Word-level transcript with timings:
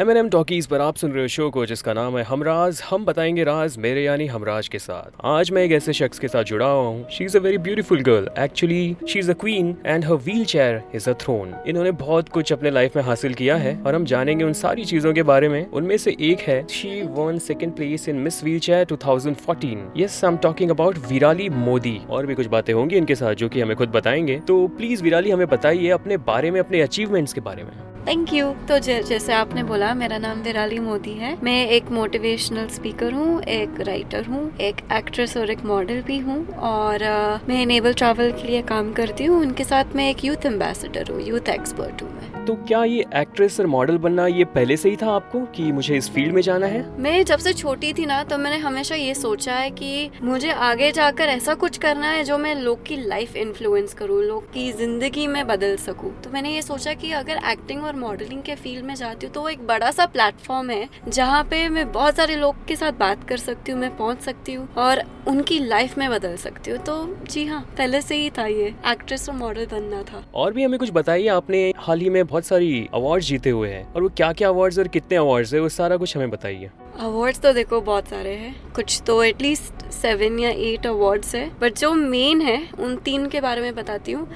M 0.00 0.10
N 0.10 0.16
M 0.16 0.28
talkies 0.28 0.66
पर 0.66 0.80
आप 0.80 0.96
सुन 0.96 1.12
रहे 1.12 1.22
हो 1.22 1.28
शो 1.28 1.48
को, 1.50 1.64
जिसका 1.66 1.92
नाम 1.92 2.16
है 2.18 2.22
हमराज। 2.24 2.80
हम 2.90 3.04
बताएँगे 3.04 3.44
राज 3.44 3.76
मेरे 3.78 4.02
यानी 4.04 4.26
हमराज 4.26 4.66
के 4.68 4.78
साथ। 4.78 5.20
आज 5.24 5.50
मैं 5.50 5.62
एक 5.62 5.72
ऐसे 5.72 5.92
शख्स 5.92 6.18
के 6.18 6.28
साथ 6.28 6.44
जुड़ा 6.44 6.66
हुआ 6.66 6.88
हूँ। 6.88 7.08
She 7.10 7.24
is 7.24 7.36
a 7.36 7.40
very 7.40 7.58
beautiful 7.58 8.00
girl 8.00 8.28
actually 8.38 8.96
she 9.08 9.18
is 9.18 9.30
a 9.30 9.34
queen 9.34 9.74
and 9.86 10.04
her 10.04 10.12
wheelchair 10.44 10.82
is 10.94 11.08
a 11.10 11.12
throne 11.12 11.54
इन्होंने 11.66 11.90
बहुत 12.02 12.28
कुछ 12.28 12.52
अपने 12.52 12.70
लाइफ 12.70 12.96
में 12.96 13.02
हासिल 13.02 13.34
किया 13.34 13.56
है 13.56 13.76
और 13.86 13.94
हम 13.94 14.04
जानेंगे 14.04 14.44
उन 14.44 14.52
सारी 14.52 14.84
चीज़ों 14.84 15.12
के 15.14 15.22
बारे 15.22 15.48
में। 15.48 15.70
उनमें 15.70 15.96
से 15.96 16.16
एक 16.20 16.40
है 16.40 16.66
she 16.70 17.02
won 17.02 17.38
second 17.38 17.74
place 17.76 18.08
in 18.08 18.16
Miss 18.16 18.42
Wheelchair 18.58 18.84
two 18.84 18.96
thousand 19.06 19.36
fourteen 19.36 19.88
yes 19.96 20.24
I 20.24 20.30
am 20.30 20.36
talking 20.38 20.70
about 20.70 20.98
Virali 21.08 21.48
Modi 21.48 22.00
और 22.10 22.26
भी 22.26 22.34
कुछ 22.34 22.46
बातें 22.48 22.72
होंगी 22.74 22.96
इनके 22.96 23.14
साथ 23.14 23.34
जो 23.34 23.48
की 23.48 23.60
हमें 23.60 23.76
खुद 23.76 23.88
बताएँगे। 23.88 24.40
तो 24.48 24.66
प्लीज़ 24.68 25.02
विराली 25.02 25.30
हमें 25.30 25.46
बताइए 25.48 25.90
अपने 25.90 26.16
बारे 26.26 26.50
में, 26.50 26.60
अपने 26.60 26.80
अचीवमेंट्स 26.80 27.32
के 27.32 27.40
बारे 27.40 27.64
में। 27.64 27.72
थैंक 28.08 28.32
यू 28.34 28.50
तो 28.68 28.78
जैसे 28.78 29.32
आपने 29.32 29.62
बोला 29.62 29.85
मेरा 29.94 30.18
नाम 30.18 30.40
विराली 30.42 30.78
मोदी 30.78 31.12
है। 31.12 31.36
मैं 31.44 31.66
एक 31.68 31.90
मोटिवेशनल 31.90 32.66
स्पीकर 32.68 33.12
हूँ, 33.12 33.40
एक 33.42 33.80
राइटर 33.80 34.26
हूँ, 34.26 34.50
एक 34.58 34.80
एक्ट्रेस 34.92 35.36
और 35.36 35.50
एक 35.50 35.64
मॉडल 35.64 36.02
भी 36.02 36.18
हूँ 36.18 36.46
और 36.68 37.04
मैं 37.48 37.64
नेवल 37.66 37.94
ट्रैवल 37.94 38.32
के 38.32 38.46
लिए 38.46 38.62
काम 38.64 38.92
करती 38.92 39.24
हूँ। 39.24 39.40
उनके 39.40 39.64
साथ 39.64 39.96
मैं 39.96 40.10
एक 40.10 40.24
यूथ 40.24 40.46
एम्बेसडर 40.46 41.12
हूँ 41.12 41.20
यूथ 41.22 41.48
एक्सपर्ट 41.50 42.02
हूँ 42.02 42.10
मैं। 42.12 42.35
तो 42.46 42.54
क्या 42.56 42.82
ये 42.84 43.04
एक्ट्रेस 43.16 43.58
और 43.60 43.66
मॉडल 43.66 43.96
बनना 43.98 44.26
ये 44.26 44.44
पहले 44.46 44.76
से 44.76 44.90
ही 44.90 44.96
था 44.96 45.10
आपको 45.10 45.40
कि 45.54 45.70
मुझे 45.72 45.96
इस 45.96 46.10
फ़ील्ड 46.10 46.34
में 46.34 46.40
जाना 46.42 46.66
है? 46.66 46.82
मैं 46.98 47.24
जब 47.24 47.38
से 47.38 47.52
छोटी 47.52 47.92
थी 47.92 48.04
ना 48.06 48.22
तो 48.24 48.38
मैंने 48.38 48.56
हमेशा 48.56 48.94
ये 48.94 49.14
सोचा 49.14 49.54
है 49.54 49.70
कि 49.70 50.10
मुझे 50.22 50.50
आगे 50.50 50.90
जाकर 50.92 51.28
ऐसा 51.28 51.54
कुछ 51.54 51.78
करना 51.78 52.10
है 52.10 52.22
जो 52.24 52.38
मैं 52.38 52.54
लोग 52.54 52.84
की 52.86 52.96
लाइफ 52.98 53.34
इन्फ्लुएंस 53.36 53.94
करूँ 53.94 54.22
लोग 54.22 54.52
की 54.52 54.70
ज़िंदगी 54.72 55.26
में 55.26 55.46
बदल 55.46 55.76
सकूँ। 55.76 56.12
तो 56.22 56.30
मैंने 56.30 56.54
ये 56.54 56.62
सोचा 56.62 56.94
कि 56.94 57.10
अगर 57.12 57.40
एक्टिंग 57.50 57.82
और 57.84 57.96
मॉडलिंग 57.96 58.42
के 58.42 58.54
फ़ील्ड 58.54 58.84
में 58.84 58.94
जाती 58.94 59.26
हूँ 59.26 59.34
तो 59.34 59.40
वो 59.40 59.48
एक 59.48 59.66
बड़ा 59.66 59.90
सा 59.90 60.06
प्लेटफॉर्म 60.06 60.70
है 60.70 60.88
जहाँ 61.08 61.42
पे 61.44 61.68
मैं 61.68 61.90
बहुत 61.92 62.16
सारे 62.16 62.36
लोग 62.36 62.64
के 62.68 62.76
साथ 62.76 62.92
बात 63.00 63.28
कर 63.28 63.36
सकती 63.38 63.72
हूँ 63.72 63.80
मैं 63.80 63.96
पहुँच 63.96 64.20
सकती 64.20 64.54
हूँ 64.54 64.68
और 64.78 65.02
उनकी 65.28 65.58
लाइफ 65.58 65.98
में 65.98 66.08
बदल 66.10 66.36
सकती 66.36 66.70
हूँ। 66.70 66.78
तो 66.78 66.96
जी 67.30 67.44
हाँ 67.46 67.60
पहले 67.78 68.00
से 68.00 68.16
ही 68.16 68.30
था 68.30 68.46
ये 68.46 68.74
एक्ट्रेस 68.88 69.28
और 69.28 69.34
मॉडल 69.34 69.66
बनना 69.66 70.02
था। 70.02 70.24
और 70.34 70.52
भी 70.52 70.64
हमें 70.64 70.78
कुछ 70.78 70.90
बताइए 70.92 71.26
आपने 71.28 71.72
हाल 71.76 72.00
ही 72.00 72.10
में 72.10 72.24
बहुत 72.36 72.46
सारी 72.46 72.88
अवार्ड्स 72.94 73.26
जीते 73.26 73.50
हुए 73.50 73.68
हैं। 73.68 73.84
और 73.92 74.02
वो 74.02 74.08
क्या 74.16 74.32
क्या 74.32 74.48
अवार्ड्स 74.48 74.78
और 74.78 74.88
कितने 74.88 75.16
अवार्ड्स 75.16 75.54
है, 75.54 75.60
वो 75.60 75.68
सारा 75.70 75.96
कुछ 75.96 76.16
हमें 76.16 76.30
बताइए। 76.30 76.70
अवार्ड्स 77.00 77.40
तो 77.40 77.52
देखो 77.52 77.80
बहुत 77.82 78.08
सारे 78.08 78.30
हैं। 78.32 78.54
कुछ 78.74 79.00
तो 79.06 79.22
एटलीस्ट 79.22 79.84
सेवन 79.92 80.38
या 80.38 80.50
एट 80.66 80.86
अवार्ड्स 80.86 81.34
है। 81.34 81.48
बट 81.60 81.78
जो 81.78 81.92
मेन 81.94 82.40
है, 82.40 82.58
उन 82.80 82.96
तीन 83.04 83.26
के 83.28 83.40
बारे 83.40 83.62
में 83.62 83.74
बताती 83.74 84.12
हूँ। 84.12 84.28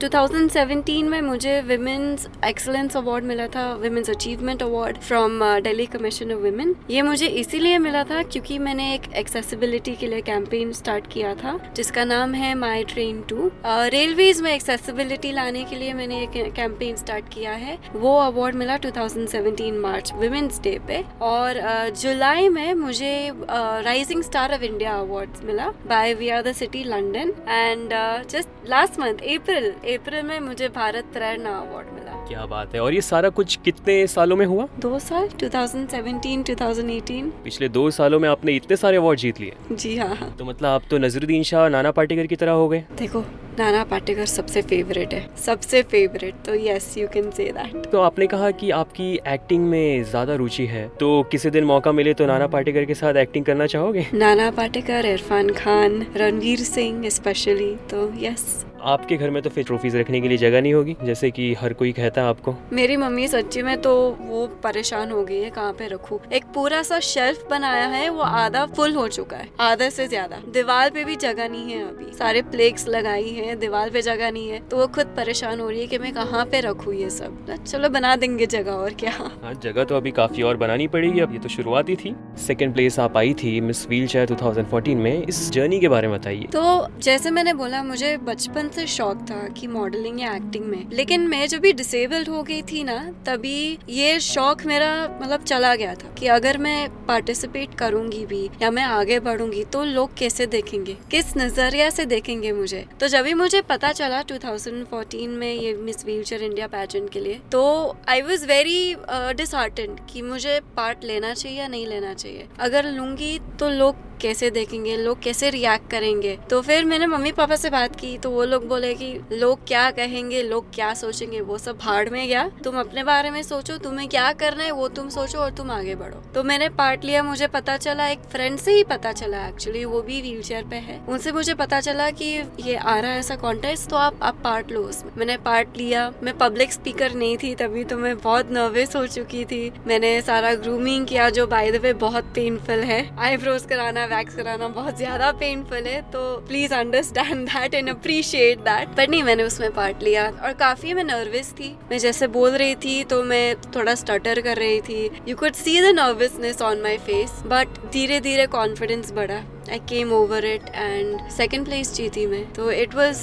टू 0.00 0.08
थाउज़ेंड 0.08 0.50
सेवेंटीन 0.50 1.08
में 1.08 1.20
मुझे 1.22 1.60
विमेंस 1.60 2.26
एक्सलेंस 2.44 2.96
अवार्ड 2.96 3.24
मिला 3.24 3.46
था 3.46 3.72
women's 3.74 4.10
achievement 4.10 4.62
award 4.62 4.98
from 4.98 5.44
Delhi 5.62 5.86
commission 5.86 6.32
of 6.32 6.40
women 6.40 6.74
ये 6.90 7.02
मुझे 7.02 7.26
इसीलिए 7.42 7.78
मिला 7.78 8.04
था 8.04 8.22
क्योंकि 8.24 8.58
मैंने 8.58 8.92
एक 8.94 9.12
एक्सेसिबिलिटी 9.16 9.94
के 9.94 10.06
लिए 10.06 10.20
कैंपेन 10.22 10.72
स्टार्ट 10.72 11.06
किया 11.12 11.34
था, 11.34 11.58
जिसका 11.76 12.04
नाम 12.04 12.34
है 12.34 12.54
माई 12.56 12.84
ट्रेन 12.84 13.20
टू 13.28 13.50
रेलवेज 13.66 14.40
में 14.42 14.52
एक्सेसिबिलिटी 14.54 15.32
लाने 15.32 15.64
के 15.64 15.76
लिए 15.76 15.92
मैंने 15.94 16.22
एक 16.22 16.54
कैंपेन 16.54 16.96
स्टार्ट 16.96 17.28
किया 17.36 17.52
है। 17.54 17.76
वो 17.94 18.16
अवार्ड 18.20 18.54
मिला 18.54 18.76
2017 18.78 19.78
मार्च 19.78 20.12
वुमेन्स 20.14 20.60
डे 20.60 20.78
पे। 20.88 21.02
और 21.22 21.60
जुलाई 21.96 22.48
में 22.48 22.72
मुझे 22.76 23.12
rising 23.50 24.22
star 24.22 24.54
of 24.54 24.62
India 24.62 24.94
award 24.96 25.44
मिला 25.44 25.68
by 25.86 26.14
we 26.14 26.28
are 26.28 26.42
the 26.42 26.52
city 26.54 26.84
London 26.84 27.32
and 27.48 27.90
just 28.30 28.68
last 28.68 28.98
month 29.00 29.22
April 29.30 29.70
April 29.94 30.24
में 30.24 30.38
मुझे 30.40 30.68
भारत 30.76 31.12
प्रेरणा 31.12 31.56
अवार्ड 31.58 31.92
मिला। 31.94 32.24
क्या 32.28 32.44
बात 32.46 32.74
है। 32.74 32.80
और 32.80 32.94
ये 32.94 33.00
सारा 33.00 33.28
कुछ 33.30 33.56
कितने 33.64 34.06
सालों 34.06 34.36
में 34.36 34.44
हुआ? 34.46 34.66
दो 34.78 34.98
साल 34.98 35.28
2017 35.40 36.42
2018 36.44 37.30
पिछले 37.44 37.68
दो 37.68 37.90
सालों 37.90 38.20
में 38.20 38.28
आपने 38.28 38.54
इतने 38.56 38.76
सारे 38.76 38.96
अवार्ड 38.96 39.18
जीत 39.20 39.40
लिए। 39.40 39.52
जी 39.72 39.96
हाँ। 39.96 40.34
तो 40.38 40.44
मतलब 40.44 40.68
आप 40.68 40.82
तो 40.90 40.98
नजरुद्दीन 40.98 41.42
शाह 41.42 41.68
नाना 41.68 41.90
पाटेकर 41.92 42.26
की 42.26 42.36
तरह 42.36 42.52
हो 42.52 42.68
गए। 42.68 42.84
देखो 42.98 43.24
नाना 43.58 43.84
पाटेकर 43.84 44.26
सबसे 44.26 44.62
फेवरेट 44.62 45.14
है। 45.14 45.26
सबसे 45.36 45.82
फेवरेट 45.84 46.34
तो 46.46 46.54
yes 46.56 46.94
you 46.98 47.06
can 47.08 47.25
say 47.30 47.44
that 47.52 47.86
तो 47.86 48.00
आपने 48.00 48.26
कहा 48.26 48.50
कि 48.52 48.70
आपकी 48.72 49.12
एक्टिंग 49.28 49.66
में 49.66 50.02
ज़्यादा 50.04 50.34
रुचि 50.34 50.66
है। 50.66 50.86
तो 51.00 51.22
किसी 51.30 51.50
दिन 51.50 51.64
मौका 51.64 51.92
मिले 51.92 52.14
तो 52.14 52.26
नाना 52.26 52.46
पाटेकर 52.46 52.84
के 52.84 52.94
साथ 52.94 53.16
एक्टिंग 53.16 53.44
करना 53.44 53.66
चाहोगे? 53.66 54.06
नाना 54.14 54.50
पाटेकर 54.50 55.06
इरफान 55.06 55.50
खान 55.54 56.06
रणवीर 56.16 56.58
सिंह 56.60 57.08
स्पेशली 57.10 57.74
तो 57.90 58.10
यस 58.18 58.64
आपके 58.86 59.16
घर 59.16 59.30
में 59.30 59.40
तो 59.42 59.50
फिर 59.50 59.64
ट्रॉफीज 59.64 59.96
रखने 59.96 60.20
के 60.20 60.28
लिए 60.28 60.38
जगह 60.38 60.60
नहीं 60.60 60.74
होगी 60.74 60.96
जैसे 61.04 61.30
कि 61.30 61.52
हर 61.54 61.72
कोई 61.72 61.92
कहता 61.92 62.22
है 62.22 62.28
आपको? 62.28 62.54
मेरी 62.72 62.96
मम्मी 62.96 63.26
सच्ची 63.28 63.62
में 63.62 63.80
तो 63.82 63.94
वो 64.20 64.46
परेशान 64.64 65.10
हो 65.10 65.24
गई 65.24 65.40
है 65.40 65.50
कहाँ 65.50 65.72
पे 65.72 65.86
रखूँ? 65.88 66.18
एक 66.32 66.44
पूरा 66.54 66.82
सा 66.82 66.98
शेल्फ 67.02 67.46
बनाया 67.50 67.86
है 67.88 68.08
वो 68.08 68.20
आधा 68.20 68.64
फुल 68.66 68.94
हो 68.94 69.06
चुका 69.08 69.36
है 69.36 69.48
आधा 69.60 69.88
से 69.90 70.06
ज़्यादा। 70.08 70.40
दीवार 70.52 70.90
पे 70.90 71.04
भी 71.04 71.16
जगह 71.18 71.48
नहीं 71.48 71.72
है 71.72 71.82
अभी। 71.82 72.12
सारे 72.16 72.42
प्लेक्स 72.44 72.86
लगाई 72.88 73.30
है 73.30 73.56
दीवार 73.56 73.90
पे 73.90 74.02
जगह 74.02 74.30
नहीं 74.30 74.48
है 74.50 74.60
तो 74.68 74.76
वो 74.76 74.86
खुद 74.88 75.14
परेशान 75.16 75.60
हो 75.60 75.68
रही 75.68 75.80
है 75.80 75.86
की 75.86 75.98
मैं 75.98 76.12
कहाँ 76.14 76.44
पे 76.44 76.60
रखू 76.60 76.92
ये 76.92 77.10
सब। 77.10 77.54
चलो 77.56 77.88
बना 77.88 78.14
देंगे 78.16 78.46
जगह 78.48 78.72
और 78.72 78.94
क्या। 78.94 79.12
हाँ 79.42 79.54
जगह 79.62 79.84
तो 79.84 79.96
अभी 79.96 80.10
काफ़ी 80.12 80.42
और 80.42 80.56
बनानी 80.56 80.86
पड़ेगी 80.88 81.20
अब 81.20 81.32
ये 81.32 81.38
तो 81.38 81.48
शुरुआत 81.48 81.88
ही 81.88 81.96
थी। 81.96 82.14
सेकेंड 82.38 82.74
प्लेस 82.74 82.98
आप 82.98 83.16
आई 83.16 83.34
थी 83.34 83.60
मिस 83.62 83.86
व्हील 83.88 84.06
चेयर 84.06 84.34
टू 84.34 84.94
में। 84.96 85.12
इस 85.18 85.50
जर्नी 85.50 85.80
के 85.80 85.88
बारे 85.88 86.08
में 86.08 86.18
बताइए। 86.18 86.46
तो 86.52 86.88
जैसे 87.00 87.30
मैंने 87.30 87.52
बोला 87.54 87.82
मुझे 87.82 88.16
बचपन 88.24 88.68
से 88.76 88.86
शौक 88.88 89.26
था 89.30 89.46
कि 89.50 89.66
मॉडलिंग 89.68 90.20
या 90.20 90.34
एक्टिंग 90.36 90.64
में। 90.66 90.90
लेकिन 90.92 91.26
मैं 91.28 91.46
जब 91.48 91.60
भी 91.60 91.72
डिसेबल्ड 91.74 92.28
हो 92.28 92.42
गई 92.42 92.60
थी 92.62 92.82
ना, 92.84 92.98
तभी 93.26 93.78
ये 93.90 94.18
शौक 94.22 94.64
मेरा 94.66 94.90
मतलब 95.22 95.44
चला 95.44 95.74
गया 95.74 95.94
था 95.94 96.12
कि 96.14 96.26
अगर 96.28 96.58
मैं 96.58 96.88
पार्टिसिपेट 97.06 97.74
करूँगी 97.78 98.24
भी 98.26 98.44
या 98.62 98.70
मैं 98.70 98.84
आगे 98.84 99.18
बढ़ूँगी 99.20 99.64
तो 99.72 99.84
लोग 99.84 100.16
कैसे 100.18 100.46
देखेंगे? 100.48 100.96
किस 101.10 101.36
नज़रिया 101.36 101.88
से 101.90 102.04
देखेंगे 102.06 102.52
मुझे? 102.52 102.84
तो 103.00 103.08
जब 103.08 103.24
भी 103.24 103.34
मुझे 103.34 103.60
पता 103.64 103.92
चला 103.92 104.22
2014 104.24 105.36
में 105.36 105.52
ये 105.52 105.72
मिस 105.76 106.04
व्हीलचेयर 106.04 106.42
इंडिया 106.42 106.66
पैजेंट 106.68 107.10
के 107.10 107.20
लिए 107.20 107.40
तो 107.52 107.64
आई 108.08 108.22
वॉज़ 108.22 108.46
वेरी 108.46 108.94
डिसहार्टेंड 109.36 109.98
कि 110.10 110.22
मुझे 110.22 110.60
पार्ट 110.76 111.04
लेना 111.04 111.32
चाहिए 111.34 111.58
या 111.58 111.68
नहीं 111.68 111.86
लेना 111.86 112.12
चाहिए। 112.14 112.46
अगर 112.60 112.90
लूँगी 112.90 113.38
तो 113.60 113.68
लोग 113.70 114.04
कैसे 114.20 114.50
देखेंगे, 114.50 114.96
लोग 114.96 115.22
कैसे 115.22 115.50
रिएक्ट 115.50 115.90
करेंगे? 115.90 116.36
तो 116.50 116.60
फिर 116.62 116.84
मैंने 116.84 117.06
मम्मी 117.06 117.32
पापा 117.32 117.56
से 117.56 117.70
बात 117.70 117.96
की 117.96 118.16
तो 118.18 118.30
वो 118.30 118.44
लोग 118.44 118.66
बोले 118.68 118.92
कि 118.94 119.12
लोग 119.32 119.66
क्या 119.66 119.90
कहेंगे, 119.90 120.42
लोग 120.42 120.74
क्या 120.74 120.92
सोचेंगे? 120.94 121.40
वो 121.40 121.58
सब 121.58 121.78
भाड़ 121.78 122.08
में 122.10 122.26
गया। 122.28 122.48
तुम 122.64 122.78
अपने 122.80 123.04
बारे 123.04 123.30
में 123.30 123.42
सोचो, 123.42 123.76
तुम्हें 123.78 124.08
क्या 124.08 124.32
करना 124.34 124.64
है, 124.64 124.70
वो 124.70 124.88
तुम 124.90 125.08
सोचो 125.08 125.38
और 125.38 125.50
तुम 125.50 125.70
आगे 125.70 125.94
बढ़ो। 125.94 126.22
तो 126.34 126.42
मैंने 126.42 126.68
पार्ट 126.78 127.04
लिया, 127.04 127.22
मुझे 127.22 127.46
पता 127.48 127.76
चला, 127.78 128.08
एक 128.08 128.20
फ्रेंड 128.32 128.58
से 128.58 128.72
ही 128.72 128.84
पता 128.86 129.12
चला 129.12 129.46
एक्चुअली 129.48 129.84
वो 129.84 130.00
भी 130.02 130.20
व्हील 130.20 130.42
चेयर 130.42 130.64
पे 130.64 130.76
है। 130.78 131.00
उनसे 131.08 131.32
मुझे 131.32 131.54
पता 131.54 131.80
चला 131.80 132.10
कि 132.12 132.24
ये 132.60 132.74
आ 132.74 132.98
रहा 132.98 133.10
है 133.10 133.18
ऐसा 133.18 133.36
कॉन्टेस्ट 133.36 133.88
तो 133.90 133.96
आप 133.96 134.22
आप 134.22 134.40
पार्ट 134.44 134.70
लो 134.72 134.80
उसमें। 134.82 135.12
मैंने 135.16 135.36
पार्ट 135.38 135.76
लिया, 135.76 136.10
मैं 136.22 136.36
पब्लिक 136.38 136.72
स्पीकर 136.72 137.14
नहीं 137.14 137.36
थी 137.36 137.54
तभी 137.54 137.84
तो 137.84 137.96
मैं 137.96 138.16
बहुत 138.18 138.50
नर्वस 138.50 138.96
हो 138.96 139.06
चुकी 139.08 139.44
थी। 139.44 139.72
मैंने 139.86 140.20
सारा 140.22 140.54
ग्रूमिंग 140.56 141.06
किया, 141.06 141.28
जो 141.30 141.46
बाय 141.46 141.70
द 141.70 141.76
वे 141.76 141.92
बहुत 141.96 142.32
पेनफुल 142.34 142.84
है 142.84 142.98
आईब्रोज 143.18 143.66
कराना 143.66 144.05
वैक्स 144.06 144.36
कराना 144.36 144.68
बहुत 144.70 144.96
ज़्यादा 144.96 145.30
पेनफुल 145.40 145.86
है 145.86 146.00
तो 146.12 146.20
please 146.48 146.74
understand 146.74 147.48
that 147.48 147.74
and 147.74 147.88
appreciate 147.90 148.58
that 148.60 148.88
but 148.90 149.10
नहीं, 149.10 149.22
मैंने 149.22 149.42
उसमें 149.42 149.70
पार्ट 149.74 150.02
लिया 150.02 150.26
और 150.26 150.52
काफ़ी 150.60 150.94
मैं 150.94 151.04
नर्वस 151.04 151.52
थी। 151.52 151.74
मैं 151.90 151.98
जैसे 151.98 152.26
बोल 152.28 152.50
रही 152.52 152.74
थी 152.76 153.02
तो 153.04 153.22
मैं 153.24 153.56
थोड़ा 153.76 153.94
स्टटर 153.96 154.40
कर 154.40 154.56
रही 154.58 154.80
थी। 154.82 155.10
You 155.28 155.36
could 155.36 155.52
see 155.54 155.80
the 155.80 155.94
nervousness 155.96 156.62
on 156.62 156.82
my 156.82 156.98
face 157.06 157.42
but 157.46 157.78
धीरे 157.92 158.20
धीरे 158.20 158.46
कॉन्फिडेंस 158.48 159.12
बढ़ा। 159.12 159.42
I 159.68 159.78
came 159.88 160.12
over 160.12 160.44
it 160.44 160.68
and 160.74 161.28
second 161.30 161.64
place 161.64 161.92
जीती 161.94 162.26
मैं। 162.26 162.44
तो 162.54 162.70
इट 162.72 162.94
वॉज़ 162.94 163.20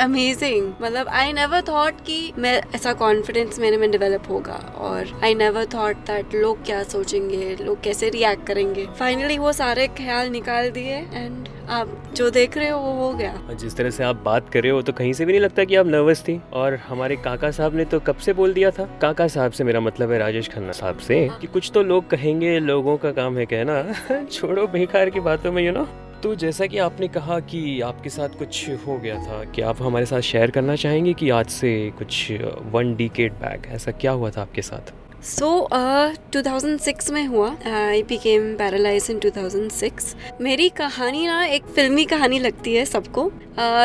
अमेजिंग 0.00 0.72
मतलब 0.82 1.08
आई 1.10 1.32
नेवर 1.32 1.62
थॉट 1.68 2.00
कि 2.06 2.32
मैं, 2.38 2.60
ऐसा 2.74 2.92
कॉन्फिडेंस 2.94 3.58
मेरे 3.58 3.76
में 3.76 3.90
डेवलप 3.90 4.30
होगा 4.30 4.60
और 4.78 5.20
आई 5.24 5.34
नेवर 5.34 5.66
थॉट 5.74 5.96
दैट 6.06 6.34
लोग 6.34 6.64
क्या 6.64 6.82
सोचेंगे, 6.84 7.56
लोग 7.60 7.82
कैसे 7.82 8.08
रिएक्ट 8.10 8.46
करेंगे। 8.46 8.86
फाइनली 8.98 9.38
वो 9.38 9.52
सारे 9.54 9.86
ख्याल 9.96 10.30
निकाल 10.30 10.70
दिए 10.70 10.96
एंड 11.12 11.48
आप 11.68 12.12
जो 12.14 12.30
देख 12.30 12.56
रहे 12.58 12.68
हो 12.68 12.78
वो 12.78 12.92
हो 12.92 13.12
गया। 13.14 13.54
जिस 13.54 13.76
तरह 13.76 13.90
से 13.90 14.04
आप 14.04 14.16
बात 14.16 14.48
कर 14.48 14.62
रहे 14.62 14.72
हो 14.72 14.82
तो 14.82 14.92
कहीं 14.92 15.12
से 15.12 15.24
भी 15.24 15.32
नहीं 15.32 15.42
लगता 15.42 15.64
कि 15.64 15.76
आप 15.76 15.86
नर्वस 15.86 16.22
थी। 16.22 16.40
और 16.52 16.74
हमारे 16.74 17.16
काका 17.16 17.50
साहब 17.50 17.74
ने 17.74 17.84
तो 17.84 18.00
कब 18.00 18.16
से 18.16 18.32
बोल 18.32 18.52
दिया 18.52 18.70
था? 18.70 18.98
काका 19.02 19.28
साहब 19.28 19.52
से 19.52 19.64
मेरा 19.64 19.80
मतलब 19.80 20.12
है 20.12 20.18
राजेश 20.18 20.48
खन्ना 20.48 20.72
साहब 20.72 20.98
से 20.98 21.30
कि 21.40 21.46
कुछ 21.46 21.70
तो 21.74 21.82
लोग 21.82 22.10
कहेंगे 22.10 22.58
लोगों 22.60 22.96
का 22.96 23.10
काम 23.10 23.38
है 23.38 23.46
कहना। 23.46 23.84
छोड़ो 24.32 24.66
बेकार 24.66 25.10
की 25.10 25.20
बातों 25.20 25.52
में 25.52 25.66
यू 25.66 25.72
नो 25.72 25.88
तो 26.22 26.34
जैसा 26.34 26.66
कि 26.66 26.78
आपने 26.78 27.08
कहा 27.08 27.40
कि 27.40 27.80
आपके 27.80 28.08
साथ 28.08 28.28
कुछ 28.28 28.70
हो 28.86 28.98
गया 28.98 29.14
था 29.14 29.44
कि 29.44 29.62
आप 29.62 29.82
हमारे 29.82 30.06
साथ 30.06 30.20
शेयर 30.20 30.50
करना 30.50 30.76
चाहेंगे 30.76 31.12
कि 31.12 31.30
आज 31.30 31.46
से 31.46 31.92
कुछ 31.98 32.32
वन 32.62 32.94
डी 32.96 33.10
बैक 33.18 33.66
ऐसा 33.66 33.90
क्या 33.90 34.12
हुआ 34.12 34.30
था 34.30 34.42
आपके 34.42 34.62
साथ? 34.62 35.05
सो 35.24 35.68
so, 35.72 36.36
uh, 36.36 36.36
2006 36.36 37.10
में 37.10 37.26
हुआ 37.26 37.56
आई 37.66 38.02
बिकेम 38.02 38.54
पैरालाइज 38.54 39.06
इन 39.10 39.18
2006 39.18 40.16
मेरी 40.40 40.68
कहानी 40.68 41.26
ना 41.26 41.44
एक 41.44 41.64
फिल्मी 41.64 42.04
कहानी 42.04 42.38
लगती 42.38 42.74
है 42.74 42.84
सबको। 42.84 43.32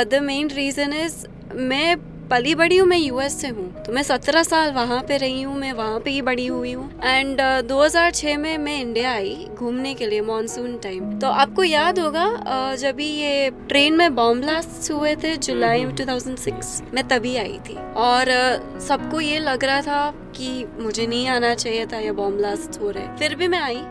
द 0.04 0.20
मेन 0.24 0.50
रीज़न 0.50 0.94
इज़ 0.94 1.26
मैं 1.56 2.11
पली 2.32 2.54
बड़ी 2.56 2.76
हूँ 2.78 2.88
मैं 2.88 2.98
यूएस 2.98 3.34
से 3.42 3.48
हूँ 3.48 3.84
तो 3.84 3.94
मैं 3.94 4.02
सत्रह 4.04 4.44
साल 4.44 4.72
वहाँ 4.74 5.02
पे 5.08 5.18
रही 5.18 5.42
हूँ 5.42 5.58
मैं 5.60 5.72
वहाँ 5.74 6.00
पे 6.00 6.12
ही 6.12 6.22
बड़ी 6.22 6.46
हुई 6.48 6.72
हूँ। 6.74 6.90
एंड 7.04 7.42
uh, 7.42 7.68
2006 7.72 8.38
में 8.38 8.58
मैं 8.58 8.80
इंडिया 8.82 9.12
आई 9.12 9.48
घूमने 9.56 9.94
के 9.94 10.06
लिए 10.06 10.22
मानसून 10.22 10.78
टाइम 10.78 11.12
तो 11.20 11.28
आपको 11.28 11.64
याद 11.64 12.00
होगा 12.00 12.26
uh, 12.26 12.80
जब 12.80 12.96
भी 12.96 13.08
ये 13.08 13.50
ट्रेन 13.70 13.98
में 13.98 14.16
बॉम्ब 14.16 14.42
ब्लास्ट 14.42 14.92
हुए 14.92 15.16
थे 15.16 15.36
जुलाई 15.38 15.86
2006 16.02 16.94
मैं 16.94 17.08
तभी 17.08 17.36
आई 17.38 17.60
थी। 17.70 17.78
और 17.98 18.32
uh, 18.32 18.82
सबको 18.88 19.22
ये 19.22 19.40
लग 19.40 19.66
रहा 19.66 19.82
था 19.82 20.10
कि 20.36 20.66
मुझे 20.80 21.06
नहीं 21.08 21.28
आना 21.28 21.54
चाहिए 21.56 21.86
था 21.86 21.98
ये 22.00 22.12
बॉम्ब 22.12 22.38
ब्लास्ट 22.38 22.80
हो 22.82 22.90
रहे। 22.92 23.08
फिर 23.20 23.36
भी 23.36 23.48
मैं 23.48 23.60
आई। 23.60 23.82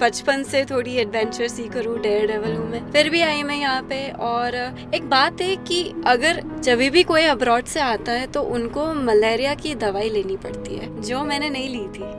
बचपन 0.00 0.42
से 0.42 0.64
थोड़ी 0.64 0.94
एडवेंचर 0.96 1.48
सी 1.48 1.68
करूँ 1.68 1.98
डेयर 2.00 2.26
डेवल 2.26 2.54
हूँ 2.54 2.68
मैं। 2.70 2.80
फिर 2.92 3.08
भी 3.10 3.20
आई 3.22 3.42
मैं 3.42 3.56
यहाँ 3.56 3.82
पे। 3.82 4.00
और 4.20 4.54
एक 4.94 5.08
बात 5.10 5.40
है 5.40 5.54
कि 5.68 5.82
अगर 6.06 6.42
जब 6.60 6.78
भी 6.92 7.02
कोई 7.02 7.22
अब्रॉड 7.26 7.64
से 7.68 7.80
आता 7.80 8.12
है 8.12 8.26
तो 8.26 8.42
उनको 8.42 8.92
मलेरिया 8.94 9.54
की 9.54 9.74
दवाई 9.74 10.10
लेनी 10.10 10.36
पड़ती 10.36 10.76
है 10.76 11.00
जो 11.02 11.24
मैंने 11.24 11.50
नहीं 11.50 11.68
ली 11.68 11.86
थी। 11.88 12.16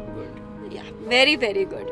वेरी 1.09 1.35
वेरी 1.35 1.63
गुड 1.65 1.87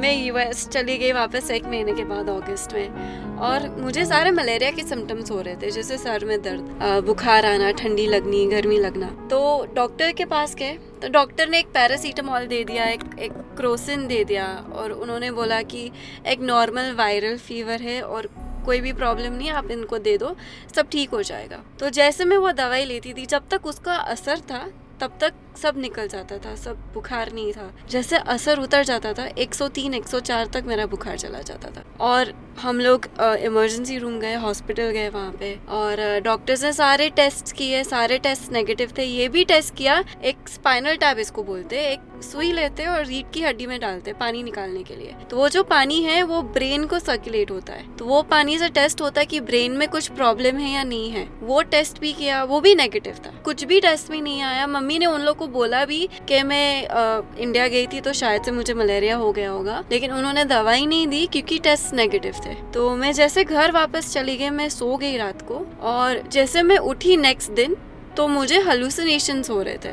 मैं 0.00 0.12
यूएस 0.16 0.68
चली 0.68 0.96
गई 0.98 1.12
वापस 1.12 1.50
एक 1.50 1.64
महीने 1.64 1.92
के 1.92 2.04
बाद 2.04 2.28
अगस्त 2.28 2.74
में 2.74 3.36
और 3.38 3.68
मुझे 3.80 4.04
सारे 4.04 4.30
मलेरिया 4.30 4.70
के 4.70 4.82
सिम्टम्स 4.82 5.30
हो 5.30 5.40
रहे 5.40 5.56
थे 5.56 5.70
जैसे 5.70 5.98
सर 5.98 6.24
में 6.24 6.40
दर्द 6.42 7.04
बुखार 7.06 7.46
आना 7.46 7.70
ठंडी 7.72 8.06
लगनी 8.06 8.44
गर्मी 8.46 8.78
लगना। 8.78 9.06
तो 9.30 9.40
डॉक्टर 9.74 10.12
के 10.12 10.24
पास 10.24 10.54
गए 10.54 10.72
तो 11.02 11.08
डॉक्टर 11.08 11.48
ने 11.48 11.58
एक 11.58 11.66
पैरासीटामॉल 11.74 12.46
दे 12.46 12.62
दिया 12.64 12.84
एक 12.84 13.04
एक 13.18 13.32
क्रोसिन 13.56 14.06
दे 14.06 14.24
दिया 14.24 14.46
और 14.72 14.92
उन्होंने 14.92 15.30
बोला 15.30 15.62
कि 15.62 15.90
एक 16.26 16.40
नॉर्मल 16.42 16.92
वायरल 16.98 17.36
फीवर 17.38 17.82
है 17.82 18.00
और 18.02 18.30
कोई 18.68 18.80
भी 18.80 18.92
प्रॉब्लम 18.94 19.32
नहीं 19.32 19.50
आप 19.52 19.70
इनको 19.70 19.98
दे 20.00 20.16
दो, 20.18 20.34
सब 20.76 20.88
ठीक 20.88 21.10
हो 21.10 21.22
जाएगा। 21.24 21.62
तो 21.80 21.90
जैसे 21.92 22.24
मैं 22.24 22.36
वो 22.38 22.52
दवाई 22.54 22.84
लेती 22.84 23.14
थी, 23.14 23.26
जब 23.26 23.48
तक 23.50 23.66
उसका 23.66 23.94
असर 23.94 24.40
था, 24.50 24.68
तब 25.00 25.18
तक 25.20 25.34
सब 25.56 25.76
निकल 25.78 26.06
जाता 26.08 26.36
था, 26.38 26.54
सब 26.56 26.78
बुखार 26.94 27.30
नहीं 27.32 27.52
था। 27.52 27.70
जैसे 27.90 28.16
असर 28.28 28.58
उतर 28.58 28.84
जाता 28.84 29.12
था 29.12 29.26
103 29.38 29.94
104 29.94 30.46
तक 30.54 30.64
मेरा 30.66 30.86
बुखार 30.86 31.18
चला 31.18 31.40
जाता 31.40 31.70
था। 31.70 31.84
और 32.00 32.32
हम 32.60 32.80
लोग 32.80 33.06
इमरजेंसी 33.20 33.98
रूम 33.98 34.18
गए 34.20 34.34
हॉस्पिटल 34.36 34.90
गए 34.90 35.08
वहाँ 35.08 35.32
पे, 35.32 35.52
और 35.70 36.20
डॉक्टर्स 36.24 36.64
ने 36.64 36.72
सारे 36.72 37.08
टेस्ट 37.16 37.52
किए, 37.52 37.82
सारे 37.84 38.18
टेस्ट 38.18 38.52
नेगेटिव 38.52 38.92
थे। 38.98 39.04
ये 39.04 39.28
भी 39.28 39.44
टेस्ट 39.44 39.74
किया, 39.74 40.02
एक 40.24 40.48
स्पाइनल 40.48 40.96
टैब 40.96 41.18
इसको 41.18 41.42
बोलते 41.44 41.86
एक 41.86 42.17
सुई 42.22 42.52
लेते 42.52 42.82
हैं 42.82 42.90
और 42.90 43.04
रीढ़ 43.04 43.30
की 43.34 43.42
हड्डी 43.42 43.66
में 43.66 43.78
डालते 43.80 44.10
हैं 44.10 44.18
पानी 44.18 44.42
निकालने 44.42 44.82
के 44.82 44.96
लिए। 44.96 45.14
तो 45.30 45.36
वो 45.36 45.48
जो 45.48 45.62
पानी 45.62 46.02
है 46.02 46.22
वो 46.22 46.42
ब्रेन 46.42 46.84
को 46.84 46.98
सर्कुलेट 46.98 47.50
होता 47.50 47.72
है। 47.72 47.96
तो 47.96 48.04
वो 48.04 48.22
पानी 48.22 48.58
से 48.58 48.68
टेस्ट 48.68 49.00
होता 49.00 49.20
है 49.20 49.26
कि 49.26 49.40
ब्रेन 49.40 49.72
में 49.72 49.88
कुछ 49.88 50.08
प्रॉब्लम 50.08 50.56
है 50.56 50.72
या 50.72 50.82
नहीं 50.84 51.10
है। 51.10 51.26
वो 51.40 51.62
टेस्ट 51.62 52.00
भी 52.00 52.12
किया 52.12 52.42
वो 52.44 52.60
भी 52.60 52.74
नेगेटिव 52.74 53.14
था। 53.26 53.30
कुछ 53.44 53.64
भी 53.64 53.80
टेस्ट 53.80 54.10
भी 54.10 54.20
नहीं 54.20 54.42
आया। 54.42 54.66
मम्मी 54.66 54.98
ने 54.98 55.06
उन 55.06 55.20
लोग 55.20 55.36
को 55.36 55.46
बोला 55.48 55.84
भी 55.84 56.08
कि 56.28 56.42
मैं 56.42 56.86
आ, 56.88 57.20
इंडिया 57.38 57.68
गई 57.68 57.86
थी 57.86 58.00
तो 58.00 58.12
शायद 58.12 58.42
से 58.42 58.50
मुझे 58.50 58.74
मलेरिया 58.74 59.16
हो 59.16 59.32
गया 59.32 59.50
होगा। 59.50 59.84
लेकिन 59.92 60.12
उन्होंने 60.12 60.44
दवाई 60.44 60.86
नहीं 60.86 61.06
दी 61.06 61.26
क्योंकि 61.26 61.58
टेस्ट 61.58 61.94
नेगेटिव 61.94 62.34
थे। 62.46 62.54
तो 62.74 62.94
मैं 62.96 63.12
जैसे 63.12 63.44
घर 63.44 63.72
वापस 63.72 64.12
चली 64.12 64.36
गई 64.36 64.50
मैं 64.50 64.68
सो 64.68 64.96
गई 64.96 65.16
रात 65.16 65.42
को। 65.42 65.66
और 65.80 66.22
जैसे 66.28 66.62
मैं 66.62 66.78
उठी 66.78 67.16
नेक्स्ट 67.16 67.50
दिन 67.50 67.76
तो 68.18 68.26
मुझे 68.28 68.58
हलूसिनेशन 68.60 69.42
हो 69.50 69.60
रहे 69.62 69.78
थे। 69.84 69.90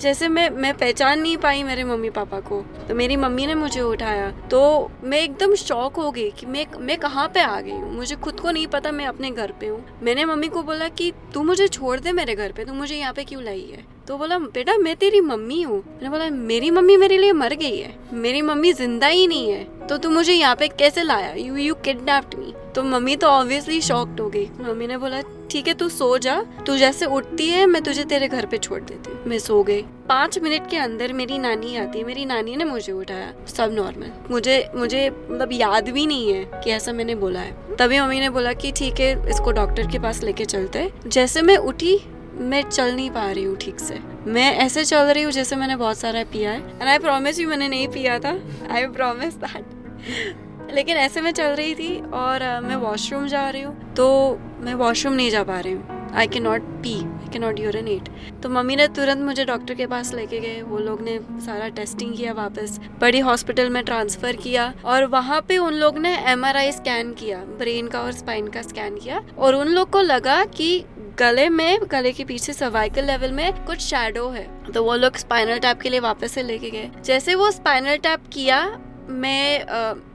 जैसे 0.00 0.28
मैं 0.28 0.48
मैं 0.50 0.72
पहचान 0.74 1.20
नहीं 1.20 1.36
पाई 1.36 1.62
मेरे 1.62 1.84
मम्मी 1.84 2.10
पापा 2.10 2.38
को। 2.40 2.60
तो 2.88 2.94
मेरी 2.94 3.16
मम्मी 3.16 3.46
ने 3.46 3.54
मुझे 3.54 3.80
उठाया। 3.80 4.30
तो 4.50 4.90
मैं 5.04 5.20
एकदम 5.20 5.54
शॉक 5.54 5.96
हो 5.96 6.10
गई 6.10 6.30
कि 6.30 6.46
मैं 6.46 6.66
मैं 6.80 6.96
कहाँ 6.98 7.28
पे 7.28 7.40
आ 7.40 7.60
गई 7.60 7.70
हूँ? 7.70 7.92
मुझे 7.96 8.16
खुद 8.16 8.40
को 8.40 8.50
नहीं 8.50 8.66
पता 8.66 8.92
मैं 8.92 9.06
अपने 9.06 9.30
घर 9.30 9.52
पे 9.60 9.66
हूँ। 9.66 9.84
मैंने 10.02 10.24
मम्मी 10.24 10.48
को 10.48 10.62
बोला 10.62 10.88
कि, 10.88 11.12
तू 11.34 11.42
मुझे 11.42 11.68
छोड़ 11.68 11.98
दे 12.00 12.12
मेरे 12.12 12.34
घर 12.34 12.52
पे, 12.52 12.64
तू 12.64 12.72
मुझे 12.72 12.96
यहाँ 12.96 13.12
पे 13.12 13.24
क्यों 13.24 13.42
लाई 13.42 13.68
है? 13.72 13.84
तो 14.08 14.16
बोला, 14.18 14.38
बेटा, 14.38 14.76
मैं 14.76 14.96
तेरी 14.96 15.20
मम्मी 15.20 15.60
हूँ। 15.62 15.78
मैंने 15.78 16.10
बोला, 16.10 16.30
मेरी 16.30 16.70
मम्मी 16.70 16.96
मेरे 16.96 17.18
लिए 17.18 17.32
मर 17.32 17.54
गई 17.54 17.76
है। 17.76 17.94
मेरी 18.12 18.42
मम्मी 18.42 18.72
ज़िंदा 18.72 19.06
ही 19.06 19.26
नहीं 19.26 19.50
है। 19.50 19.86
तो 19.88 19.96
तू 19.98 20.10
मुझे 20.10 20.32
यहाँ 20.32 20.56
पे 20.56 20.68
कैसे 20.68 21.02
लाया? 21.02 21.32
यू 21.34 21.56
यू 21.56 21.74
किडनैप्ड 21.74 22.34
मी 22.38 22.52
तो 22.74 22.82
मम्मी 22.82 23.16
तो 23.16 23.26
ऑब्वियसली 23.26 23.80
शॉक्ड 23.80 24.20
हो 24.20 24.28
गई। 24.28 24.48
मम्मी 24.60 24.86
ने 24.86 24.96
बोला, 24.96 25.20
ठीक 25.50 25.68
है, 25.68 25.74
तू 25.74 25.88
सो 25.88 26.16
जा। 26.18 26.36
तू 26.66 26.76
जैसे 26.76 27.06
उठती 27.06 27.48
है, 27.48 27.64
मैं 27.66 27.82
तुझे 27.82 28.04
तेरे 28.04 28.28
घर 28.28 28.46
पे 28.46 28.58
छोड़ 28.58 28.80
देती 28.80 29.28
मैं 29.30 29.38
सो 29.38 29.62
गई। 29.62 29.82
पाँच 30.08 30.38
मिनट 30.38 30.68
के 30.70 30.76
अंदर 30.76 31.12
मेरी 31.12 31.38
नानी 31.38 31.76
आती 31.76 31.98
है। 31.98 32.04
मेरी 32.04 32.24
नानी 32.24 32.56
ने 32.56 32.64
मुझे 32.64 32.92
उठाया। 32.92 33.32
सब 33.48 33.72
नॉर्मल 33.72 34.12
मुझे 34.30 34.64
मुझे 34.76 35.08
मतलब 35.10 35.52
याद 35.52 35.88
भी 35.88 36.06
नहीं 36.06 36.32
है 36.32 36.44
कि 36.54 36.70
ऐसा 36.70 36.92
मैंने 36.92 37.14
बोला 37.14 37.40
है। 37.40 37.76
तभी 37.76 38.00
मम्मी 38.00 38.20
ने 38.20 38.30
बोला 38.30 38.52
कि, 38.52 38.72
ठीक 38.72 39.00
है, 39.00 39.12
इसको 39.30 39.52
डॉक्टर 39.52 39.86
के 39.86 39.98
पास 39.98 40.22
लेके 40.22 40.44
चलते 40.44 40.90
जैसे 41.06 41.42
मैं 41.42 41.56
उठी, 41.56 41.98
मैं 42.32 42.62
चल 42.62 42.94
नहीं 42.94 43.10
पा 43.10 43.30
रही 43.30 43.44
हूँ 43.44 43.56
ठीक 43.56 43.80
से। 43.80 43.98
मैं 44.26 44.52
ऐसे 44.56 44.84
चल 44.84 45.04
रही 45.04 45.22
हूँ 45.22 45.32
जैसे 45.32 45.56
मैंने 45.56 45.76
बहुत 45.76 45.98
सारा 45.98 46.22
पिया 46.24 46.50
है। 46.50 46.58
एंड 46.58 46.82
आई 46.82 46.98
प्रॉमिस 46.98 47.38
यू 47.40 47.48
मैंने 47.48 47.68
नहीं 47.68 47.88
पिया 47.88 48.18
था। 48.18 48.38
आई 48.70 48.86
प्रोमिस 48.88 49.34
दैट 49.36 50.51
लेकिन 50.70 50.96
ऐसे 50.96 51.20
में 51.20 51.30
चल 51.32 51.54
रही 51.54 51.74
थी 51.74 51.96
और 52.14 52.42
मैं 52.62 52.76
वॉशरूम 52.78 53.26
जा 53.28 53.48
रही 53.50 53.62
हूँ 53.62 53.94
तो 53.94 54.38
मैं 54.60 54.74
वॉशरूम 54.74 55.14
नहीं 55.14 55.30
जा 55.30 55.42
पा 55.44 55.58
रही 55.60 55.72
हूँ। 55.72 56.00
आई 56.12 56.26
के 56.26 56.40
नॉट 56.40 56.62
पी 56.82 56.94
आई 56.94 57.28
के 57.32 57.38
नॉट 57.38 57.58
यूरिनेट 57.60 58.08
तो 58.42 58.48
मम्मी 58.48 58.76
ने 58.76 58.86
तुरंत 58.88 59.24
मुझे 59.24 59.44
डॉक्टर 59.44 59.74
के 59.74 59.86
पास 59.86 60.12
लेके 60.14 60.40
गए, 60.40 60.60
वो 60.62 60.78
लोग 60.78 61.00
ने 61.02 61.18
सारा 61.40 61.68
टेस्टिंग 61.70 62.14
किया 62.16 62.32
वापस, 62.32 62.78
बड़ी 63.00 63.20
हॉस्पिटल 63.20 63.70
में 63.70 63.82
ट्रांसफ़र 63.84 64.36
किया 64.36 64.72
और 64.84 65.04
वहाँ 65.06 65.40
पे 65.48 65.58
उन 65.58 65.74
लोग 65.74 65.98
ने 65.98 66.16
एमआरआई 66.30 66.72
स्कैन 66.72 67.12
किया 67.14 67.38
ब्रेन 67.58 67.88
का 67.88 68.00
और 68.00 68.12
स्पाइन 68.12 68.48
का 68.48 68.62
स्कैन 68.62 68.96
किया 68.96 69.22
और 69.38 69.54
उन 69.54 69.68
लोग 69.68 69.90
को 69.90 70.00
लगा 70.00 70.44
कि 70.46 70.84
गले 71.18 71.48
में, 71.48 71.78
गले 71.92 72.12
के 72.12 72.24
पीछे 72.24 72.52
सर्वाइकल 72.52 73.04
लेवल 73.04 73.32
में 73.32 73.64
कुछ 73.66 73.80
शेडो 73.80 74.28
है। 74.28 74.46
तो 74.72 74.82
वो 74.84 74.94
लोग 74.96 75.16
स्पाइनल 75.16 75.58
टैप 75.58 75.80
के 75.80 75.88
लिए 75.88 76.00
वापस 76.00 76.32
से 76.32 76.42
लेके 76.42 76.70
गए। 76.70 76.90
जैसे 77.04 77.34
वो 77.34 77.50
स्पाइनल 77.50 77.96
टैप 77.98 78.22
किया, 78.32 78.64
मैं 79.08 79.64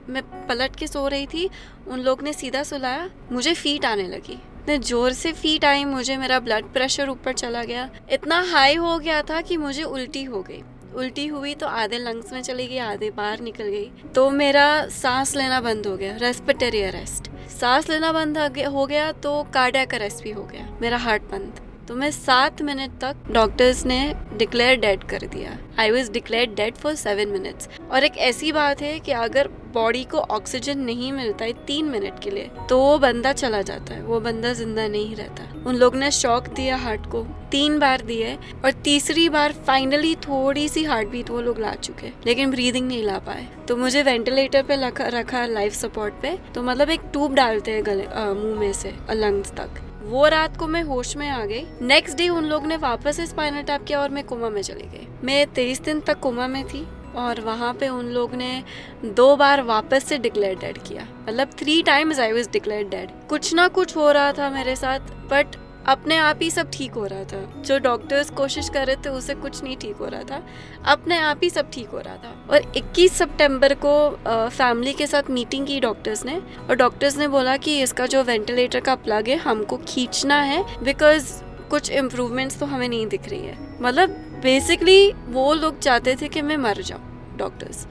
मैं 0.08 0.22
पलट 0.46 0.76
के 0.76 0.86
सो 0.86 1.06
रही 1.08 1.26
थी, 1.26 1.48
उन 1.88 2.00
लोग 2.00 2.22
ने 2.22 2.32
सीधा 2.32 2.62
सुलाया, 2.62 3.08
मुझे 3.32 3.54
फीट 3.54 3.84
आने 3.84 4.06
लगी। 4.08 4.32
इतने 4.32 4.78
ज़ोर 4.78 5.12
से 5.12 5.32
फीट 5.32 5.64
आई, 5.64 5.84
मुझे 5.84 6.16
मेरा 6.16 6.38
ब्लड 6.40 6.72
प्रेशर 6.72 7.08
ऊपर 7.08 7.32
चला 7.34 7.62
गया। 7.64 7.88
इतना 8.12 8.40
हाई 8.50 8.74
हो 8.76 8.98
गया 8.98 9.22
था 9.22 9.40
कि 9.40 9.56
मुझे 9.56 9.82
उल्टी 9.82 10.24
हो 10.24 10.42
गई। 10.42 10.62
उल्टी 10.94 11.26
हुई 11.26 11.54
तो 11.54 11.66
आधे 11.66 11.98
लंग्स 11.98 12.32
में 12.32 12.40
चली 12.42 12.66
गई, 12.66 12.78
आधे 12.78 13.10
बाहर 13.10 13.40
निकल 13.40 13.64
गई। 13.64 13.90
तो 14.14 14.28
मेरा 14.32 14.86
सांस 14.92 15.34
लेना 15.36 15.60
बंद 15.60 15.86
हो 15.86 15.96
गया 15.96 16.16
रेस्पिटरी 16.16 16.82
अरेस्ट 16.82 17.30
सांस 17.50 17.88
लेना 17.90 18.12
बंद 18.12 18.38
हो 18.66 18.86
गया 18.86 19.10
तो 19.14 19.42
कार्डियक 19.54 19.94
अरेस्ट 19.94 20.22
भी 20.24 20.30
हो 20.30 20.42
गया। 20.44 20.68
मेरा 20.82 20.96
हार्ट 20.98 21.22
बंद। 21.22 21.60
तो 21.88 21.94
मैं 21.94 22.10
सात 22.10 22.60
मिनट 22.62 22.98
तक 23.00 23.30
डॉक्टर्स 23.32 23.84
ने 23.86 23.98
डिक्लेयर 24.36 24.76
डेड 24.80 25.04
कर 25.04 25.20
दिया। 25.26 25.56
I 25.80 25.90
was 25.90 26.10
declare 26.12 26.46
dead 26.54 26.74
for 26.74 26.94
seven 26.94 27.28
minutes 27.28 27.68
और 27.90 28.04
एक 28.04 28.16
ऐसी 28.18 28.52
बात 28.52 28.82
है 28.82 28.98
कि 29.00 29.12
अगर 29.12 29.48
बॉडी 29.74 30.02
को 30.04 30.18
ऑक्सीजन 30.18 30.78
नहीं 30.78 31.12
मिलता 31.12 31.44
है 31.44 31.52
तीन 31.66 31.86
मिनट 31.86 32.18
के 32.22 32.30
लिए 32.30 32.50
तो 32.68 32.78
वो 32.80 32.98
बंदा 32.98 33.32
चला 33.32 33.62
जाता 33.62 33.94
है। 33.94 34.02
वो 34.02 34.20
बंदा 34.20 34.52
ज़िंदा 34.52 34.86
नहीं 34.88 35.16
रहता। 35.16 35.48
उन 35.66 35.76
लोग 35.76 35.96
ने 35.96 36.10
शॉक 36.10 36.48
दिया 36.50 36.76
हार्ट 36.76 37.06
को। 37.06 37.22
तीन 37.50 37.78
बार 37.78 38.02
दिए 38.02 38.34
और 38.64 38.72
तीसरी 38.84 39.28
बार 39.28 39.52
फाइनली 39.66 40.14
थोड़ी 40.28 40.68
सी 40.68 40.84
हार्ट 40.84 41.08
बीट 41.08 41.30
वो 41.30 41.40
लोग 41.40 41.60
ला 41.60 41.74
चुके। 41.74 42.12
लेकिन 42.26 42.50
ब्रीदिंग 42.50 42.88
नहीं 42.88 43.02
ला 43.04 43.18
पाए। 43.26 43.48
तो 43.68 43.76
मुझे 43.76 44.02
वेंटिलेटर 44.02 44.62
पे 44.62 44.76
रखा 45.10 45.46
लाइफ 45.46 45.72
सपोर्ट 45.74 46.22
पे। 46.22 46.38
तो 46.54 46.62
मतलब 46.62 46.90
एक 46.90 47.10
ट्यूब 47.12 47.34
डालते 47.34 47.70
हैं 47.70 47.86
गले 47.86 48.06
मुँह 48.34 48.58
में 48.60 48.72
से 48.74 48.94
लंग्स 49.10 49.52
तक। 49.52 49.84
वो 50.08 50.26
रात 50.28 50.56
को 50.56 50.66
मैं 50.66 50.82
होश 50.82 51.16
में 51.16 51.28
आ 51.28 51.44
गई। 51.44 51.64
नेक्स्ट 51.82 52.16
डे 52.16 52.28
उन 52.28 52.44
लोग 52.44 52.66
ने 52.66 52.76
वापस 52.76 53.20
स्पाइनल 53.20 53.62
टैप 53.62 53.84
किया 53.84 54.00
और 54.00 54.10
मैं 54.10 54.24
कोमा 54.24 54.48
में 54.48 54.60
चली 54.62 54.86
गई। 54.88 55.06
मैं 55.24 55.46
तेईस 55.46 55.80
दिन 55.80 56.00
तक 56.00 56.18
कुमा 56.18 56.46
में 56.48 56.64
थी 56.64 56.86
और 57.16 57.40
वहाँ 57.40 57.72
पे 57.74 57.88
उन 57.88 58.06
लोग 58.06 58.34
ने 58.34 58.62
दो 59.04 59.34
बार 59.36 59.62
वापस 59.62 60.04
से 60.04 60.18
डिक्लेयर 60.18 60.58
डेड 60.58 60.78
किया। 60.78 61.06
मतलब 61.28 61.50
three 61.58 61.82
times 61.82 62.20
I 62.20 62.32
was 62.32 62.50
declare 62.50 62.88
dead 62.88 63.10
कुछ 63.28 63.54
ना 63.54 63.68
कुछ 63.68 63.96
हो 63.96 64.10
रहा 64.12 64.32
था 64.32 64.50
मेरे 64.50 64.76
साथ 64.76 65.12
बट 65.30 65.56
अपने 65.88 66.16
आप 66.16 66.38
ही 66.42 66.50
सब 66.50 66.70
ठीक 66.72 66.92
हो 66.92 67.04
रहा 67.06 67.24
था। 67.24 67.40
जो 67.62 67.78
डॉक्टर्स 67.78 68.30
कोशिश 68.30 68.68
कर 68.68 68.86
रहे 68.86 68.96
थे, 68.96 69.08
उसे 69.08 69.34
कुछ 69.34 69.62
नहीं 69.62 69.76
ठीक 69.76 69.96
हो 69.96 70.06
रहा 70.06 70.22
था। 70.22 70.42
अपने 70.86 71.18
आप 71.18 71.40
ही 71.42 71.50
सब 71.50 71.70
ठीक 71.70 71.88
हो 71.88 71.98
रहा 71.98 72.16
था। 72.16 72.34
और 72.50 72.72
21 72.76 73.12
सितंबर 73.12 73.74
को 73.84 74.10
फैमिली 74.28 74.92
के 74.92 75.06
साथ 75.06 75.30
मीटिंग 75.30 75.66
की 75.66 75.80
डॉक्टर्स 75.80 76.24
ने। 76.24 76.36
और 76.60 76.76
डॉक्टर्स 76.76 77.16
ने 77.16 77.28
बोला 77.28 77.56
कि 77.56 77.80
इसका 77.82 78.06
जो 78.06 78.22
वेंटिलेटर 78.22 78.80
का 78.80 78.94
प्लग 78.96 79.28
है, 79.28 79.36
हमको 79.36 79.76
खींचना 79.78 80.40
है 80.42 80.64
बिकॉज़ 80.84 81.32
कुछ 81.70 81.90
इम्प्रूवमेंट्स 81.90 82.58
तो 82.58 82.66
हमें 82.66 82.88
नहीं 82.88 83.06
दिख 83.06 83.28
रही 83.28 83.40
है। 83.40 83.56
मतलब 83.82 84.10
बेसिकली 84.42 85.12
वो 85.28 85.52
लोग 85.54 85.78
चाहते 85.78 86.16
थे 86.16 86.28
कि 86.28 86.42
मैं 86.42 86.56
मर 86.56 86.82
जाऊँ 86.82 87.36
डॉक्टर्स 87.36 87.86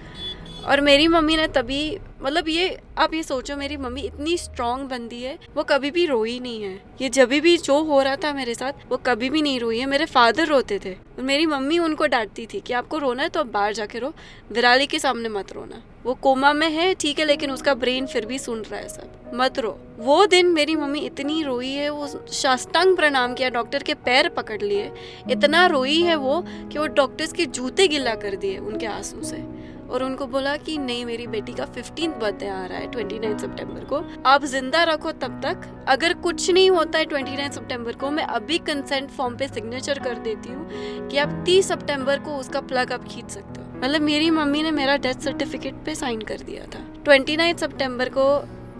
और 0.67 0.81
मेरी 0.81 1.07
मम्मी 1.07 1.37
ने 1.37 1.47
तभी 1.47 1.97
मतलब 2.21 2.49
ये, 2.49 2.79
आप 2.97 3.13
ये 3.13 3.23
सोचो, 3.23 3.55
मेरी 3.55 3.77
मम्मी 3.77 4.01
इतनी 4.01 4.37
स्ट्रांग 4.37 4.89
बंदी 4.89 5.21
है, 5.21 5.39
वो 5.55 5.63
कभी 5.63 5.91
भी 5.91 6.05
रोई 6.05 6.39
नहीं 6.39 6.63
है। 6.63 6.81
ये 7.01 7.09
जब 7.09 7.29
भी 7.29 7.57
जो 7.57 7.83
हो 7.83 8.01
रहा 8.01 8.15
था 8.15 8.33
मेरे 8.33 8.55
साथ, 8.55 8.73
वो 8.89 8.97
कभी 8.97 9.29
भी 9.29 9.41
नहीं 9.41 9.59
रोई 9.59 9.79
है। 9.79 9.85
मेरे 9.85 10.05
फादर 10.05 10.47
रोते 10.47 10.79
थे। 10.85 10.93
और 10.93 11.21
मेरी 11.21 11.45
मम्मी 11.45 11.79
उनको 11.79 12.07
डांटती 12.07 12.47
थी 12.53 12.59
कि 12.59 12.73
आपको 12.73 12.97
रोना 12.97 13.23
है 13.23 13.29
तो 13.29 13.39
आप 13.39 13.45
बाहर 13.45 13.73
जाके 13.73 13.99
रो, 13.99 14.13
विराली 14.51 14.87
के 14.87 14.99
सामने 14.99 15.29
मत 15.29 15.51
रोना। 15.51 15.83
वो 16.03 16.13
कोमा 16.13 16.53
में 16.53 16.69
है, 16.69 16.93
ठीक 16.93 17.19
है, 17.19 17.25
लेकिन 17.25 17.51
उसका 17.51 17.73
ब्रेन 17.73 18.07
फिर 18.07 18.25
भी 18.25 18.39
सुन 18.39 18.61
रहा 18.61 18.79
है 18.79 18.89
सब। 18.89 19.31
मत 19.33 19.59
रो। 19.59 19.79
वो 19.97 20.25
दिन 20.25 20.45
मेरी 20.45 20.75
मम्मी 20.75 20.99
इतनी 20.99 21.43
रोई 21.43 21.71
है, 21.71 21.89
वो 21.89 22.25
शास्तांग 22.31 22.95
प्रणाम 22.95 23.33
किया 23.33 23.49
डॉक्टर 23.49 23.83
के 23.83 23.93
पैर 23.93 24.29
पकड़ 24.29 24.61
लिए। 24.61 24.91
इतना 25.31 25.65
रोई 25.67 26.01
है 26.01 26.15
वो 26.15 26.45
कि 26.47 26.79
वो 26.79 26.87
डॉक्टर्स 26.87 27.33
के 27.33 27.45
जूते 27.45 27.87
गिला 27.87 28.15
कर 28.15 28.35
दिए 28.35 28.57
उनके 28.57 28.85
आँसू 28.85 29.23
से। 29.23 29.56
और 29.89 30.03
उनको 30.03 30.25
बोला 30.27 30.55
कि 30.57 30.77
नहीं, 30.77 31.05
मेरी 31.05 31.27
बेटी 31.27 31.53
का 31.53 31.65
फिफ्टीन 31.65 32.11
बर्थडे 32.11 32.47
आ 32.47 32.65
रहा 32.65 32.77
है 32.77 32.91
ट्वेंटी 32.91 33.19
नाइन 33.19 33.37
सितंबर 33.37 33.85
को। 33.85 34.01
आप 34.25 34.45
ज़िंदा 34.45 34.83
रखो 34.83 35.11
तब 35.11 35.39
तक। 35.43 35.61
अगर 35.87 36.13
कुछ 36.13 36.49
नहीं 36.51 36.69
होता 36.69 36.99
है 36.99 37.05
ट्वेंटी 37.05 37.35
नाइन 37.37 37.51
सितंबर 37.51 37.95
को, 37.95 38.11
मैं 38.11 38.23
अभी 38.25 38.57
कंसेंट 38.57 39.09
फॉर्म 39.09 39.37
पे 39.37 39.47
सिग्नेचर 39.47 39.99
कर 39.99 40.17
देती 40.19 40.49
हूँ 40.49 41.07
कि 41.09 41.17
आप 41.17 41.41
तीस 41.45 41.67
सितंबर 41.67 42.19
को 42.19 42.35
उसका 42.35 42.61
प्लग 42.61 42.91
आप 42.93 43.07
खींच 43.07 43.29
सकते 43.29 43.61
हो। 43.61 43.65
मतलब 43.77 44.01
मेरी 44.01 44.29
मम्मी 44.29 44.63
ने 44.63 44.71
मेरा 44.71 44.97
डेथ 44.97 45.19
सर्टिफिकेट 45.21 45.75
पे 45.85 45.95
साइन 45.95 46.21
कर 46.21 46.41
दिया 46.41 46.65
था। 46.65 46.85
ट्वेंटी 47.03 47.37
नाइन 47.37 47.57
सितंबर 47.57 48.09
को 48.09 48.27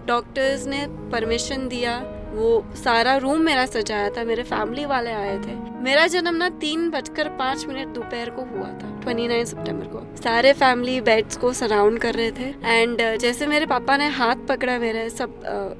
डॉक्टर्स 0.06 0.66
ने 0.66 0.86
परमिशन 1.12 1.68
दिया। 1.68 1.98
वो 2.28 2.64
सारा 2.74 3.16
रूम 3.16 3.40
मेरा 3.40 3.64
सजाया 3.66 4.08
था, 4.10 4.24
मेरे 4.24 4.42
फैमिली 4.42 4.84
वाले 4.84 5.12
आए 5.12 5.36
थे। 5.38 5.54
मेरा 5.82 6.06
जन्म 6.06 6.34
ना 6.34 6.48
तीन 6.60 6.88
बजकर 6.90 7.28
पाँच 7.28 7.66
मिनट 7.66 7.88
दोपहर 7.88 8.30
को 8.30 8.42
हुआ 8.42 8.68
था। 8.68 8.97
ट्वेंटी 9.08 9.26
नाइन 9.28 9.44
सितंबर 9.44 9.86
को। 9.86 10.00
सारे 10.16 10.52
फैमिली 10.52 11.00
बेड्स 11.00 11.36
को 11.36 11.52
सराउंड 11.52 11.98
कर 11.98 12.14
रहे 12.14 12.30
थे। 12.30 12.48
एंड 12.64 13.00
uh, 13.00 13.16
जैसे 13.20 13.46
मेरे 13.46 13.66
पापा 13.66 13.96
ने 13.96 14.06
हाथ 14.10 14.46
पकड़ा 14.48 14.78
मेरे 14.78 15.08
सब 15.10 15.34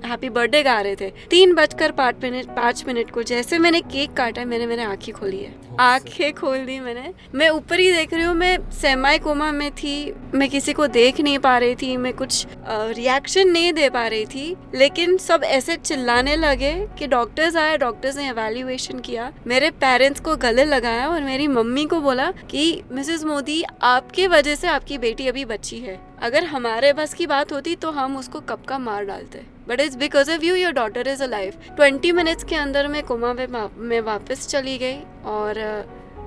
हैप्पी 0.05 0.27
uh, 0.29 0.35
बर्थडे 0.35 0.63
गा 0.63 0.81
रहे 0.81 0.97
थे। 0.97 1.11
तीन 1.31 1.55
बजकर 1.55 1.93
पाँच 1.93 2.23
मिनट 2.23 2.47
पाँच 2.57 2.85
मिनट 2.87 3.11
को 3.11 3.23
जैसे 3.23 3.59
मैंने 3.59 3.81
केक 3.81 4.13
काटा 4.13 4.45
मैंने 4.45 4.67
मैंने 4.67 4.85
आँखें 4.85 5.15
खोली 5.15 5.41
है। 5.41 5.55
आँखें 5.81 6.33
खोल 6.35 6.65
दी 6.67 6.79
मैंने। 6.81 7.13
मैं 7.35 7.49
ऊपर 7.49 7.81
ही 7.81 7.91
देख 7.93 8.15
रही 8.15 8.23
हूँ 8.23 8.35
मैं 8.35 8.57
सेमाई 8.73 9.19
कोमा 9.19 9.51
में 9.53 9.71
थी। 9.73 9.95
मैं 10.35 10.49
किसी 10.51 10.73
को 10.73 10.87
देख 10.89 11.21
नहीं 11.21 11.39
पा 11.39 11.57
रही 11.59 11.75
थी 11.75 11.97
मैं 11.97 12.13
कुछ 12.13 12.47
रिएक्शन 12.69 13.43
uh, 13.43 13.53
नहीं 13.53 13.73
दे 13.73 13.91
पा 13.91 14.07
रही 14.07 14.25
थी। 14.27 14.55
लेकिन 14.75 15.17
सब 15.19 15.45
ऐसे 15.45 15.77
चिल्लाने 15.77 16.37
लगे 16.37 16.73
कि 16.99 17.07
डॉक्टर्स 17.09 17.57
आए 17.57 17.77
डॉक्टर्स 17.79 18.17
ने 18.17 18.29
एवेल्युएशन 18.29 18.99
किया। 19.01 19.31
मेरे 19.47 19.71
पेरेंट्स 19.85 20.21
को 20.21 20.37
गले 20.39 20.65
लगाया 20.65 21.09
और 21.09 21.23
मेरी 21.23 21.47
मम्मी 21.49 21.85
को 21.85 22.01
बोला 22.01 22.31
कि 22.51 22.83
मिसेस 22.93 23.18
मोदी 23.25 23.63
आपके 23.83 24.27
वजह 24.27 24.55
से 24.55 24.69
आपकी 24.69 24.99
बेटी 24.99 25.27
अभी 25.29 25.45
बच्ची 25.45 25.79
है। 25.79 25.99
अगर 26.23 26.45
हमारे 26.45 26.93
बस 26.93 27.15
की 27.15 27.27
बात 27.27 27.53
होती 27.53 27.75
तो 27.77 27.91
हम 27.91 28.17
उसको 28.17 28.41
कब 28.41 28.63
का 28.69 28.79
मार 28.79 29.05
डालते। 29.05 29.43
But 29.69 29.81
is 29.81 29.97
because 29.99 30.31
of 30.31 30.45
you 30.45 30.55
your 30.55 30.73
daughter 30.73 31.09
is 31.09 31.23
a 31.23 31.27
life 31.27 31.57
twenty 31.77 32.13
minutes 32.13 32.45
के 32.45 32.57
अंदर 32.57 32.89
मैं 32.89 33.03
कोमा 33.03 33.33
में 33.33 33.47
मैं 33.79 34.01
वापस 34.01 34.47
चली 34.49 34.77
गई 34.79 34.99
और 35.25 35.61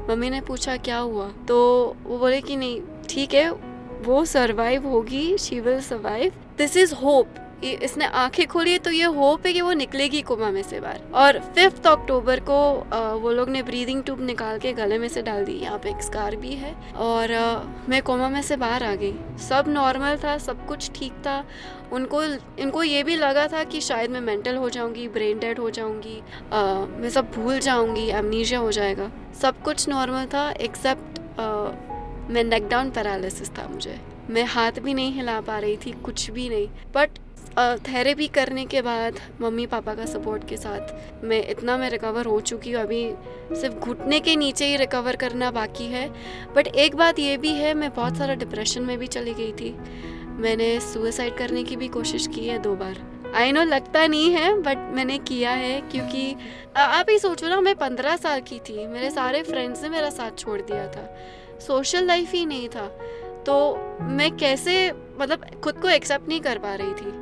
मम्मी 0.10 0.30
ने 0.30 0.42
पूछा, 0.42 0.78
क्या 0.78 0.98
हुआ? 0.98 1.28
तो 1.48 1.58
वो 2.04 2.18
बोले 2.18 2.42
कि 2.42 2.56
नहीं, 2.56 2.82
ठीक 3.10 3.34
है, 3.34 3.50
वो 4.04 4.24
सरवाइव 4.26 4.88
होगी 4.88 5.38
she 5.38 5.60
will 5.60 5.82
survive 5.82 6.34
this 6.58 6.78
is 6.78 6.94
hope 6.96 7.36
इसने 7.63 8.06
आँखें 8.06 8.46
खोली 8.48 8.77
तो 8.77 8.91
ये 8.91 9.06
होप 9.06 9.46
है 9.46 9.53
कि 9.53 9.62
वो 9.62 9.74
निकलेगी 9.74 10.22
कोमा 10.22 10.50
में 10.51 10.62
से 10.63 10.80
बाहर। 10.80 11.01
और 11.15 11.39
फिफ्थ 11.56 11.88
अक्टूबर 11.88 12.39
को 12.50 12.58
वो 13.22 13.32
लोग 13.32 13.50
ने 13.50 13.62
ब्रीदिंग 13.63 14.03
ट्यूब 14.03 14.22
निकाल 14.22 14.60
के 14.60 14.74
गले 14.74 14.98
में 14.98 15.08
से 15.08 15.22
डाल 15.22 15.46
दी। 15.46 15.53
यहाँ 15.53 15.77
पे 15.77 15.89
एक 15.89 16.01
स्कार 16.03 16.36
भी 16.36 16.53
है। 16.56 16.74
और 16.96 17.34
मैं 17.89 18.01
कोमा 18.01 18.30
में 18.30 18.41
से 18.41 18.58
बाहर 18.58 18.84
आ 18.84 18.94
गई। 18.96 19.13
सब 19.39 19.65
नॉर्मल 19.68 20.18
था, 20.24 20.38
सब 20.38 20.65
कुछ 20.68 20.91
ठीक 20.96 21.13
था। 21.27 21.44
उनको, 21.94 22.24
इनको 22.24 22.84
ये 22.84 23.03
भी 23.03 23.15
लगा 23.15 23.48
था 23.48 23.63
कि 23.63 23.82
शायद 23.82 24.12
मैं 24.12 24.22
मेंटल 24.22 24.56
हो 24.56 24.70
जाऊँगी 24.70 25.08
ब्रेन 25.10 25.39
डेड 25.39 25.60
हो 25.60 25.70
जाऊँगी 25.70 26.22
मैं 27.01 27.10
सब 27.10 27.32
भूल 27.32 27.60
जाऊँगी 27.60 28.08
एमनीजिया 28.10 28.60
हो 28.60 28.72
जाएगा। 28.72 29.12
सब 29.41 29.62
कुछ 29.63 29.88
नॉर्मल 29.89 30.25
था 30.25 30.50
एक्सेप्ट 30.51 31.20
मैं 32.32 32.44
नेक 32.44 32.68
डाउन 32.68 32.89
पैरालिसिस 32.91 33.50
था 33.50 33.68
मुझे। 33.68 34.00
मैं 34.30 34.44
हाथ 34.46 34.72
भी 34.80 34.94
नहीं 34.94 35.12
हिला 35.13 35.39
पा 35.41 35.58
रही 35.60 35.77
थी, 35.77 35.91
कुछ 36.03 36.30
भी 36.32 36.48
नहीं। 36.50 36.68
बट 36.96 37.20
थेरेपी 37.60 38.27
करने 38.27 38.65
के 38.65 38.81
बाद 38.81 39.20
मम्मी 39.41 39.65
पापा 39.65 39.93
का 39.96 40.05
सपोर्ट 40.05 40.48
के 40.50 40.58
साथ 40.58 41.24
मैं 41.24 41.41
इतना 41.50 41.77
मैं 41.77 41.89
रिकवर 41.89 42.25
हो 42.25 42.39
चुकी 42.41 42.72
हूँ। 42.72 42.81
अभी 42.81 43.03
सिर्फ़ 43.55 43.75
घुटने 43.75 44.20
के 44.20 44.36
नीचे 44.36 44.65
ही 44.65 44.75
रिकवर 44.77 45.15
करना 45.15 45.51
बाकी 45.51 45.86
है। 45.86 46.08
बट 46.55 46.67
एक 46.67 46.96
बात 46.96 47.20
ये 47.20 47.38
भी 47.38 47.50
है, 47.50 47.74
मैं 47.74 47.93
बहुत 47.93 48.17
सारा 48.17 48.34
डिप्रेशन 48.36 48.81
में 48.81 48.98
भी 48.98 49.08
चली 49.08 49.34
गई 49.34 49.51
थी। 49.51 49.75
मैंने 50.41 50.79
सुसाइड 50.79 51.38
करने 51.38 51.63
की 51.63 51.75
भी 51.75 51.88
कोशिश 51.88 52.27
की 52.27 52.48
है 52.48 52.58
दो 52.60 52.75
बार। 52.75 53.05
आई 53.36 53.51
नो 53.51 53.63
लगता 53.63 54.05
नहीं 54.08 54.31
है 54.31 54.53
बट 54.62 54.77
मैंने 54.96 55.17
किया 55.17 55.51
है 55.51 55.79
क्योंकि 55.81 56.36
आप 56.77 57.10
ही 57.10 57.17
सोचो 57.20 57.48
ना, 57.48 57.60
मैं 57.62 57.75
पंद्रह 57.75 58.15
साल 58.17 58.41
की 58.41 58.60
थी। 58.60 58.86
मेरे 58.88 59.10
सारे 59.10 59.43
फ्रेंड्स 59.43 59.84
ने 59.84 59.89
मेरा 59.89 60.10
साथ 60.10 60.38
छोड़ 60.38 60.62
दिया 60.62 60.88
था। 60.88 61.08
सोशल 61.67 62.05
लाइफ 62.05 62.31
ही 62.31 62.46
नहीं 62.46 62.70
था। 62.70 62.88
तो 63.46 63.55
मैं 64.01 64.31
कैसे 64.38 64.91
मतलब 65.20 65.46
खुद 65.63 65.81
को 65.81 65.89
एक्सेप्ट 65.89 66.27
नहीं 66.27 66.39
कर 66.41 66.58
पा 66.58 66.75
रही 66.75 66.93
थी। 66.93 67.21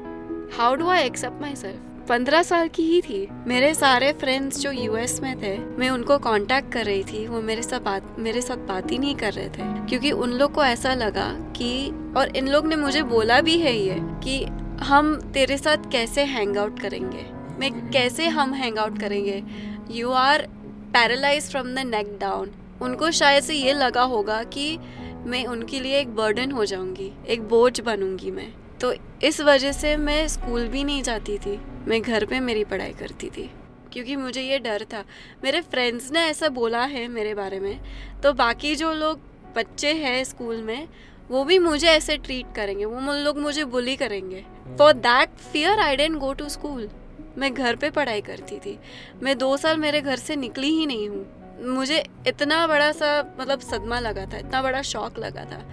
How 0.57 0.75
do 0.75 0.87
I 0.89 1.03
accept 1.03 1.41
myself 1.55 2.07
पंद्रह 2.09 2.43
साल 2.43 2.67
की 2.67 2.83
ही 2.83 3.01
थी। 3.01 3.27
मेरे 3.47 3.73
सारे 3.73 4.13
फ्रेंड्स 4.13 4.59
जो 4.59 4.71
यूएस 4.71 5.21
में 5.21 5.41
थे, 5.43 5.57
मैं 5.57 5.89
उनको 5.89 6.17
कांटेक्ट 6.17 6.71
कर 6.71 6.85
रही 6.85 7.03
थी, 7.03 7.27
वो 7.27 7.41
मेरे 7.41 7.61
साथ 7.61 7.79
बात, 7.79 8.15
मेरे 8.19 8.41
साथ 8.41 8.57
बात 8.57 8.91
ही 8.91 8.97
नहीं 8.97 9.15
कर 9.15 9.33
रहे 9.33 9.49
थे। 9.49 9.87
क्योंकि 9.89 10.11
उन 10.11 10.29
लोग 10.29 10.53
को 10.53 10.63
ऐसा 10.63 10.93
लगा 10.93 11.27
कि, 11.55 11.91
और 12.17 12.35
इन 12.35 12.47
लोग 12.47 12.67
ने 12.67 12.75
मुझे 12.75 13.03
बोला 13.03 13.41
भी 13.41 13.57
है 13.57 13.75
ये, 13.77 13.97
कि 13.99 14.45
हम 14.83 15.15
तेरे 15.33 15.57
साथ 15.57 15.77
कैसे 15.91 16.23
हैंग 16.23 16.57
आउट 16.57 16.79
करेंगे? 16.79 17.25
मैं 17.59 17.89
कैसे 17.91 18.27
हम 18.27 18.53
हैंग 18.53 18.77
आउट 18.77 18.99
करेंगे? 18.99 19.43
You 19.91 20.11
are 20.11 20.47
paralyse 20.93 21.49
from 21.51 21.75
the 21.75 21.79
neck 21.79 22.17
down 22.21 22.51
उनको 22.81 23.11
शायद 23.11 23.43
से 23.43 23.53
ये 23.53 23.73
लगा 23.73 24.01
होगा 24.01 24.43
कि 24.43 24.77
मैं 25.25 25.45
उनके 25.45 25.79
लिए 25.79 25.99
एक 25.99 26.15
बर्डन 26.15 26.51
हो 26.51 26.65
जाऊँगी, 26.65 27.11
एक 27.27 27.41
बोझ 27.41 27.81
बनूँगी 27.81 28.31
मैं। 28.31 28.53
तो 28.81 28.93
इस 29.23 29.41
वजह 29.41 29.71
से 29.71 29.97
मैं 29.97 30.27
स्कूल 30.27 30.67
भी 30.67 30.83
नहीं 30.83 31.03
जाती 31.03 31.37
थी। 31.37 31.59
मैं 31.87 32.01
घर 32.01 32.25
पे 32.25 32.39
मेरी 32.39 32.63
पढ़ाई 32.63 32.93
करती 32.93 33.29
थी। 33.29 33.49
क्योंकि 33.93 34.15
मुझे 34.15 34.41
ये 34.41 34.59
डर 34.59 34.83
था। 34.83 35.03
मेरे 35.43 35.61
फ्रेंड्स 35.61 36.11
ने 36.11 36.19
ऐसा 36.19 36.49
बोला 36.49 36.83
है 36.83 37.07
मेरे 37.07 37.33
बारे 37.33 37.59
में। 37.59 37.79
तो 38.23 38.33
बाकी 38.33 38.75
जो 38.75 38.93
लोग 38.93 39.19
बच्चे 39.55 39.93
हैं 39.93 40.23
स्कूल 40.23 40.61
में, 40.61 40.87
वो 41.29 41.43
भी 41.43 41.59
मुझे 41.59 41.87
ऐसे 41.87 42.17
ट्रीट 42.17 42.45
करेंगे। 42.55 42.85
वो 42.85 43.13
लोग 43.23 43.37
मुझे 43.37 43.63
बुली 43.63 43.95
करेंगे। 43.95 44.45
For 44.79 44.93
that 44.93 45.29
fear 45.29 45.79
I 45.79 45.95
didn't 45.95 46.17
go 46.17 46.33
to 46.33 46.49
school 46.49 46.89
मैं 47.37 47.53
घर 47.53 47.75
पे 47.75 47.89
पढ़ाई 47.89 48.21
करती 48.21 48.59
थी। 48.59 48.79
मैं 49.23 49.37
दो 49.37 49.57
साल 49.57 49.77
मेरे 49.77 50.01
घर 50.01 50.15
से 50.15 50.35
निकली 50.35 50.69
ही 50.69 50.85
नहीं 50.85 51.09
हूँ। 51.09 51.38
मुझे 51.59 52.03
इतना 52.27 52.65
बड़ा 52.67 52.91
सा 52.91 53.19
मतलब 53.39 53.59
सदमा 53.61 53.99
लगा 53.99 54.25
था, 54.25 54.37
इतना 54.37 54.61
बड़ा 54.61 54.81
शौक 54.83 55.19
लगा 55.19 55.45
था 55.45 55.63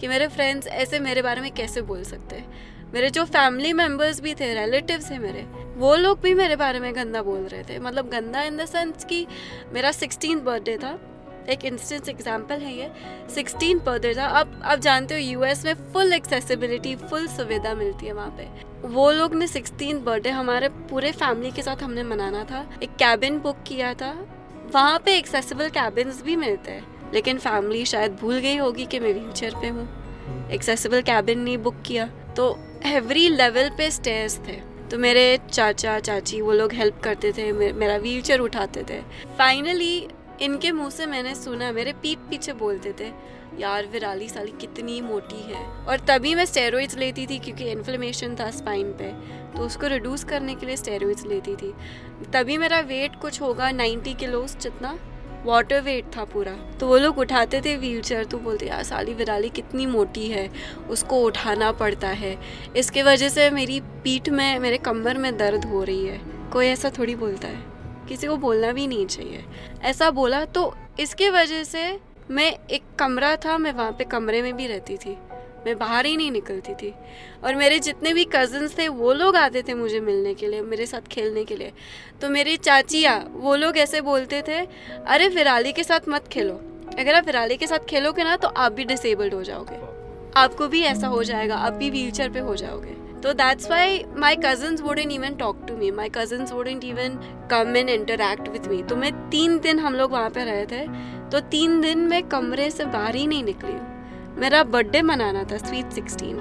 कि 0.00 0.08
मेरे 0.08 0.28
फ्रेंड्स 0.28 0.66
ऐसे 0.68 1.00
मेरे 1.00 1.22
बारे 1.22 1.40
में 1.40 1.50
कैसे 1.54 1.82
बोल 1.82 2.02
सकते 2.04 2.42
मेरे 2.86 3.08
जो 3.10 3.24
फैमिली 3.26 3.72
मेंबर्स 3.72 4.20
भी 4.20 4.34
थे 4.34 4.52
रिलेटिव्स 4.54 5.10
हैं 5.10 5.18
मेरे, 5.20 5.42
वो 5.76 5.94
लोग 5.96 6.20
भी 6.20 6.32
मेरे 6.34 6.56
बारे 6.56 6.80
में 6.80 6.94
गंदा 6.96 7.22
बोल 7.22 7.40
रहे 7.42 7.62
थे। 7.64 7.78
मतलब 7.78 8.08
गंदा 8.10 8.42
इन 8.42 8.56
द 8.56 8.64
सेंस 8.64 9.04
कि 9.04 9.26
मेरा 9.72 9.90
सिक्सटीन 9.92 10.40
बर्थडे 10.40 10.76
था। 10.78 10.98
एक 11.48 11.64
इंस्टेंस 11.64 12.08
एग्ज़ाम्पल 12.08 12.60
है 12.60 12.72
ये। 12.74 12.90
सिक्सटीन 13.34 13.78
बर्थडे 13.78 14.14
था। 14.14 14.26
अब 14.40 14.60
आप 14.64 14.78
जानते 14.78 15.14
हो 15.14 15.20
यूएस 15.20 15.64
में 15.64 15.74
फुल 15.92 16.12
एक्सेसिबिलिटी 16.12 16.94
फुल 16.96 17.26
सुविधा 17.26 17.74
मिलती 17.74 18.06
है 18.06 18.12
वहाँ 18.12 18.34
पे। 18.38 18.88
वो 18.88 19.10
लोग 19.10 19.34
ने 19.34 19.46
सिक्सटीन 19.46 20.02
बर्थडे 20.04 20.30
हमारे 20.30 20.68
पूरे 20.68 21.12
फैमिली 21.14 21.50
के 21.50 21.62
साथ 21.62 21.82
हमने 21.82 22.02
मनाना 22.04 22.44
था। 22.44 22.66
एक 22.82 22.96
कैबिन 22.96 23.38
बुक 23.38 23.62
किया 23.66 23.92
था। 23.94 24.14
वहाँ 24.74 24.98
पे 24.98 25.16
एक्सेसिबल 25.18 25.68
कैबिन्स 25.68 26.22
भी 26.22 26.36
मिलते 26.36 26.70
हैं। 26.70 27.12
लेकिन 27.12 27.38
फैमिली 27.38 27.84
शायद 27.84 28.16
भूल 28.20 28.38
गई 28.38 28.56
होगी 28.56 28.86
कि 28.86 28.98
मैं 29.00 29.12
व्हील 29.12 29.32
चेयर 29.32 29.54
पे 29.54 29.68
हूँ। 29.68 30.50
एक्सेसिबल 30.50 31.02
कैबिन 31.02 31.38
नहीं 31.38 31.58
बुक 31.58 31.82
किया। 31.86 32.06
तो 32.36 32.58
एवरी 32.86 33.28
लेवल 33.28 33.68
पे 33.68 33.90
स्टेयर्स 33.90 34.38
थे। 34.38 34.60
तो 34.90 34.98
मेरे 34.98 35.38
चाचा, 35.52 35.98
चाची 36.00 36.40
वो 36.40 36.52
लोग 36.52 36.72
हेल्प 36.72 37.00
करते 37.04 37.32
थे 37.32 37.52
मेरा 37.52 37.96
व्हील 37.96 38.22
चेयर 38.22 38.40
उठाते 38.40 38.84
थे। 38.90 39.00
फाइनली 39.38 40.08
इनके 40.42 40.72
मुँह 40.72 40.90
से 40.90 41.06
मैंने 41.06 41.34
सुना, 41.34 41.72
मेरे 41.72 41.92
पीठ 41.92 42.18
पीछे 42.30 42.52
बोलते 42.52 42.92
थे 43.00 43.10
यार, 43.58 43.86
विराली 43.86 44.28
साली 44.28 44.52
कितनी 44.60 45.00
मोटी 45.00 45.42
है। 45.42 45.66
और 45.66 46.00
तभी 46.00 46.34
मैं 46.34 46.44
स्टेरॉइड्स 46.44 46.96
लेती 46.96 47.26
थी 47.26 47.38
क्योंकि 47.38 47.64
इन्फ्लेमेशन 47.64 48.34
था 48.34 48.50
स्पाइन 48.50 48.92
पे। 48.92 49.12
तो 49.56 49.66
उसको 49.66 49.86
रिड्यूस 49.86 50.24
करने 50.24 50.54
के 50.54 50.66
लिए 50.66 50.76
स्टेरॉइड्स 50.76 51.26
लेती 51.26 51.56
थी। 51.56 51.74
तभी 52.32 52.58
मेरा 52.58 52.80
वेट 52.80 53.20
कुछ 53.20 53.40
होगा 53.40 53.70
नाइन्टी 53.70 54.14
किलोज 54.14 54.56
जितना। 54.56 54.98
वाटर 55.44 55.80
वेट 55.80 56.04
था 56.16 56.24
पूरा। 56.24 56.52
तो 56.52 56.86
वो 56.86 56.96
लोग 56.96 57.18
उठाते 57.18 57.60
थे 57.60 57.76
व्हील 57.76 58.02
चेयर 58.02 58.24
तो 58.24 58.38
बोलते, 58.38 58.66
यार 58.66 58.82
साली 58.82 59.14
विराली 59.14 59.48
कितनी 59.48 59.86
मोटी 59.86 60.26
है। 60.26 60.50
उसको 60.88 61.20
उठाना 61.20 61.72
पड़ता 61.72 62.08
है। 62.08 62.38
इसके 62.76 63.02
वजह 63.02 63.28
से 63.28 63.50
मेरी 63.50 63.80
पीठ 63.80 64.28
में, 64.28 64.58
मेरे 64.58 64.78
कमर 64.78 65.18
में 65.18 65.36
दर्द 65.36 65.64
हो 65.64 65.82
रही 65.84 66.06
है। 66.06 66.20
कोई 66.52 66.66
ऐसा 66.66 66.90
थोड़ी 66.98 67.14
बोलता 67.14 67.48
है। 67.48 67.62
किसी 68.08 68.26
को 68.26 68.36
बोलना 68.36 68.72
भी 68.72 68.86
नहीं 68.86 69.06
चाहिए। 69.06 69.44
ऐसा 69.82 70.10
बोला 70.10 70.44
तो 70.44 70.74
इसके 71.00 71.30
वजह 71.30 71.64
से 71.64 71.98
मैं 72.30 72.58
एक 72.70 72.82
कमरा 72.98 73.36
था, 73.36 73.58
मैं 73.58 73.72
वहाँ 73.72 73.92
पे 73.92 74.04
कमरे 74.04 74.42
में 74.42 74.56
भी 74.56 74.66
रहती 74.66 74.96
थी। 74.96 75.18
मैं 75.66 75.78
बाहर 75.78 76.06
ही 76.06 76.16
नहीं 76.16 76.30
निकलती 76.30 76.74
थी। 76.74 76.94
और 77.44 77.54
मेरे 77.54 77.78
जितने 77.78 78.12
भी 78.12 78.24
कज़न्स 78.24 78.78
थे, 78.78 78.88
वो 78.88 79.12
लोग 79.12 79.36
आते 79.36 79.62
थे 79.62 79.74
मुझे 79.74 80.00
मिलने 80.00 80.34
के 80.34 80.48
लिए, 80.48 80.60
मेरे 80.60 80.86
साथ 80.86 81.08
खेलने 81.08 81.44
के 81.44 81.56
लिए। 81.56 81.72
तो 82.20 82.28
मेरी 82.28 82.56
चाचिया, 82.56 83.24
वो 83.32 83.56
लोग 83.56 83.78
ऐसे 83.78 84.00
बोलते 84.00 84.42
थे, 84.48 84.66
अरे, 85.06 85.28
फिराली 85.28 85.72
के 85.72 85.84
साथ 85.84 86.00
मत 86.08 86.28
खेलो। 86.28 86.54
अगर 86.98 87.14
आप 87.14 87.24
फिराली 87.24 87.56
के 87.56 87.66
साथ 87.66 87.78
खेलोगे 87.78 88.24
ना 88.24 88.36
तो 88.36 88.48
आप 88.48 88.72
भी 88.72 88.84
डिसेबल्ड 88.84 89.34
हो 89.34 89.42
जाओगे। 89.42 89.96
आपको 90.36 90.68
भी 90.68 90.82
ऐसा 90.82 91.06
हो 91.06 91.22
जाएगा, 91.22 91.56
आप 91.56 91.72
भी 91.72 91.90
व्हील 91.90 92.28
पे 92.28 92.38
हो 92.38 92.56
जाओगे। 92.56 93.05
तो 93.22 93.32
that's 93.32 93.70
why 93.70 94.02
my 94.16 94.36
cousins 94.36 94.82
wouldn't 94.82 95.12
even 95.12 95.34
talk 95.34 95.64
to 95.68 95.76
me 95.76 95.90
my 95.90 96.08
cousins 96.14 96.52
wouldn't 96.52 96.84
even 96.84 97.18
come 97.50 97.76
and 97.76 97.88
interact 97.90 98.48
with 98.48 98.68
me 98.68 98.82
तो 98.82 98.96
मैं 98.96 99.12
तीन 99.30 99.58
दिन 99.58 99.78
हम 99.78 99.94
लोग 99.94 100.12
वहाँ 100.12 100.30
पे 100.30 100.44
रहे 100.44 100.66
थे 100.66 100.86
तो 101.30 101.40
तीन 101.50 101.80
दिन 101.80 102.06
मैं 102.08 102.22
कमरे 102.28 102.70
से 102.70 102.84
बाहर 102.84 103.14
ही 103.14 103.26
नहीं 103.26 103.44
निकली 103.44 103.78
मेरा 104.40 104.62
बर्थडे 104.64 105.02
मनाना 105.02 105.44
था 105.44 105.58
स्वीट 105.58 105.92
सिक्सटीन 105.92 106.36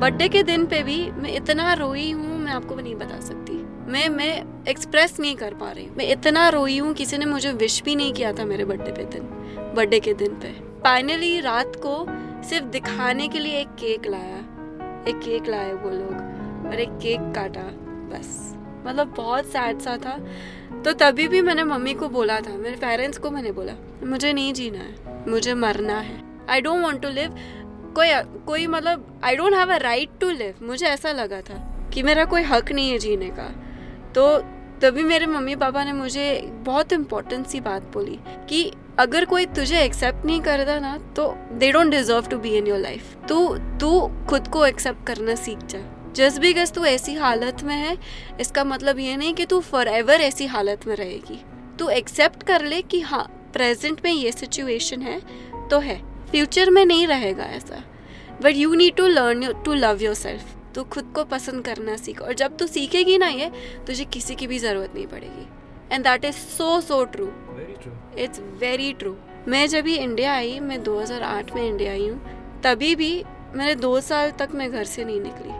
बर्थडे 0.00 0.28
के 0.28 0.42
दिन 0.42 0.64
पे 0.66 0.82
भी 0.82 0.98
मैं 1.12 1.32
इतना 1.34 1.72
रोई 1.74 2.10
हूँ, 2.10 2.38
मैं 2.38 2.52
आपको 2.52 2.74
भी 2.74 2.82
नहीं 2.82 2.94
बता 2.94 3.18
सकती। 3.20 3.52
मैं 3.92 4.08
मैं 4.08 4.30
एक्सप्रेस 4.68 5.18
नहीं 5.20 5.34
कर 5.36 5.54
पा 5.54 5.70
रही। 5.70 5.88
मैं 5.96 6.06
इतना 6.08 6.48
रोई 6.48 6.78
हूँ, 6.78 6.92
किसी 6.94 7.18
ने 7.18 7.26
मुझे 7.26 7.52
विश 7.52 7.82
भी 7.82 7.96
नहीं 7.96 8.12
किया 8.12 8.32
था 8.32 8.44
मेरे 8.44 8.64
बर्थडे 8.64 8.92
पे 8.92 9.04
दिन 9.04 9.74
बर्थडे 9.74 10.00
के 10.00 10.14
दिन 10.14 10.34
पे। 10.34 10.52
फाइनली 10.84 11.40
रात 11.40 11.76
को 11.76 12.04
सिर्फ़ 12.48 12.66
दिखाने 12.68 13.28
के 13.28 13.38
लिए 13.38 13.60
एक 13.60 13.74
केक 13.80 14.06
लाया। 14.06 14.38
एक 15.08 15.18
केक 15.18 15.48
लाए 15.48 15.72
वो 15.72 15.90
लोग 15.90 16.66
और 16.66 16.80
एक 16.80 16.98
केक 17.02 17.20
काटा, 17.34 17.62
बस। 18.10 18.56
मतलब 18.86 19.14
बहुत 19.16 19.46
सैड 19.46 19.78
सा 19.78 19.96
था। 19.96 20.18
तो 20.84 20.92
तभी 20.92 21.26
भी 21.28 21.40
मैंने 21.40 21.64
मम्मी 21.64 21.94
को 21.94 22.08
बोला 22.08 22.40
था, 22.40 22.56
मेरे 22.56 22.76
पेरेंट्स 22.76 23.18
को 23.18 23.30
मैंने 23.30 23.52
बोला, 23.52 23.72
मुझे 24.04 24.32
नहीं 24.32 24.52
जीना 24.52 24.78
है, 24.78 25.24
मुझे 25.28 25.54
मरना 25.54 25.98
है। 25.98 26.20
I 26.50 26.60
don't 26.60 26.82
want 26.82 27.02
to 27.02 27.08
live 27.08 27.34
कोई 27.96 28.08
कोई 28.46 28.66
मतलब 28.66 29.20
I 29.24 29.36
don't 29.36 29.54
have 29.54 29.72
a 29.72 29.76
right 29.76 30.10
to 30.20 30.30
live 30.30 30.54
मुझे 30.62 30.86
ऐसा 30.86 31.12
लगा 31.12 31.40
था 31.40 31.56
कि 31.94 32.02
मेरा 32.02 32.24
कोई 32.24 32.42
हक 32.42 32.72
नहीं 32.72 32.90
है 32.90 32.98
जीने 32.98 33.30
का। 33.30 33.50
तो 34.14 34.38
तभी 34.82 35.02
मेरे 35.02 35.26
मम्मी 35.26 35.56
पापा 35.56 35.84
ने 35.84 35.92
मुझे 35.92 36.40
बहुत 36.64 36.92
इम्पोर्टेंट 36.92 37.46
सी 37.46 37.60
बात 37.60 37.82
बोली 37.92 38.18
कि 38.48 38.70
अगर 39.00 39.24
कोई 39.24 39.44
तुझे 39.46 39.80
एक्सेप्ट 39.80 40.24
नहीं 40.26 40.40
करता 40.40 40.78
ना 40.80 40.96
तो 41.16 41.26
they 41.52 41.70
don't 41.72 41.90
deserve 41.90 42.26
to 42.26 42.38
be 42.38 42.50
in 42.56 42.66
your 42.66 42.78
life 42.78 43.14
तू 43.28 43.36
तू 43.80 44.00
खुद 44.28 44.48
को 44.48 44.64
एक्सेप्ट 44.66 45.06
करना 45.06 45.34
सीख 45.34 45.58
जा। 45.64 45.78
जस्ट 46.16 46.40
बिकॉज़ 46.40 46.72
तू 46.72 46.84
ऐसी 46.84 47.14
हालत 47.14 47.62
में 47.62 47.74
है, 47.74 47.96
इसका 48.40 48.64
मतलब 48.64 48.98
ये 48.98 49.16
नहीं 49.16 49.32
कि 49.34 49.46
तू 49.46 49.60
फॉर 49.60 49.88
एवर 49.88 50.20
ऐसी 50.20 50.46
हालत 50.46 50.86
में 50.86 50.94
रहेगी। 50.96 51.40
तू 51.78 51.88
एक्सेप्ट 51.88 52.42
कर 52.42 52.64
ले 52.64 52.80
कि 52.82 53.00
हाँ 53.00 53.24
प्रेजेंट 53.52 54.00
में 54.04 54.12
ये 54.12 54.32
सिचुएशन 54.32 55.02
है 55.02 55.20
तो 55.70 55.78
है। 55.78 56.00
फ्यूचर 56.30 56.70
में 56.70 56.84
नहीं 56.84 57.06
रहेगा 57.06 57.44
ऐसा। 57.44 57.82
But 58.42 58.56
you 58.56 58.74
need 58.74 58.96
to 58.96 59.06
learn 59.06 59.52
to 59.64 59.74
love 59.74 60.02
yourself 60.14 60.54
तू 60.74 60.84
खुद 60.86 61.12
को 61.14 61.24
पसंद 61.26 61.64
करना 61.64 61.96
सीख। 61.96 62.20
और 62.22 62.34
जब 62.34 62.56
तू 62.56 62.66
सीखेगी 62.66 63.16
ना 63.18 63.28
ये, 63.28 63.50
तुझे 63.86 64.04
किसी 64.06 64.34
की 64.34 64.46
भी 64.46 64.58
ज़रूरत 64.58 64.94
नहीं 64.94 65.06
पड़ेगी। 65.06 65.48
And 65.92 66.04
that 66.04 66.24
is 66.24 66.34
so 66.34 66.80
so 66.80 67.04
true 67.04 67.32
it's 68.18 68.40
very 68.60 68.92
true 68.92 69.14
मैं 69.48 69.66
जब 69.68 69.84
भी 69.84 69.96
इंडिया 69.96 70.32
आई, 70.34 70.58
मैं 70.60 70.82
2008 70.82 71.54
में 71.54 71.62
इंडिया 71.62 71.92
आई 71.92 72.08
हूँ, 72.08 72.20
तभी 72.64 72.94
भी 72.94 73.12
मैंने 73.54 73.74
दो 73.76 74.00
साल 74.00 74.30
तक 74.30 74.48
मैं 74.54 74.70
घर 74.70 74.84
से 74.84 75.04
नहीं 75.04 75.20
निकली। 75.20 75.52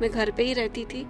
मैं 0.00 0.10
घर 0.10 0.30
पे 0.30 0.44
ही 0.44 0.52
रहती 0.54 0.84
थी 0.84 1.06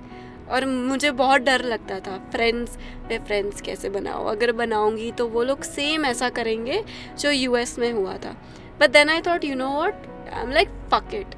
और 0.50 0.64
मुझे 0.66 1.10
बहुत 1.12 1.40
डर 1.40 1.62
लगता 1.64 1.98
था। 2.00 2.16
फ्रेंड्स 2.32 2.76
मैं 3.10 3.18
फ्रेंड्स 3.24 3.60
कैसे 3.60 3.88
बनाऊँ? 3.90 4.28
अगर 4.30 4.52
बनाऊँगी 4.52 5.10
तो 5.12 5.26
वो 5.28 5.42
लोग 5.42 5.62
सेम 5.62 6.04
ऐसा 6.06 6.28
करेंगे 6.30 6.82
जो 7.18 7.30
यूएस 7.30 7.78
में 7.78 7.92
हुआ 7.92 8.16
था। 8.16 8.36
But 8.80 8.90
then 8.90 9.08
I 9.10 9.20
thought 9.20 9.44
you 9.44 9.54
know 9.54 9.68
what 9.70 10.06
I 10.32 10.42
am 10.42 10.50
like 10.50 10.68
fuck 10.92 11.14
it 11.14 11.34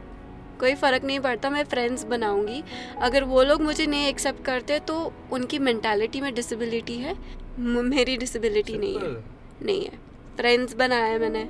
कोई 0.60 0.74
फ़र्क 0.74 1.04
नहीं 1.04 1.20
पड़ता, 1.20 1.50
मैं 1.50 1.64
फ्रेंड्स 1.64 2.04
बनाऊँगी। 2.06 2.62
अगर 2.98 3.24
वो 3.24 3.42
लोग 3.42 3.62
मुझे 3.62 3.86
नहीं 3.86 4.08
एक्सेप्ट 4.08 4.44
करते 4.44 4.78
तो 4.80 5.12
उनकी 5.32 5.58
मैंटालिटी 5.58 6.20
में 6.20 6.34
डिसेबिलिटी 6.34 6.98
है। 6.98 7.14
मेरी 7.58 8.16
डिसेबिलिटी 8.16 8.78
नहीं 8.78 8.98
है। 8.98 9.24
नहीं 9.62 9.84
है। 9.84 9.98
फ्रेंड्स 10.36 10.74
बनाया 10.74 11.18
मैंने। 11.18 11.48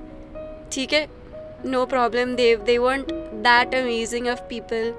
ठीक 0.72 0.92
है? 0.92 1.06
No 1.66 1.86
problem 1.86 2.34
they've 2.34 2.60
they 2.60 2.78
want 2.78 3.12
that 3.44 3.74
amazing 3.74 4.28
of 4.28 4.40
people 4.40 4.94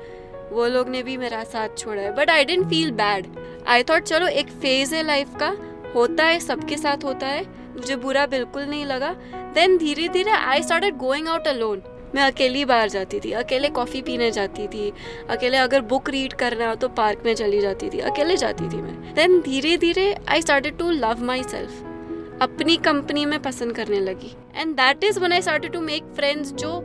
वो 0.51 0.67
लोग 0.67 0.89
ने 0.89 1.03
भी 1.03 1.17
मेरा 1.17 1.43
साथ 1.43 1.69
छोड़ा 1.77 2.01
है। 2.01 2.15
But 2.15 2.29
I 2.29 2.45
didn't 2.45 2.67
feel 2.69 2.91
bad 2.91 3.27
I 3.67 3.83
thought 3.83 4.03
चलो 4.03 4.27
एक 4.27 4.47
फ़ेज़ 4.47 4.95
है 4.95 5.03
लाइफ 5.03 5.29
का। 5.35 5.57
होता 5.95 6.23
है 6.23 6.39
सबके 6.39 6.77
साथ 6.77 7.03
होता 7.03 7.27
है। 7.27 7.43
मुझे 7.73 7.95
बुरा 7.95 8.25
बिल्कुल 8.25 8.63
नहीं 8.63 8.85
लगा. 8.85 9.13
देन 9.55 9.77
धीरे 9.77 10.07
धीरे 10.07 10.31
I 10.31 10.63
started 10.63 10.97
going 10.97 11.27
out 11.27 11.47
alone 11.47 11.81
मैं 12.15 12.23
अकेली 12.23 12.63
बाहर 12.65 12.89
जाती 12.89 13.19
थी, 13.19 13.31
अकेले 13.33 13.69
कॉफ़ी 13.69 14.01
पीने 14.01 14.29
जाती 14.31 14.67
थी, 14.67 14.91
अकेले 15.29 15.57
अगर 15.57 15.81
बुक 15.83 16.09
रीड 16.09 16.33
करना 16.33 16.69
हो 16.69 16.75
तो 16.75 16.87
पार्क 16.89 17.23
में 17.25 17.33
चली 17.35 17.59
जाती 17.61 17.89
थी, 17.89 17.99
अकेले 18.01 18.37
जाती 18.37 18.69
थी 18.69 18.81
मैं। 18.81 19.13
देन 19.15 19.39
धीरे 19.41 19.75
धीरे 19.77 20.13
I 20.29 20.41
started 20.41 20.77
to 20.77 20.89
love 20.91 21.23
myself 21.43 22.41
अपनी 22.41 22.77
कंपनी 22.77 23.25
में 23.25 23.41
पसंद 23.41 23.75
करने 23.75 23.99
लगी। 23.99 24.31
And 24.55 24.73
that 24.75 25.03
is 25.03 25.19
when 25.19 25.31
I 25.31 25.41
started 25.41 25.73
to 25.73 25.81
make 25.81 26.13
friends 26.15 26.53
जो 26.53 26.79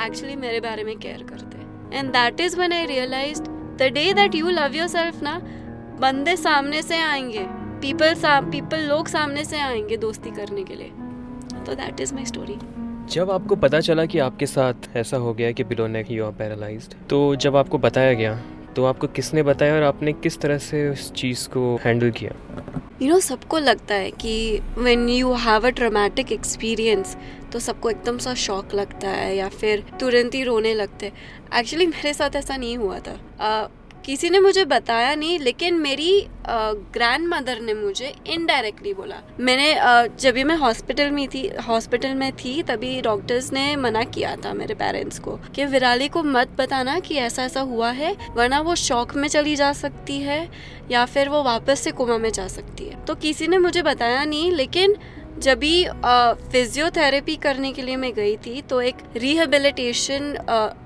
एक्चुअली 0.00 0.36
मेरे 0.36 0.60
बारे 0.60 0.84
में 0.84 0.96
केयर 0.98 1.22
करते। 1.22 1.98
And 1.98 2.10
that 2.10 2.40
is 2.40 2.56
when 2.56 2.72
I 2.72 2.86
realise 2.86 3.42
the 3.42 3.90
day 3.94 4.12
that 4.12 4.34
you 4.34 4.50
love 4.50 4.76
yourself 4.88 5.22
ना, 5.22 5.38
बंदे 6.00 6.36
सामने 6.36 6.82
से 6.82 7.00
आएँगे 7.02 7.46
पीपल 7.80 8.14
पीपल 8.50 8.88
लोग 8.88 9.08
सामने 9.08 9.44
से 9.44 9.60
आएँगे 9.60 9.96
दोस्ती 9.96 10.30
करने 10.30 10.64
के 10.64 10.74
लिए। 10.74 10.90
तो 11.66 11.74
दैट 11.74 12.00
इज़ 12.00 12.14
माई 12.14 12.24
स्टोरी 12.24 12.58
जब 13.10 13.30
आपको 13.30 13.56
पता 13.56 13.80
चला 13.80 14.06
कि 14.06 14.18
आपके 14.18 14.46
साथ 14.46 14.74
ऐसा 14.96 15.16
हो 15.16 15.34
गया 15.34 15.50
कि 15.52 15.64
below 15.64 15.86
neck 15.86 16.10
you 16.10 16.24
are 16.24 16.32
paralysed 16.32 16.94
तो 17.08 17.36
जब 17.36 17.56
आपको 17.56 17.78
बताया 17.78 18.12
गया 18.12 18.42
तो 18.76 18.84
आपको 18.84 19.06
किसने 19.06 19.42
बताया 19.42 19.74
और 19.74 19.82
आपने 19.82 20.12
किस 20.12 20.40
तरह 20.40 20.58
से 20.58 20.88
उस 20.88 21.12
चीज़ 21.12 21.48
को 21.48 21.78
हैंडल 21.84 22.10
किया? 22.10 22.32
यू 23.02 23.08
नो 23.08 23.20
सबको 23.20 23.58
लगता 23.58 23.94
है 23.94 24.10
कि 24.10 24.60
when 24.78 25.08
you 25.08 25.32
have 25.32 25.66
a 25.66 25.70
traumatic 25.70 26.32
experience 26.32 27.16
तो 27.52 27.58
सबको 27.58 27.90
एकदम 27.90 28.18
सा 28.18 28.34
शॉक 28.34 28.74
लगता 28.74 29.08
है 29.08 29.36
या 29.36 29.48
फिर 29.48 29.84
तुरंत 30.00 30.34
ही 30.34 30.42
रोने 30.42 30.74
लगते 30.74 31.06
हैं। 31.06 31.12
एक्चुअली 31.60 31.86
मेरे 31.86 32.14
साथ 32.14 32.36
ऐसा 32.36 32.56
नहीं 32.56 32.76
हुआ 32.76 32.98
था। 32.98 33.16
Uh, 33.36 33.85
किसी 34.06 34.28
ने 34.30 34.38
मुझे 34.40 34.64
बताया 34.64 35.14
नहीं, 35.14 35.38
लेकिन 35.38 35.74
मेरी 35.74 36.26
ग्रैंड 36.94 37.26
मदर 37.28 37.60
ने 37.60 37.74
मुझे 37.74 38.12
इनडायरेक्टली 38.26 38.92
बोला। 38.94 39.16
मैंने 39.40 39.72
जब 40.20 40.34
भी 40.34 40.44
मैं 40.44 40.56
हॉस्पिटल 40.56 41.10
में 41.10 41.26
थी 41.28 41.46
हॉस्पिटल 41.68 42.14
में 42.14 42.30
थी, 42.34 42.62
तभी 42.62 43.00
डॉक्टर्स 43.00 43.52
ने 43.52 43.64
मना 43.76 44.02
किया 44.06 44.34
था 44.36 44.52
मेरे 44.54 44.74
पेरेंट्स 44.74 45.18
को 45.18 45.38
कि 45.54 45.64
विराली 45.64 46.08
को 46.08 46.22
मत 46.22 46.56
बताना 46.58 46.98
कि 47.00 47.16
ऐसा 47.16 47.44
ऐसा 47.44 47.60
हुआ 47.62 47.90
है, 47.90 48.16
वरना 48.30 48.60
वो 48.60 48.74
शौक 48.76 49.16
में 49.16 49.28
चली 49.28 49.56
जा 49.56 49.72
सकती 49.72 50.18
है, 50.20 50.48
या 50.90 51.04
फिर 51.04 51.28
वो 51.28 51.42
वापस 51.42 51.80
से 51.80 51.90
कोमा 51.90 52.18
में 52.18 52.30
जा 52.30 52.46
सकती 52.48 52.84
है। 52.84 53.04
तो 53.04 53.14
किसी 53.16 53.48
ने 53.48 53.58
मुझे 53.58 53.82
बताया 53.82 54.24
नहीं, 54.24 54.50
लेकिन 54.52 54.96
जब 55.38 55.58
भी 55.58 55.84
फिजियोथेरेपी 56.52 57.34
करने 57.36 57.72
के 57.72 57.82
लिए 57.82 57.96
मैं 57.96 58.12
गई 58.14 58.36
थी 58.36 58.60
तो 58.62 58.80
एक 58.82 58.96
रिहेबिलिटेशन 59.16 60.32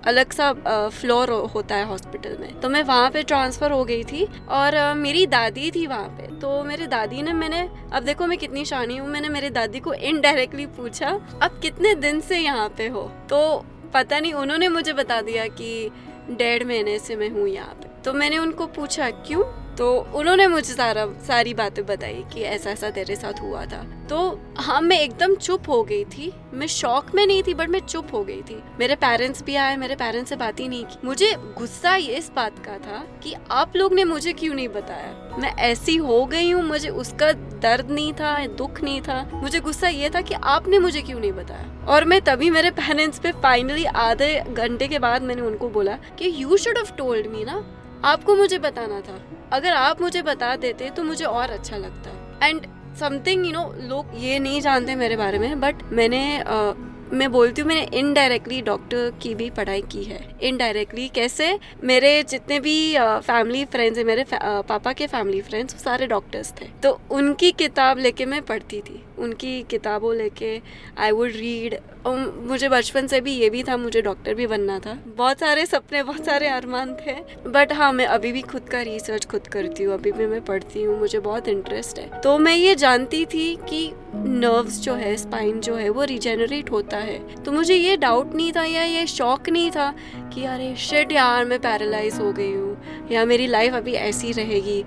अलग 0.07 0.33
सा 0.33 0.53
फ्लोर 0.91 1.31
होता 1.55 1.75
है 1.75 1.85
हॉस्पिटल 1.87 2.37
में। 2.41 2.61
तो 2.61 2.69
मैं 2.69 2.83
वहाँ 2.83 3.11
पे 3.11 3.23
ट्रांसफ़र 3.23 3.73
हो 3.73 3.85
गई 3.85 4.03
थी 4.05 4.27
और 4.51 4.79
मेरी 4.95 5.27
दादी 5.29 5.71
थी 5.71 5.87
वहाँ 5.87 6.09
पे। 6.11 6.27
तो 6.41 6.63
मेरे 6.65 6.87
दादी 6.87 7.23
ने 7.23 7.33
मैंने, 7.33 7.61
अब 7.93 8.03
देखो 8.03 8.27
मैं 8.27 8.39
कितनी 8.39 8.65
शानी 8.65 8.97
हूँ, 8.97 9.09
मैंने 9.09 9.29
मेरी 9.29 9.51
दादी 9.51 9.81
को 9.81 9.95
इनडायरेक्टली 9.95 10.67
पूछा, 10.67 11.09
अब 11.43 11.59
कितने 11.63 11.95
दिन 11.97 12.21
से 12.21 12.39
यहाँ 12.39 12.69
पे 12.79 12.89
हो? 12.89 13.11
तो 13.31 13.65
पता 13.95 14.19
नहीं, 14.21 14.33
उन्होंने 14.35 14.69
मुझे 14.69 14.93
बता 14.93 15.21
दिया 15.21 15.47
कि, 15.47 15.91
डेढ़ 16.31 16.65
महीने 16.65 16.99
से 16.99 17.17
मैं 17.17 17.29
हूँ 17.31 17.49
यहाँ 17.49 17.75
पे। 17.75 17.89
तो 18.03 18.13
मैंने 18.13 18.39
उनको 18.39 18.67
पूछा, 18.67 19.11
क्यों? 19.11 19.43
तो 19.81 20.07
उन्होंने 20.15 20.47
मुझे 20.47 20.75
सारा, 20.75 21.07
सारी 21.07 21.55
बातें 21.55 21.87
बताई 21.87 22.25
कि 22.35 22.41
ऐसा 22.41 22.71
ऐसा 22.71 22.91
तेरे 22.91 23.17
साथ 23.17 23.41
हुआ 23.41 23.65
था। 23.65 24.07
तो 24.11 24.41
हाँ 24.59 24.81
मैं 24.81 25.01
एकदम 25.01 25.35
चुप 25.35 25.69
हो 25.69 25.83
गई 25.83 26.05
थी। 26.05 26.33
मैं 26.55 26.67
शौक 26.67 27.15
में 27.15 27.27
नहीं 27.27 27.43
थी, 27.43 27.55
बट 27.55 27.69
मैं 27.69 27.81
चुप 27.81 28.09
हो 28.13 28.25
गई 28.25 28.43
थी। 28.43 28.63
मेरे 28.81 28.95
पेरेंट्स 28.95 29.43
भी 29.43 29.57
आए, 29.57 29.77
मेरे 29.77 29.95
पेरेंट्स 29.95 30.29
से 30.29 30.37
बात 30.37 30.61
ही 30.61 30.69
नहीं 30.69 30.85
की। 30.85 30.99
मुझे 31.05 31.35
गुस्सा 31.59 31.97
इस 31.97 32.31
बात 32.37 32.59
का 32.59 32.73
था 32.73 33.07
कि 33.23 33.35
आप 33.51 33.77
लोग 33.77 33.95
ने 33.95 34.05
मुझे 34.05 34.33
क्यों 34.33 34.55
नहीं 34.55 34.69
बताया? 34.69 35.37
मैं 35.39 35.55
ऐसी 35.57 35.97
हो 35.97 36.27
गई 36.27 36.51
हूँ, 36.51 36.63
मुझे 36.63 36.89
उसका 36.89 37.33
दर्द 37.33 37.91
नहीं 37.91 38.13
था, 38.13 38.47
दुख 38.47 38.83
नहीं 38.83 39.01
था। 39.01 39.31
मुझे 39.35 39.61
गुस्सा 39.61 39.89
ये 39.89 40.11
था 40.11 40.21
कि 40.21 40.35
आपने 40.35 40.79
मुझे 40.79 41.03
क्यों 41.03 41.21
नहीं 41.21 41.33
बताया? 41.33 41.87
और 41.89 42.05
मैं 42.05 42.21
तभी 42.21 42.51
मेरे 42.51 42.71
पेरेंट्स 42.71 43.19
पे 43.19 43.33
फाइनली 43.33 43.85
आधे 43.85 44.41
घंटे 44.41 44.89
के 44.89 44.99
बाद 44.99 45.23
मैंने 45.23 45.43
उनको 45.43 45.69
बोला 45.69 45.93
कि 45.93 46.35
you 46.43 46.57
should 46.57 46.77
have 46.77 46.97
told 46.99 47.27
me 47.27 47.45
ना। 47.45 47.77
आपको 48.05 48.35
मुझे 48.37 48.59
बताना 48.59 49.01
था। 49.01 49.21
अगर 49.53 49.73
आप 49.73 50.01
मुझे 50.01 50.23
बता 50.23 50.55
देते 50.57 50.91
तो 50.91 51.03
मुझे 51.05 51.25
और 51.25 51.51
अच्छा 51.51 51.77
लगता। 51.77 52.47
एंड 52.47 52.67
समथिंग 53.01 53.47
यू 53.47 53.53
नो 53.53 53.65
लोग 53.89 54.13
ये 54.19 54.39
नहीं 54.39 54.61
जानते 54.61 54.95
मेरे 54.97 55.17
बारे 55.17 55.39
में 55.39 55.61
बट 55.61 55.83
मैंने 55.93 56.23
uh, 56.41 56.75
मैं 57.13 57.31
बोलती 57.33 57.61
हूँ 57.61 57.69
मैंने 57.69 57.99
इनडायरेक्टली 57.99 58.61
डॉक्टर 58.63 59.11
की 59.23 59.35
भी 59.35 59.49
पढ़ाई 59.51 59.81
की 59.83 60.03
है। 60.05 60.19
इनडायरेक्टली 60.43 61.09
कैसे? 61.09 61.59
मेरे 61.85 62.23
जितने 62.23 62.59
भी 62.61 62.75
फैमिली 62.99 63.65
फ्रेंड्स 63.65 63.99
हैं 63.99 64.05
मेरे 64.05 64.25
पापा 64.33 64.93
के 64.93 65.07
फैमिली 65.07 65.41
फ्रेंड्स 65.41 65.83
सारे 65.85 66.07
डॉक्टर्स 66.07 66.53
थे। 66.61 66.69
तो 66.83 67.01
उनकी 67.11 67.51
किताब 67.53 67.99
लेके 67.99 68.27
मैं 68.27 68.41
पढ़ती 68.43 68.81
थी। 68.81 69.03
उनकी 69.21 69.63
किताबों 69.63 70.15
लेके 70.17 70.61
आई 70.99 71.11
वुड 71.11 71.31
रीड 71.31 71.77
मुझे 72.07 72.69
बचपन 72.69 73.07
से 73.07 73.21
भी 73.21 73.33
ये 73.33 73.49
भी 73.51 73.63
था, 73.63 73.77
मुझे 73.77 74.03
डॉक्टर 74.03 74.35
भी 74.35 74.47
बनना 74.47 74.79
था। 74.79 74.97
बहुत 75.07 75.41
सारे 75.41 75.65
सपने, 75.67 76.03
बहुत 76.03 76.25
सारे 76.25 76.49
अरमान 76.49 76.95
थे। 76.97 77.15
बट 77.47 77.73
हाँ 77.73 77.93
मैं 77.93 78.07
अभी 78.07 78.33
भी 78.33 78.43
खुद 78.43 78.69
का 78.69 78.81
रिसर्च 78.83 79.27
खुद 79.27 79.47
करती 79.47 79.83
हूँ, 79.83 79.95
अभी 79.95 80.13
भी 80.13 80.27
मैं 80.27 80.41
पढ़ती 80.45 80.83
हूँ, 80.83 80.99
मुझे 80.99 81.19
बहुत 81.19 81.49
इंटरेस्ट 81.49 81.99
है। 81.99 82.21
तो 82.21 82.39
मैं 82.39 82.55
ये 82.55 82.75
जानती 82.75 83.25
थी 83.25 83.55
कि 83.69 83.93
नर्व्स 84.15 84.81
जो 84.81 84.95
है 84.95 85.17
स्पाइन 85.17 85.61
जो 85.61 85.75
है, 85.75 85.89
वो 85.89 86.05
रिजेनरेट 86.05 86.71
होता 86.71 86.97
है। 86.97 87.19
तो 87.43 87.53
मुझे 87.53 87.75
ये 87.75 87.97
डाउट 87.97 88.35
नहीं 88.35 88.53
था 88.53 88.65
या 88.65 88.83
ये 88.83 89.07
शौक 89.07 89.49
नहीं 89.49 89.71
था 89.71 89.93
कि 90.35 90.45
अरे 90.45 90.75
शिट 90.77 91.13
यार, 91.13 91.45
मैं 91.45 91.59
पैरालाइज 91.61 92.19
हो 92.21 92.33
गई 92.33 92.53
हूँ, 92.53 92.77
या 93.13 93.25
मेरी 93.25 93.47
लाइफ 93.47 93.75
अभी 93.75 93.93
ऐसी 93.93 94.33
रहेगी। 94.33 94.85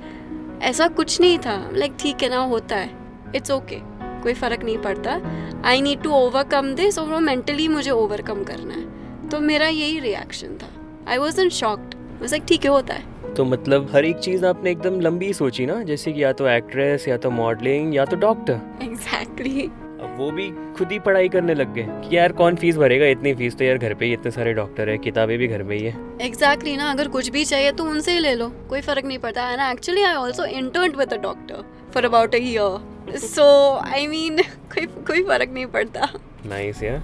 ऐसा 0.61 0.87
कुछ 0.87 1.21
नहीं 1.21 1.37
था। 1.39 1.69
लाइक 1.73 1.93
ठीक 1.99 2.23
है 2.23 2.29
ना, 2.29 2.37
होता 2.37 2.75
है। 2.75 3.01
It's 3.35 3.51
okay 3.51 3.75
okay. 3.75 3.92
कोई 4.23 4.33
फ़र्क 4.33 4.63
नहीं 4.63 4.77
पड़ता। 4.77 5.19
I 5.65 5.81
need 5.81 6.01
to 6.01 6.11
overcome 6.11 6.73
this 6.75 6.99
और 6.99 7.07
वो 7.07 7.19
मेंटली 7.19 7.67
मुझे 7.67 7.91
ओवरकम 7.91 8.43
करना 8.43 8.73
है। 8.73 9.29
तो 9.29 9.39
मेरा 9.39 9.67
यही 9.67 9.99
रिएक्शन 9.99 10.57
था। 10.57 10.69
आई 11.07 11.17
वॉज़ 11.17 11.41
इन 11.41 11.49
शॉक्ड 11.49 11.95
एक 12.33 12.43
ठीक 12.47 12.65
है 12.65 12.69
होता 12.71 12.93
है। 12.93 13.33
तो 13.33 13.45
मतलब 13.45 13.89
हर 13.93 14.05
एक 14.05 14.17
चीज़ 14.17 14.45
आपने 14.45 14.71
एकदम 14.71 14.99
लंबी 15.01 15.31
सोची 15.33 15.65
ना? 15.65 15.81
जैसे 15.83 16.11
कि 16.11 16.23
या 16.23 16.31
तो 16.33 16.47
एक्ट्रेस 16.47 17.07
या 17.07 17.17
तो 17.17 17.29
मॉडलिंग 17.31 17.95
या 17.95 18.05
तो 18.05 18.15
डॉक्टर 18.15 18.59
एग्जैक्टली 18.83 19.61
अब 19.61 20.15
वो 20.17 20.29
भी 20.31 20.49
खुद 20.77 20.91
ही 20.91 20.99
पढ़ाई 20.99 21.29
करने 21.29 21.53
लग 21.53 21.73
गए 21.73 21.87
कि 22.01 22.15
यार 22.17 22.31
कौन 22.31 22.55
फ़ीस 22.55 22.77
भरेगा? 22.77 23.05
इतनी 23.05 23.33
फ़ीस 23.33 23.55
तो 23.57 23.63
यार 23.65 23.77
घर 23.77 23.93
पे 23.93 24.05
ही 24.05 24.13
इतने 24.13 24.31
सारे 24.31 24.53
डॉक्टर 24.53 24.89
है 24.89 24.97
किताबें 24.97 25.37
भी 25.37 25.47
घर 25.47 25.63
में 25.63 25.75
ही 25.77 25.83
है। 25.83 25.91
एग्जैक्टली 26.21 26.29
exactly 26.29 26.77
ना? 26.77 26.91
अगर 26.91 27.07
कुछ 27.07 27.29
भी 27.29 27.45
चाहिए 27.45 27.71
तो 27.71 27.83
उनसे 27.83 28.11
ही 28.11 28.19
ले 28.19 28.33
लो। 28.35 28.49
कोई 28.69 28.81
फ़र्क 28.81 29.05
नहीं 29.05 29.17
पड़ता। 29.17 29.49
And 29.51 29.61
actually 29.61 30.03
I 30.03 30.13
also 30.13 30.45
intern 30.45 30.95
with 30.97 31.13
a 31.13 31.17
doctor 31.17 31.63
for 31.93 32.05
about 32.05 32.35
a 32.35 32.37
year 32.37 32.92
so 33.09 33.45
I 33.77 34.07
mean 34.07 34.37
कोई 34.73 34.85
कोई 35.07 35.23
फ़र्क 35.23 35.49
नहीं 35.49 35.65
पड़ता। 35.65 36.09
नाइस 36.45 36.83
यार 36.83 37.01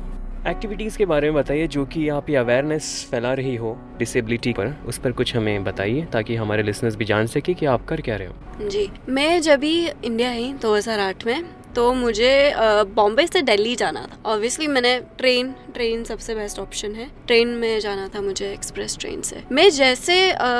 एक्टिविटीज़ 0.48 0.98
के 0.98 1.06
बारे 1.06 1.32
में 1.32 1.42
बताइए 1.42 1.68
जो 1.68 1.86
कि 1.86 2.08
आप 2.10 2.30
ये 2.30 2.36
अवेयरनेस 2.36 3.08
फैला 3.12 3.34
रही 3.34 3.56
हो 3.56 3.78
डिसेबिलिटी 3.98 4.54
पर 4.54 4.74
उस 4.88 4.98
पर 4.98 5.12
कुछ 5.12 5.36
हमें 5.36 5.64
बताइए 5.64 6.06
ताकि 6.14 6.36
हमारे 6.36 6.64
लिसनर्स 6.64 6.96
भी 6.96 7.06
जान 7.06 7.28
सके 7.28 7.54
कि 7.54 7.66
आप 7.66 7.86
कर 7.86 8.02
क्या 8.02 8.16
रहे 8.16 8.28
हो। 8.28 8.70
जी 8.70 8.90
मैं 9.10 9.42
जब 9.42 9.60
भी 9.60 9.88
इंडिया 9.88 10.30
आई 10.30 10.54
2008 10.62 11.26
में 11.26 11.44
तो 11.76 11.94
मुझे 11.94 12.54
बॉम्बे 12.96 13.26
से 13.28 13.42
दिल्ली 13.42 13.76
जाना 13.76 14.02
था। 14.02 14.18
ऑब्वियसली 14.26 14.68
मैंने 14.68 15.00
ट्रेन 15.18 15.54
ट्रेन 15.74 16.04
सबसे 16.04 16.36
बेस्ट 16.36 16.60
ऑप्शन 16.60 16.96
है। 16.96 17.10
ट्रेन 17.28 17.48
में 17.56 17.80
जाना 17.80 18.08
था 18.08 18.22
मुझे 18.22 18.52
एक्सप्रेस 18.54 18.98
ट्रेन 18.98 19.22
से। 19.22 19.44
मैं 19.52 19.70
जैसे 19.70 20.18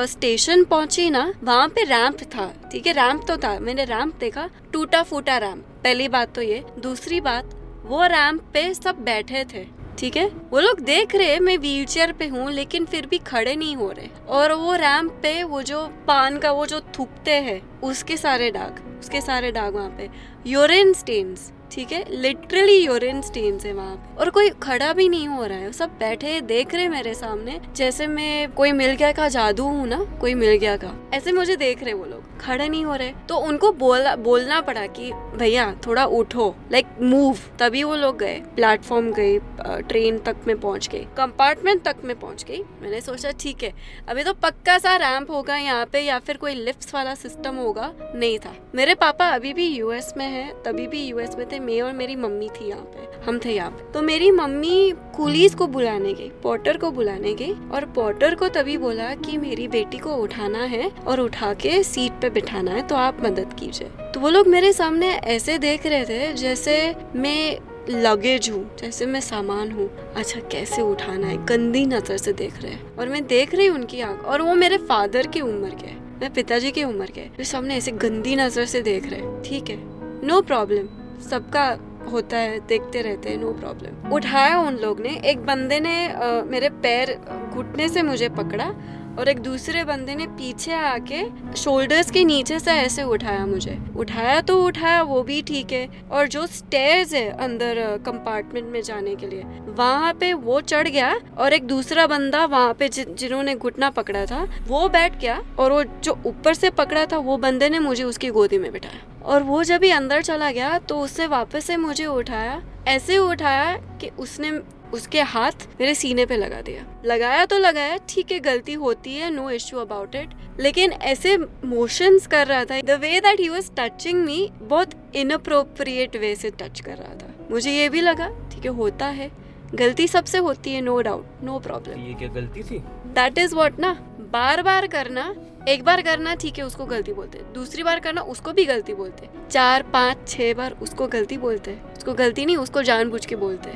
स्टेशन 0.08 0.64
पहुँची 0.66 1.10
ना, 1.10 1.34
वहाँ 1.44 1.68
पे 1.68 1.84
रैंप 1.86 2.24
था। 2.26 2.52
ठीक 2.72 2.88
है 2.88 2.94
रैंप 2.94 3.26
तो 3.28 3.38
था। 3.38 3.58
मैंने 3.60 3.86
रैंप 3.86 4.16
देखा 4.20 4.50
टूटा 4.74 5.04
फूटा 5.04 5.38
रैंप 5.38 5.66
पहली 5.84 6.08
बात 6.08 6.34
तो 6.36 6.42
ये। 6.42 6.64
दूसरी 6.80 7.20
बात, 7.22 7.56
वो 7.86 8.06
रैंप 8.06 8.42
पे 8.54 8.74
सब 8.74 9.04
बैठे 9.04 9.44
थे। 9.54 9.66
ठीक 10.00 10.18
है? 10.18 10.26
वो 10.52 10.60
लोग 10.60 10.80
देख 10.80 11.16
रहे, 11.16 11.40
मैं 11.40 11.58
व्हील 11.58 11.86
चेयर 11.86 12.12
पे 12.12 12.28
हूँ, 12.28 12.52
लेकिन 12.52 12.86
फिर 12.86 13.06
भी 13.06 13.18
खड़े 13.18 13.56
नहीं 13.56 13.76
हो 13.76 13.90
रहे। 13.92 14.08
और 14.30 14.54
वो 14.54 14.76
रैंप 14.76 15.12
पे 15.24 15.42
वो 15.44 15.62
जो 15.62 15.86
पान 16.08 16.38
का 16.38 16.52
वो 16.52 16.66
जो 16.66 16.80
थूकते 16.98 17.32
हैं, 17.32 17.62
उसके 17.82 18.18
सारे 18.18 18.52
दाग 18.52 18.80
उसके 19.00 19.22
सारे 19.22 19.52
दाग 19.52 19.76
वहाँ 19.76 19.90
पे। 19.90 20.10
यूरिन 20.48 20.94
स्टेन्स 20.94 21.52
ठीक 21.72 21.92
है? 21.92 22.04
लिटरली 22.12 22.76
यूरिन 22.76 23.22
स्टेन्स 23.22 23.66
है 23.66 23.74
वहाँ 23.74 23.96
पे। 23.96 24.18
और 24.18 24.30
कोई 24.30 24.50
खड़ा 24.50 24.94
भी 24.94 25.10
नहीं 25.10 25.28
हो 25.28 25.46
रहा 25.46 25.58
है। 25.58 25.72
सब 25.72 25.90
बैठे 25.90 26.40
देख 26.42 26.74
रहे 26.76 26.88
मेरे 26.88 27.14
सामने। 27.14 27.60
जैसे 27.76 28.08
मैं 28.08 28.52
कोई 28.52 28.72
मिल 28.72 28.92
गया 28.92 29.12
का 29.12 29.28
जादू 29.28 29.64
हूँ 29.64 29.88
ना, 29.88 30.04
कोई 30.22 30.34
मिल 30.34 30.56
गया 30.56 30.76
का। 30.78 30.94
ऐसे 31.14 31.32
मुझे 31.32 31.56
देख 31.56 31.84
रहे 31.84 31.94
वो 31.94 32.06
लोग। 32.06 32.40
खड़े 32.40 32.68
नहीं 32.70 32.86
हो 32.86 32.96
रहे। 32.96 33.14
तो 33.30 33.38
उनको 33.38 33.72
बोला, 33.72 34.16
बोलना 34.16 34.60
पड़ा 34.62 34.86
कि, 34.88 35.12
भैया, 35.12 35.76
थोड़ा 35.88 36.06
उठो। 36.06 36.56
लाइक 36.72 36.86
मूव 37.02 37.38
तभी 37.60 37.84
वो 37.84 37.96
लोग 37.96 38.18
गए। 38.18 38.42
प्लेटफॉर्म 38.56 39.12
गए 39.12 39.40
ट्रेन 39.62 40.18
तक 40.20 40.36
में 40.48 40.60
पहुँच 40.60 40.88
गए। 40.88 41.06
कंपार्टमेंट 41.18 41.84
तक 41.84 41.96
में 42.04 42.20
पहुँच 42.20 42.44
गई 42.44 42.62
मैंने 42.82 43.02
सोचा, 43.02 43.32
ठीक 43.40 43.64
है। 43.64 43.74
अभी 44.10 44.24
तो 44.24 44.34
पक्का 44.34 44.78
सा 44.78 44.96
रैंप 44.96 45.32
होगा 45.32 45.58
यहाँ 45.58 45.86
पे 45.86 46.00
या 46.00 46.20
फिर 46.20 46.38
कोई 46.38 46.54
लिफ्ट 46.56 46.94
वाला 46.94 47.16
सिस्टम 47.16 47.56
होगा? 47.56 47.92
नहीं 48.16 48.40
था। 48.40 48.56
मेरे 48.76 48.96
पापा 48.96 49.28
अभी 49.28 49.54
भी 49.54 49.68
यूएस 49.68 50.14
में 50.18 50.28
है, 50.28 50.54
तभी 50.66 50.88
भी 50.88 51.06
यूएस 51.06 51.36
में 51.38 51.48
थे। 51.52 51.59
मैं 51.60 51.82
और 51.82 51.94
मेरी 51.94 52.16
मम्मी 52.16 52.50
थी 52.52 52.68
यहाँ 52.70 52.84
पे। 52.86 53.08
हम 53.22 53.40
थे 53.40 53.54
यहाँ 53.54 53.72
पे। 53.72 53.92
तो 53.94 54.02
मेरी 54.02 54.30
मम्मी 54.32 54.92
कुलीस 55.16 55.56
को 55.56 55.68
बुलाने 55.68 56.14
गई, 56.14 56.30
पॉटर 56.44 56.78
को 56.78 56.92
बुलाने 56.92 57.34
गई 57.34 57.54
और 57.72 57.86
पॉटर 57.96 58.36
को 58.36 58.48
तभी 58.50 58.78
बोला 58.78 59.14
कि 59.16 59.38
मेरी 59.38 59.68
बेटी 59.68 59.98
को 59.98 60.16
उठाना 60.16 60.64
है 60.66 60.90
और 61.08 61.20
उठा 61.20 61.54
के 61.54 61.82
सीट 61.84 62.22
पे 62.22 62.30
बिठाना 62.30 62.72
है 62.72 62.88
तो 62.88 62.96
आप 62.98 63.24
मदद 63.24 63.54
कीजिए। 63.60 63.90
तो 64.14 64.20
वो 64.20 64.30
लोग 64.30 64.48
मेरे 64.48 64.72
सामने 64.74 65.10
ऐसे 65.10 65.58
देख 65.60 65.86
रहे 65.86 66.06
थे 66.06 66.34
जैसे 66.34 66.96
मैं 67.16 67.58
लगेज 67.92 68.50
हूँ, 68.50 68.64
जैसे 68.78 69.06
मैं 69.06 69.20
सामान 69.22 69.72
हूँ। 69.72 69.90
अच्छा 70.16 70.40
कैसे 70.52 70.82
उठाना 70.82 71.28
है? 71.28 71.38
गंदी 71.46 71.86
नज़र 71.86 72.18
से 72.18 72.34
देख 72.34 72.62
रहे 72.62 72.72
हैं। 72.72 72.96
और 72.98 73.10
मैं 73.10 73.26
देख 73.28 73.56
रही 73.56 73.68
हूँ 73.68 73.78
उनकी 73.78 74.02
आँख। 74.02 74.24
और 74.24 74.42
वो 74.42 74.54
मेरे 74.56 74.78
फादर 74.80 75.28
की 75.28 75.42
उम्र 75.42 75.70
के, 75.76 75.94
मैं 76.20 76.34
पिताजी 76.34 76.72
की 76.72 76.84
उम्र 76.84 77.12
के 77.18 77.44
सामने 77.44 77.78
ऐसे 77.78 77.92
गंदी 77.94 78.36
नज़र 78.36 78.66
से 78.66 78.82
देख 78.82 79.10
रहे 79.10 79.20
हैं। 79.20 79.42
ठीक 79.44 79.70
है, 79.70 79.78
नो 80.24 80.42
प्रॉब्लम। 80.44 80.88
सबका 81.22 81.66
होता 82.12 82.38
है 82.38 82.60
देखते 82.68 83.02
रहते 83.02 83.30
हैं 83.30 83.38
नो 83.38 83.52
प्रॉब्लम 83.54 84.14
उठाया 84.16 84.60
उन 84.60 84.76
लोग 84.78 85.00
ने 85.02 85.16
एक 85.32 85.46
बंदे 85.46 85.80
ने 85.80 85.96
आ, 86.08 86.42
मेरे 86.44 86.70
पैर 86.86 87.14
घुटने 87.54 87.90
से 87.90 88.04
मुझे 88.04 88.30
पकड़ा 88.40 88.72
और 89.20 89.30
एक 89.30 89.40
दूसरे 89.40 89.84
बंदे 89.84 90.14
ने 90.16 90.26
पीछे 90.28 90.74
आके 90.74 91.24
शोल्डर्स 91.56 92.12
के 92.12 92.24
नीचे 92.24 92.60
से 92.60 92.72
ऐसे 92.72 93.04
उठाया 93.04 93.46
मुझे। 93.46 93.78
उठाया 93.98 94.40
तो 94.42 94.56
उठाया, 94.64 95.02
वो 95.02 95.22
भी 95.24 95.42
ठीक 95.42 95.72
है। 95.72 95.88
और 96.12 96.28
जो 96.28 96.46
स्टेयर्स 96.48 97.14
है 97.14 97.30
अंदर 97.38 97.76
कंपार्टमेंट 98.06 98.68
में 98.68 98.82
जाने 98.82 99.16
के 99.16 99.28
लिए, 99.28 99.44
वहाँ 99.70 100.14
पे 100.14 100.32
वो 100.34 100.62
चढ़ 100.62 100.88
गया 100.88 101.14
और 101.38 101.54
एक 101.54 101.68
दूसरा 101.68 102.08
बंदा 102.08 102.46
वहाँ 102.46 102.74
पे 102.74 102.90
जिन्होंने 102.90 103.56
घुटना 103.56 103.90
पकड़ा 103.90 104.26
था, 104.26 104.48
वो 104.68 104.88
बैठ 104.90 105.20
गया 105.22 105.42
और 105.60 105.72
वो 105.72 105.84
जो 105.84 106.18
ऊपर 106.26 106.54
से 106.54 106.70
पकड़ा 106.72 107.06
था, 107.06 107.18
वो 107.18 107.38
बंदे 107.38 107.70
ने 107.70 107.80
मुझे 107.80 108.04
उसकी 108.04 108.30
गोदी 108.30 108.58
में 108.58 108.72
बिठाया। 108.72 109.06
और 109.26 109.44
वो 109.44 109.64
जब 109.64 109.80
भी 109.80 109.90
अंदर 109.92 110.22
चला 110.22 110.52
गया 110.52 110.78
तो 110.80 111.00
उसने 111.00 111.28
वापस 111.28 111.66
से 111.66 111.78
मुझे 111.78 112.06
उठाया। 112.06 112.62
ऐसे 112.88 113.18
उठाया 113.18 113.76
कि 114.02 114.10
उसने 114.20 114.52
उसके 114.94 115.22
हाथ 115.22 115.68
मेरे 115.80 115.96
सीने 115.96 116.26
पे 116.26 116.38
लगा 116.38 116.62
दिया। 116.62 116.86
लगाया 117.06 117.46
तो 117.46 117.58
लगाया 117.58 117.98
ठीक 118.10 118.32
है 118.32 118.40
गलती 118.40 118.74
होती 118.74 119.16
है 119.16 119.30
नो 119.32 119.50
इश्यू 119.50 119.80
अबाउट 119.80 120.16
इट 120.16 120.30
लेकिन 120.60 120.92
ऐसे 120.92 121.38
मोशंस 121.66 122.28
कर 122.28 122.48
रहा 122.48 122.66
था 122.66 122.82
the 122.82 123.00
way 123.02 123.20
that 123.20 123.40
he 123.40 123.50
was 123.50 123.72
touching 123.80 124.24
me 124.26 124.50
बहुत 124.62 124.94
इनअप्रोप्रिएट 125.16 126.16
वे 126.16 126.36
से 126.36 126.50
टच 126.50 126.80
कर 126.80 126.98
रहा 126.98 127.16
था। 127.16 127.34
मुझे 127.52 127.72
ये 127.72 127.90
भी 127.90 128.02
लगा 128.02 128.30
ठीक 128.54 128.66
है 128.66 128.72
होता 128.72 129.06
है। 129.06 129.32
गलती 129.76 130.08
सबसे 130.08 130.38
होती 130.38 130.74
है 130.74 130.82
नो 130.82 131.02
डाउट 131.02 131.44
नो 131.44 131.60
प्रॉब्लम 131.60 132.00
ये 132.00 132.14
क्या 132.14 132.28
गलती 132.28 132.64
थी? 132.64 132.80
दैट 133.16 133.38
इज़ 133.38 133.56
वॉट 133.56 133.80
ना 133.80 133.94
बार 134.32 134.62
बार 134.62 134.88
करना 134.88 135.34
एक 135.68 135.84
बार 135.84 136.02
करना 136.02 136.36
ठीक 136.36 136.58
है 136.58 136.64
उसको 136.64 136.86
गलती 136.86 137.14
बोलते 137.14 137.40
दूसरी 137.54 137.84
बार 137.84 138.00
करना 138.00 138.22
उसको 138.22 138.52
भी 138.54 138.66
गलती 138.66 138.94
बोलते 138.94 139.30
चार 139.52 139.84
पाँच 139.84 140.28
छह 140.28 140.54
बार 140.54 140.76
उसको 140.82 141.08
गलती 141.08 141.38
बोलते 141.38 141.78
उसको 141.98 142.14
गलती 142.14 142.46
नहीं 142.46 142.58
उसको 142.58 142.82
जानबूझ 142.82 143.26
के 143.26 143.36
बोलते 143.36 143.70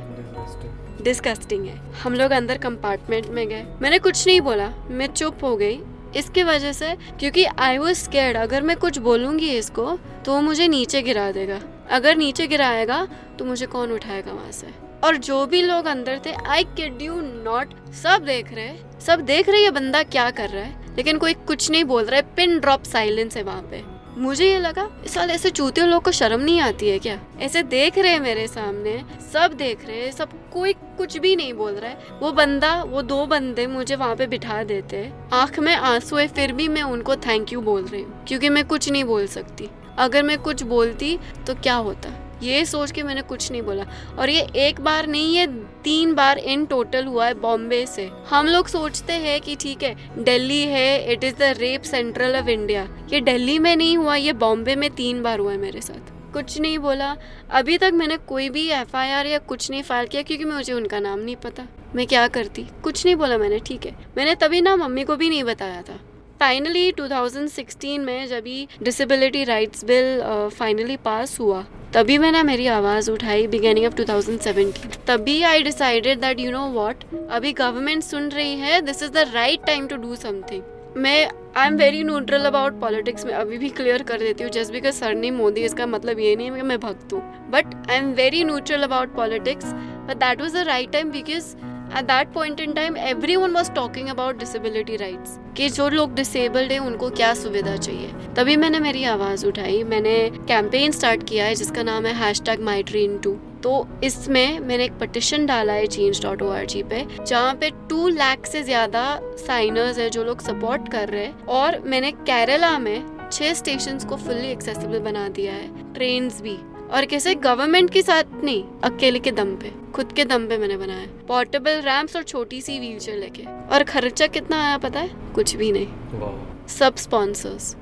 डिस्कस्टिंग 1.04 1.66
है। 1.66 1.78
हम 1.94 2.14
लोग 2.14 2.32
अंदर 2.32 2.58
कंपार्टमेंट 2.58 3.26
में 3.28 3.48
गए। 3.50 3.66
मैंने 3.82 4.00
कुछ 4.00 4.26
नहीं 4.28 4.42
बोला। 4.42 4.70
मैं 4.90 5.08
चुप 5.08 5.44
हो 5.44 5.56
गई। 5.58 5.80
इसके 6.16 6.44
वजह 6.44 6.72
से, 6.72 6.96
क्योंकि 7.20 7.44
आई 7.46 7.78
वॉज़ 7.78 7.98
स्केर्ड 8.00 8.38
अगर 8.38 8.62
मैं 8.62 8.78
कुछ 8.78 8.98
बोलूँगी 9.00 9.50
इसको 9.50 9.86
तो 10.26 10.34
वो 10.34 10.42
मुझे 10.42 10.68
नीचे 10.68 11.02
गिरा 11.02 11.32
देगा। 11.32 11.60
अगर 11.92 12.16
नीचे 12.18 12.48
गिराएगा 12.48 13.08
तो 13.40 13.46
मुझे 13.46 13.66
कौन 13.66 13.92
उठाएगा 13.92 14.32
वहाँ 14.32 14.52
से? 14.52 14.68
और 15.04 15.18
जो 15.18 15.46
भी 15.46 15.62
लोग 15.62 15.86
अंदर 15.86 16.20
थे 16.26 16.32
आई 16.48 16.64
किड 16.64 17.02
यू 17.02 17.16
नॉट 17.22 17.74
सब 17.94 18.24
देख 18.26 18.54
रहे 18.54 19.02
सब 19.02 19.22
देख 19.22 19.50
रहे 19.50 19.64
ये 19.64 19.72
बंदा 19.72 20.04
क्या 20.04 20.30
कर 20.32 20.50
रहा 20.50 20.64
है? 20.64 20.96
लेकिन 20.96 21.18
कोई 21.18 21.34
कुछ 21.34 21.70
नहीं 21.72 21.84
बोल 21.84 22.04
रहा 22.04 22.16
है। 22.16 22.36
पिन 22.36 22.60
ड्रॉप 22.60 22.84
साइलेंस 22.84 23.38
है 23.38 23.44
वहाँ 23.44 23.62
पे। 23.62 23.93
मुझे 24.18 24.48
ये 24.48 24.60
लगा, 24.60 24.88
इस 25.06 25.14
साल 25.14 25.32
ऐसे 25.32 25.50
चूते 25.50 25.82
लोग 25.82 26.04
को 26.04 26.12
शर्म 26.12 26.42
नहीं 26.42 26.60
आती 26.60 26.90
है 26.90 26.98
क्या? 27.00 27.18
ऐसे 27.42 27.64
देख 27.64 27.98
रहे 27.98 28.12
हैं 28.12 28.20
मेरे 28.20 28.48
सामने, 28.48 28.98
सब 29.34 29.54
देख 29.54 29.86
रहे 29.88 30.02
हैं, 30.02 30.12
सब 30.12 30.30
कोई 30.54 30.74
कुछ 30.98 31.18
भी 31.18 31.36
नहीं 31.36 31.54
बोल 31.54 31.72
रहा 31.72 31.90
है। 31.90 32.20
वो 32.22 32.32
बंदा, 32.32 32.74
वो 32.84 33.02
दो 33.02 33.26
बंदे 33.26 33.68
मुझे 33.68 33.96
वहाँ 33.96 34.16
पे 34.16 34.28
बिठा 34.28 34.64
देते 34.64 35.12
आँख 35.34 35.60
में 35.60 35.76
आँसू 35.76 36.16
है, 36.16 36.28
फिर 36.28 36.52
भी 36.52 36.68
मैं 36.68 36.84
उनको 36.84 37.16
थैंक 37.18 37.54
यू 37.54 37.62
बोल 37.62 37.86
रही 37.86 38.02
हूँ, 38.02 38.24
क्योंकि 38.28 38.50
मैं 38.50 38.66
कुछ 38.66 38.90
नहीं 38.90 39.04
बोल 39.04 39.28
सकती। 39.28 39.70
अगर 39.98 40.24
मैं 40.24 40.38
कुछ 40.38 40.64
बोलती 40.64 41.18
तो 41.48 41.56
क्या 41.56 41.76
होता? 41.76 42.10
ये 42.44 42.64
सोच 42.66 42.92
के 42.92 43.04
मैंने 43.04 43.22
कुछ 43.22 43.52
नहीं 43.52 43.62
बोला। 43.62 43.86
और 44.20 44.30
ये 44.30 44.42
एक 44.58 44.80
बार 44.82 45.08
नहीं, 45.08 45.36
ये 45.36 45.48
तीन 45.84 46.14
बार 46.14 46.38
इन 46.38 46.66
टोटल 46.66 47.06
हुआ 47.06 47.26
है 47.26 47.34
बॉम्बे 47.34 47.86
से। 47.86 48.10
हम 48.30 48.48
लोग 48.48 48.68
सोचते 48.68 49.14
हैं 49.14 49.40
कि 49.42 49.56
ठीक 49.56 49.84
है 49.84 50.24
दिल्ली 50.24 50.62
है 50.62 51.14
it 51.14 51.24
is 51.24 51.36
the 51.36 51.54
rape 51.58 51.82
central 51.82 52.36
of 52.36 52.50
India 52.50 52.88
ये 53.14 53.22
दिल्ली 53.22 53.60
में 53.60 53.76
नहीं 53.76 53.98
हुआ, 53.98 54.16
ये 54.16 54.34
बॉम्बे 54.34 54.76
में 54.76 54.90
तीन 54.92 55.24
बार 55.24 55.40
हुआ 55.40 55.52
है 55.52 55.58
मेरे 55.58 55.82
साथ। 55.82 56.12
कुछ 56.34 56.60
नहीं 56.60 56.78
बोला। 56.80 57.16
अभी 57.52 57.78
तक 57.78 57.92
मैंने 57.94 58.18
कोई 58.18 58.50
भी 58.50 58.68
एफआईआर 58.72 59.28
या 59.28 59.38
कुछ 59.40 59.70
नहीं 59.72 59.84
फ़ाइल 59.84 60.08
किया 60.08 60.22
क्योंकि 60.22 60.46
मुझे 60.46 60.74
उनका 60.74 61.00
नाम 61.00 61.20
नहीं 61.20 61.36
पता। 61.36 61.68
मैं 61.96 62.08
क्या 62.08 62.28
करती? 62.28 62.66
कुछ 62.84 63.06
नहीं 63.06 63.16
बोला 63.16 63.38
मैंने, 63.38 63.60
ठीक 63.60 63.86
है। 63.86 63.96
मैंने 64.18 64.36
तभी 64.36 64.62
ना 64.62 64.76
मम्मी 64.76 65.04
को 65.04 65.16
भी 65.16 65.30
नहीं 65.30 65.44
बताया 65.44 65.82
था। 65.82 66.00
फाइनली 66.44 66.92
2016 66.94 68.00
में 68.00 68.28
जब 68.28 68.44
ही 68.48 68.68
disability 68.84 69.44
rights 69.44 69.84
bill 69.86 70.50
finally 70.58 70.98
pass 71.04 71.40
हुआ, 71.40 71.62
तभी 71.94 72.18
मैंने 72.18 72.42
मेरी 72.44 72.66
आवाज़ 72.70 73.10
उठाई 73.12 73.46
बिगेनिंग 73.48 73.86
ऑफ़ 73.86 73.94
2017 73.96 75.06
तभी 75.08 75.42
I 75.44 75.62
decided 75.64 76.20
that 76.22 76.40
you 76.40 76.52
know 76.52 76.68
what 76.72 77.04
अभी 77.32 77.54
गवर्नमेंट 77.54 78.04
सुन 78.04 78.30
रही 78.30 78.56
है 78.60 78.82
this 78.82 79.04
is 79.04 79.12
the 79.12 79.26
right 79.34 79.66
time 79.66 79.88
to 79.88 79.96
do 79.98 80.16
something 80.16 80.98
मैं 80.98 81.18
I 81.58 81.68
am 81.68 81.76
very 81.78 82.04
neutral 82.04 82.46
about 82.46 82.80
politics 82.82 83.26
में 83.26 83.34
अभी 83.34 83.58
भी 83.58 83.70
क्लियर 83.78 84.04
कर 84.04 84.20
देती 84.20 84.44
हूँ 84.44 84.52
जस्ट 84.52 84.72
बिकॉज़ 84.72 84.96
सर 84.96 85.16
नहीं 85.16 85.32
मोदी, 85.32 85.62
इसका 85.62 85.86
मतलब 85.88 86.20
ये 86.20 86.36
नहीं 86.36 86.50
है 86.50 86.56
कि 86.56 86.62
मैं 86.64 86.80
भक्त 86.80 87.14
हूँ। 87.14 87.22
But 87.52 87.76
I 87.90 87.98
am 87.98 88.12
very 88.16 88.44
neutral 88.44 88.84
about 88.84 89.16
politics 89.16 89.74
but 89.74 90.18
that 90.18 90.42
was 90.42 90.58
the 90.58 90.68
right 90.68 90.92
time 90.92 91.12
because 91.12 91.56
at 91.98 92.06
that 92.06 92.34
point 92.34 92.60
in 92.60 92.74
time 92.74 92.98
everyone 93.36 93.52
was 93.52 93.72
talking 93.74 94.10
about 94.10 94.40
disability 94.40 94.96
rights 94.98 95.38
कि 95.58 95.70
जो 95.70 95.88
लोग 95.90 96.14
डिसेबल्ड 96.16 96.72
हैं, 96.72 96.80
उनको 96.80 97.10
क्या 97.12 97.34
सुविधा 97.36 97.76
चाहिए। 97.78 98.12
तभी 98.36 98.56
मैंने 98.58 98.80
मेरी 98.80 99.04
आवाज़ 99.06 99.46
उठाई। 99.48 99.84
मैंने 99.86 100.18
कैंपेन 100.48 100.92
स्टार्ट 100.92 101.28
किया 101.30 101.46
है, 101.46 101.56
जिसका 101.56 101.84
नाम 101.84 102.06
है 102.06 102.14
hash 102.16 102.42
tag 102.42 102.62
my 102.62 102.84
train 102.84 103.18
too 103.18 103.38
तो 103.64 103.88
इसमें 104.04 104.60
मैंने 104.60 104.86
एक 104.86 104.98
पटिशन 105.00 105.46
डाला 105.46 105.74
है 105.74 105.86
change 105.88 106.22
dot 106.24 106.42
O 106.42 106.50
R 106.52 106.66
G 106.66 106.82
पे, 106.84 107.06
जहाँ 107.20 107.54
पे 107.56 107.70
टू 107.90 108.08
लैख 108.10 108.46
से 108.46 108.64
ज़्यादा 108.64 109.04
साइनर्स 109.38 110.00
है 110.00 110.10
जो 110.10 110.24
लोग 110.24 110.42
सपोर्ट 110.42 110.92
कर 110.92 111.10
रहे 111.10 111.26
हैं। 111.26 111.46
और 111.50 111.80
मैंने 111.86 112.12
केरला 112.12 112.78
में 112.80 113.30
छह 113.32 113.54
स्टेशन 113.54 114.00
को 114.10 114.18
फुल्ली 114.18 114.52
एक्सेसिबल 114.52 115.00
बना 115.02 115.28
दिया 115.30 115.54
है। 115.54 115.94
ट्रेन 115.94 116.30
भी। 116.42 116.58
और 116.88 117.06
कैसे 117.06 117.36
गवर्नमेंट 117.38 117.90
के 117.90 118.02
साथ 118.02 118.44
नहीं 118.44 118.64
अकेले 118.84 119.20
के 119.20 119.32
दम 119.32 119.56
पे 119.56 119.72
खुद 119.94 120.12
के 120.12 120.26
दम 120.26 120.48
पे 120.48 120.58
मैंने 120.58 120.78
बनाया। 120.78 121.06
पोर्टेबल 121.28 121.82
रैम्प्स 121.82 122.16
और 122.16 122.24
छोटी 122.24 122.62
सी 122.62 122.78
व्हील 122.80 123.00
चेयर 123.00 123.18
लेके। 123.18 123.44
और 123.68 123.84
खर्चा 123.84 124.28
कितना 124.28 124.64
आया 124.64 124.78
पता 124.78 125.00
है? 125.00 125.10
कुछ 125.36 125.56
भी 125.56 125.72
नहीं। 125.72 126.68
सब 126.70 126.96
स्पॉन्सर्स 126.98 127.76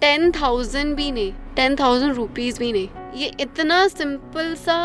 टेन 0.00 0.30
थाउज़ेंड 0.32 0.94
भी 0.96 1.10
नहीं 1.12 1.32
टेन 1.56 1.76
थाउज़ेंड 1.76 2.14
रुपीज़ 2.14 2.58
भी 2.58 2.72
नहीं। 2.72 2.88
ये 3.14 3.30
इतना 3.40 3.86
सिंपल 3.88 4.54
सा 4.56 4.78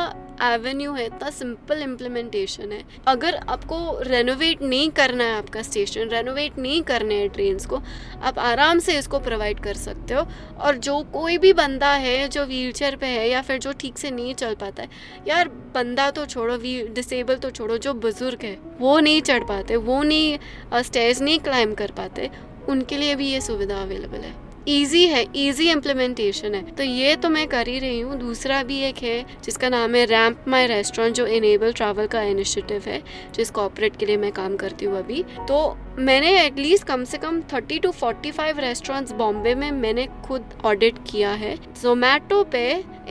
एवेन्यू 0.43 0.93
है, 0.93 1.05
इतना 1.05 1.29
सिंपल 1.29 1.81
इम्प्लीमेंटेशन 1.81 2.71
है। 2.71 2.83
अगर 3.07 3.35
आपको 3.35 3.77
रेनोवेट 4.03 4.61
नहीं 4.63 4.89
करना 4.91 5.23
है 5.23 5.37
आपका 5.37 5.61
स्टेशन 5.61 6.09
रेनोवेट 6.09 6.57
नहीं 6.59 6.81
करने 6.83 7.15
हैं 7.15 7.29
ट्रेन 7.29 7.57
को, 7.69 7.81
आप 8.21 8.39
आराम 8.39 8.79
से 8.79 8.97
इसको 8.97 9.19
प्रोवाइड 9.19 9.59
कर 9.59 9.73
सकते 9.75 10.13
हो। 10.13 10.25
और 10.59 10.77
जो 10.79 10.99
कोई 11.13 11.37
भी 11.37 11.53
बंदा 11.53 11.91
है, 11.95 12.27
जो 12.27 12.45
व्हील 12.45 12.71
चेयर 12.71 12.95
पर 12.95 13.05
है 13.07 13.29
या 13.29 13.41
फिर 13.41 13.59
जो 13.59 13.73
ठीक 13.73 13.97
से 13.97 14.11
नहीं 14.11 14.33
चल 14.35 14.55
पाता 14.55 14.83
है, 14.83 14.89
यार 15.27 15.47
बंदा 15.75 16.09
तो 16.11 16.25
छोड़ो 16.25 16.57
डिसेबल 16.93 17.35
तो 17.35 17.49
छोड़ो, 17.51 17.77
जो 17.77 17.93
बुज़ुर्ग 17.95 18.43
है, 18.43 18.57
वो 18.79 18.99
नहीं 18.99 19.21
चढ़ 19.21 19.43
पाते, 19.43 19.75
वो 19.77 20.01
नहीं 20.03 20.37
स्टेज 20.83 21.21
नहीं 21.21 21.39
क्लाइम 21.39 21.73
कर 21.73 21.91
पाते, 21.91 22.29
उनके 22.69 22.97
लिए 22.97 23.15
भी 23.15 23.27
ये 23.27 23.41
सुविधा 23.41 23.81
अवेलेबल 23.81 24.19
है। 24.19 24.46
ईजी 24.69 25.05
है 25.07 25.25
ईजी 25.35 25.69
इम्प्लीमेंटेशन 25.71 26.55
है। 26.55 26.61
तो 26.71 26.83
ये 26.83 27.15
तो 27.15 27.29
मैं 27.29 27.47
कर 27.47 27.67
ही 27.67 27.77
रही 27.79 27.99
हूँ। 27.99 28.17
दूसरा 28.19 28.61
भी 28.63 28.79
एक 28.79 28.97
है, 28.97 29.23
जिसका 29.43 29.69
नाम 29.69 29.95
है 29.95 30.05
रैम्प 30.05 30.45
माई 30.47 30.67
रेस्टोरेंट 30.67 31.15
जो 31.15 31.25
इनेबल 31.27 31.71
ट्रैवल 31.71 32.07
का 32.07 32.21
इनिशिएटिव 32.21 32.83
है, 32.87 33.01
जिस 33.35 33.51
कॉपरेट 33.51 33.95
के 33.95 34.05
लिए 34.05 34.17
मैं 34.17 34.31
काम 34.31 34.55
करती 34.55 34.85
हूँ 34.85 34.97
अभी। 34.97 35.23
तो 35.47 35.77
मैंने 35.99 36.31
एटलीस्ट 36.39 36.83
कम 36.83 37.03
से 37.03 37.17
कम 37.17 37.39
thirty 37.53 37.77
to 37.79 37.91
forty 37.91 38.31
five 38.31 38.59
restaurants 38.59 39.11
Bombay 39.11 39.53
में 39.55 39.69
मैंने 39.71 40.05
खुद 40.25 40.49
ऑडिट 40.65 40.97
किया 41.09 41.29
है। 41.33 41.55
जोमेटो 41.81 42.43
पे 42.43 42.61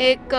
एक 0.00 0.34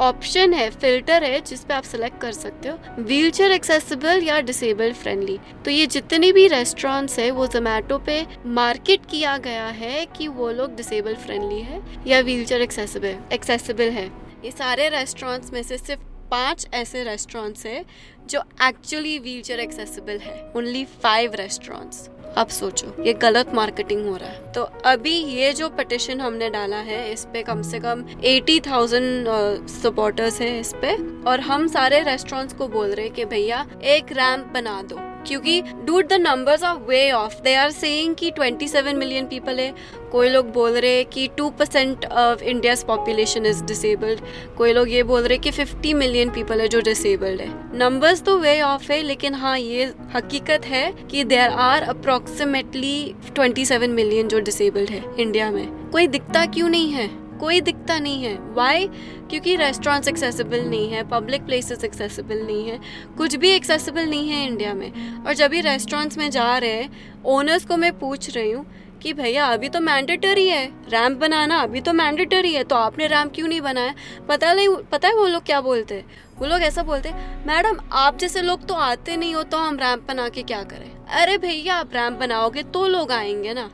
ऑप्शन 0.00 0.52
uh, 0.52 0.58
है 0.58 0.68
फ़िल्टर 0.70 1.24
है 1.24 1.40
जिसपे 1.40 1.74
आप 1.74 1.84
सिलेक्ट 1.84 2.20
कर 2.20 2.32
सकते 2.32 2.68
हो। 2.68 2.78
व्हील 2.98 3.30
चेयर 3.30 3.52
एक्सेसिबल 3.52 4.22
या 4.22 4.40
डिसेबल 4.40 4.92
फ्रेंडली 4.94 5.38
तो 5.64 5.70
ये 5.70 5.86
जितने 5.86 6.30
भी 6.32 6.46
रेस्टोरेंट्स 6.48 7.18
है 7.18 7.30
वो 7.30 7.46
जोमेटो 7.46 7.98
पे 8.06 8.24
मार्केट 8.58 9.06
किया 9.10 9.36
गया 9.38 9.66
है 9.66 10.04
कि 10.16 10.28
वो 10.28 10.50
लोग 10.50 10.76
डिसेबल 10.76 11.14
फ्रेंडली 11.16 11.60
है 11.60 11.80
या 12.06 12.20
व्हील 12.20 12.44
चेयर 12.44 12.62
एक्सेसिबल 12.62 13.16
एक्सेसिबल 13.32 13.90
है। 13.90 14.06
ये 14.44 14.50
सारे 14.50 14.88
रेस्टोरेंट्स 14.88 15.52
में 15.52 15.62
से 15.62 15.78
सिर्फ़ 15.78 16.15
पाँच 16.30 16.66
ऐसे 16.74 17.04
रेस्टोरेंट्स 17.04 17.66
हैं 17.66 17.84
जो 18.30 18.42
एक्चुअली 18.62 19.18
व्हील 19.18 19.42
चेयर 19.42 19.60
एक्सेसिबल 19.60 20.18
है। 20.18 20.52
ओनली 20.56 20.84
फाइव 21.02 21.34
रेस्टोरेंट्स 21.34 22.08
आप 22.38 22.48
सोचो, 22.48 22.86
ये 23.02 23.12
गलत 23.12 23.52
मार्केटिंग 23.54 24.06
हो 24.08 24.16
रहा 24.16 24.28
है। 24.28 24.52
तो 24.52 24.62
अभी 24.86 25.10
ये 25.10 25.52
जो 25.52 25.68
पटिशन 25.68 26.20
हमने 26.20 26.50
डाला 26.50 26.76
है, 26.78 27.12
इस 27.12 27.24
पे 27.24 27.42
कम 27.42 27.62
से 27.62 27.78
कम 27.80 28.04
एटी 28.24 28.58
थाउज़ेंड 28.60 29.28
सपोर्टर्स 29.72 30.40
है 30.40 30.58
इस 30.60 30.72
पे। 30.74 30.94
और 31.22 31.40
हम 31.40 31.66
सारे 31.68 32.00
रेस्टोरेंट्स 32.02 32.54
को 32.54 32.68
बोल 32.68 32.90
रहे 32.90 33.06
हैं 33.06 33.14
कि 33.14 33.24
भैया, 33.24 33.66
एक 33.84 34.12
रैम्प 34.12 34.52
बना 34.54 34.80
दो। 34.82 34.96
क्योंकि 35.26 35.60
due to 35.86 36.08
the 36.08 36.20
numbers 36.20 36.64
are 36.64 36.76
way 36.88 37.10
off 37.12 37.40
they 37.42 37.54
are 37.54 37.70
saying 37.70 38.14
कि 38.14 38.30
27 38.30 38.94
मिलियन 38.94 39.26
पीपल 39.26 39.58
है। 39.60 39.72
कोई 40.12 40.28
लोग 40.28 40.52
बोल 40.52 40.72
रहे 40.72 40.96
हैं 40.96 41.04
कि 41.04 41.28
2 41.38 41.50
percent 41.58 42.04
of 42.04 42.42
India's 42.42 42.84
population 42.84 43.46
is 43.46 43.62
disabled 43.64 44.20
कोई 44.56 44.72
लोग 44.72 44.90
ये 44.90 45.02
बोल 45.02 45.22
रहे 45.22 45.34
हैं 45.34 45.42
कि 45.42 45.50
50 45.52 45.94
मिलियन 45.94 46.30
पीपल 46.30 46.60
है 46.60 46.68
जो 46.68 46.80
डिसेबल्ड 46.80 47.40
है। 47.40 47.48
नंबर्स 47.78 48.22
तो 48.22 48.38
वे 48.38 48.60
ऑफ़ 48.62 48.90
है, 48.92 49.02
लेकिन 49.02 49.34
हाँ 49.34 49.58
ये 49.58 49.92
हकीकत 50.14 50.66
है 50.66 50.90
कि 51.10 51.24
देर 51.24 51.50
आर 51.50 51.82
अप्रोक्सीमेटली 51.84 53.14
27 53.30 53.90
मिलियन 53.90 54.28
जो 54.28 54.40
डिसेबल्ड 54.40 54.90
है 54.90 55.04
इंडिया 55.18 55.50
में। 55.50 55.90
कोई 55.90 56.06
दिखता 56.06 56.44
क्यों 56.46 56.68
नहीं 56.68 56.92
है? 56.92 57.08
कोई 57.38 57.60
दिखता 57.60 57.98
नहीं 57.98 58.22
है। 58.24 58.34
वाई 58.54 58.86
क्योंकि 59.30 59.56
रेस्टोरेंट्स 59.56 60.08
एक्सेसिबल 60.08 60.60
नहीं 60.60 60.90
है 60.90 61.02
पब्लिक 61.08 61.44
प्लेसेस 61.46 61.84
एक्सेसिबल 61.84 62.42
नहीं 62.42 62.68
है, 62.68 62.78
कुछ 63.18 63.36
भी 63.36 63.50
एक्सेसिबल 63.50 64.08
नहीं 64.08 64.30
है 64.30 64.46
इंडिया 64.46 64.74
में। 64.74 65.24
और 65.24 65.32
जब 65.32 65.50
भी 65.50 65.60
रेस्टोरेंट्स 65.60 66.18
में 66.18 66.30
जा 66.30 66.56
रहे 66.58 66.70
हैं 66.72 67.22
ओनर्स 67.26 67.64
को 67.64 67.76
मैं 67.76 67.98
पूछ 67.98 68.34
रही 68.36 68.50
हूँ 68.50 68.66
कि 69.02 69.12
भैया, 69.12 69.46
अभी 69.46 69.68
तो 69.68 69.80
मैंडेटरी 69.80 70.46
है 70.48 70.66
रैम्प 70.90 71.18
बनाना 71.18 71.58
अभी 71.58 71.80
तो 71.80 71.92
मैंडेटरी 71.92 72.52
है 72.52 72.62
तो 72.64 72.76
आपने 72.76 73.06
रैम्प 73.06 73.32
क्यों 73.34 73.48
नहीं 73.48 73.60
बनाया? 73.60 73.94
पता 74.28 74.52
नहीं, 74.54 74.68
पता 74.92 75.08
है 75.08 75.14
वो 75.14 75.26
लोग 75.26 75.44
क्या 75.44 75.60
बोलते 75.60 75.94
हैं? 75.94 76.06
वो 76.38 76.46
लोग 76.46 76.62
ऐसा 76.62 76.82
बोलते 76.82 77.12
मैडम, 77.46 77.78
आप 77.92 78.18
जैसे 78.18 78.42
लोग 78.42 78.66
तो 78.66 78.74
आते 78.74 79.16
नहीं 79.16 79.34
हो 79.34 79.42
तो 79.42 79.58
हम 79.58 79.76
रैम्प 79.76 80.08
बना 80.08 80.28
के 80.28 80.42
क्या 80.42 80.62
करें? 80.62 80.90
अरे 81.12 81.38
भैया, 81.38 81.74
आप 81.74 81.94
रैम्प 81.94 82.18
बनाओगे 82.18 82.62
तो 82.64 82.86
लोग 82.88 83.12
आएँगे 83.12 83.54
ना। 83.54 83.70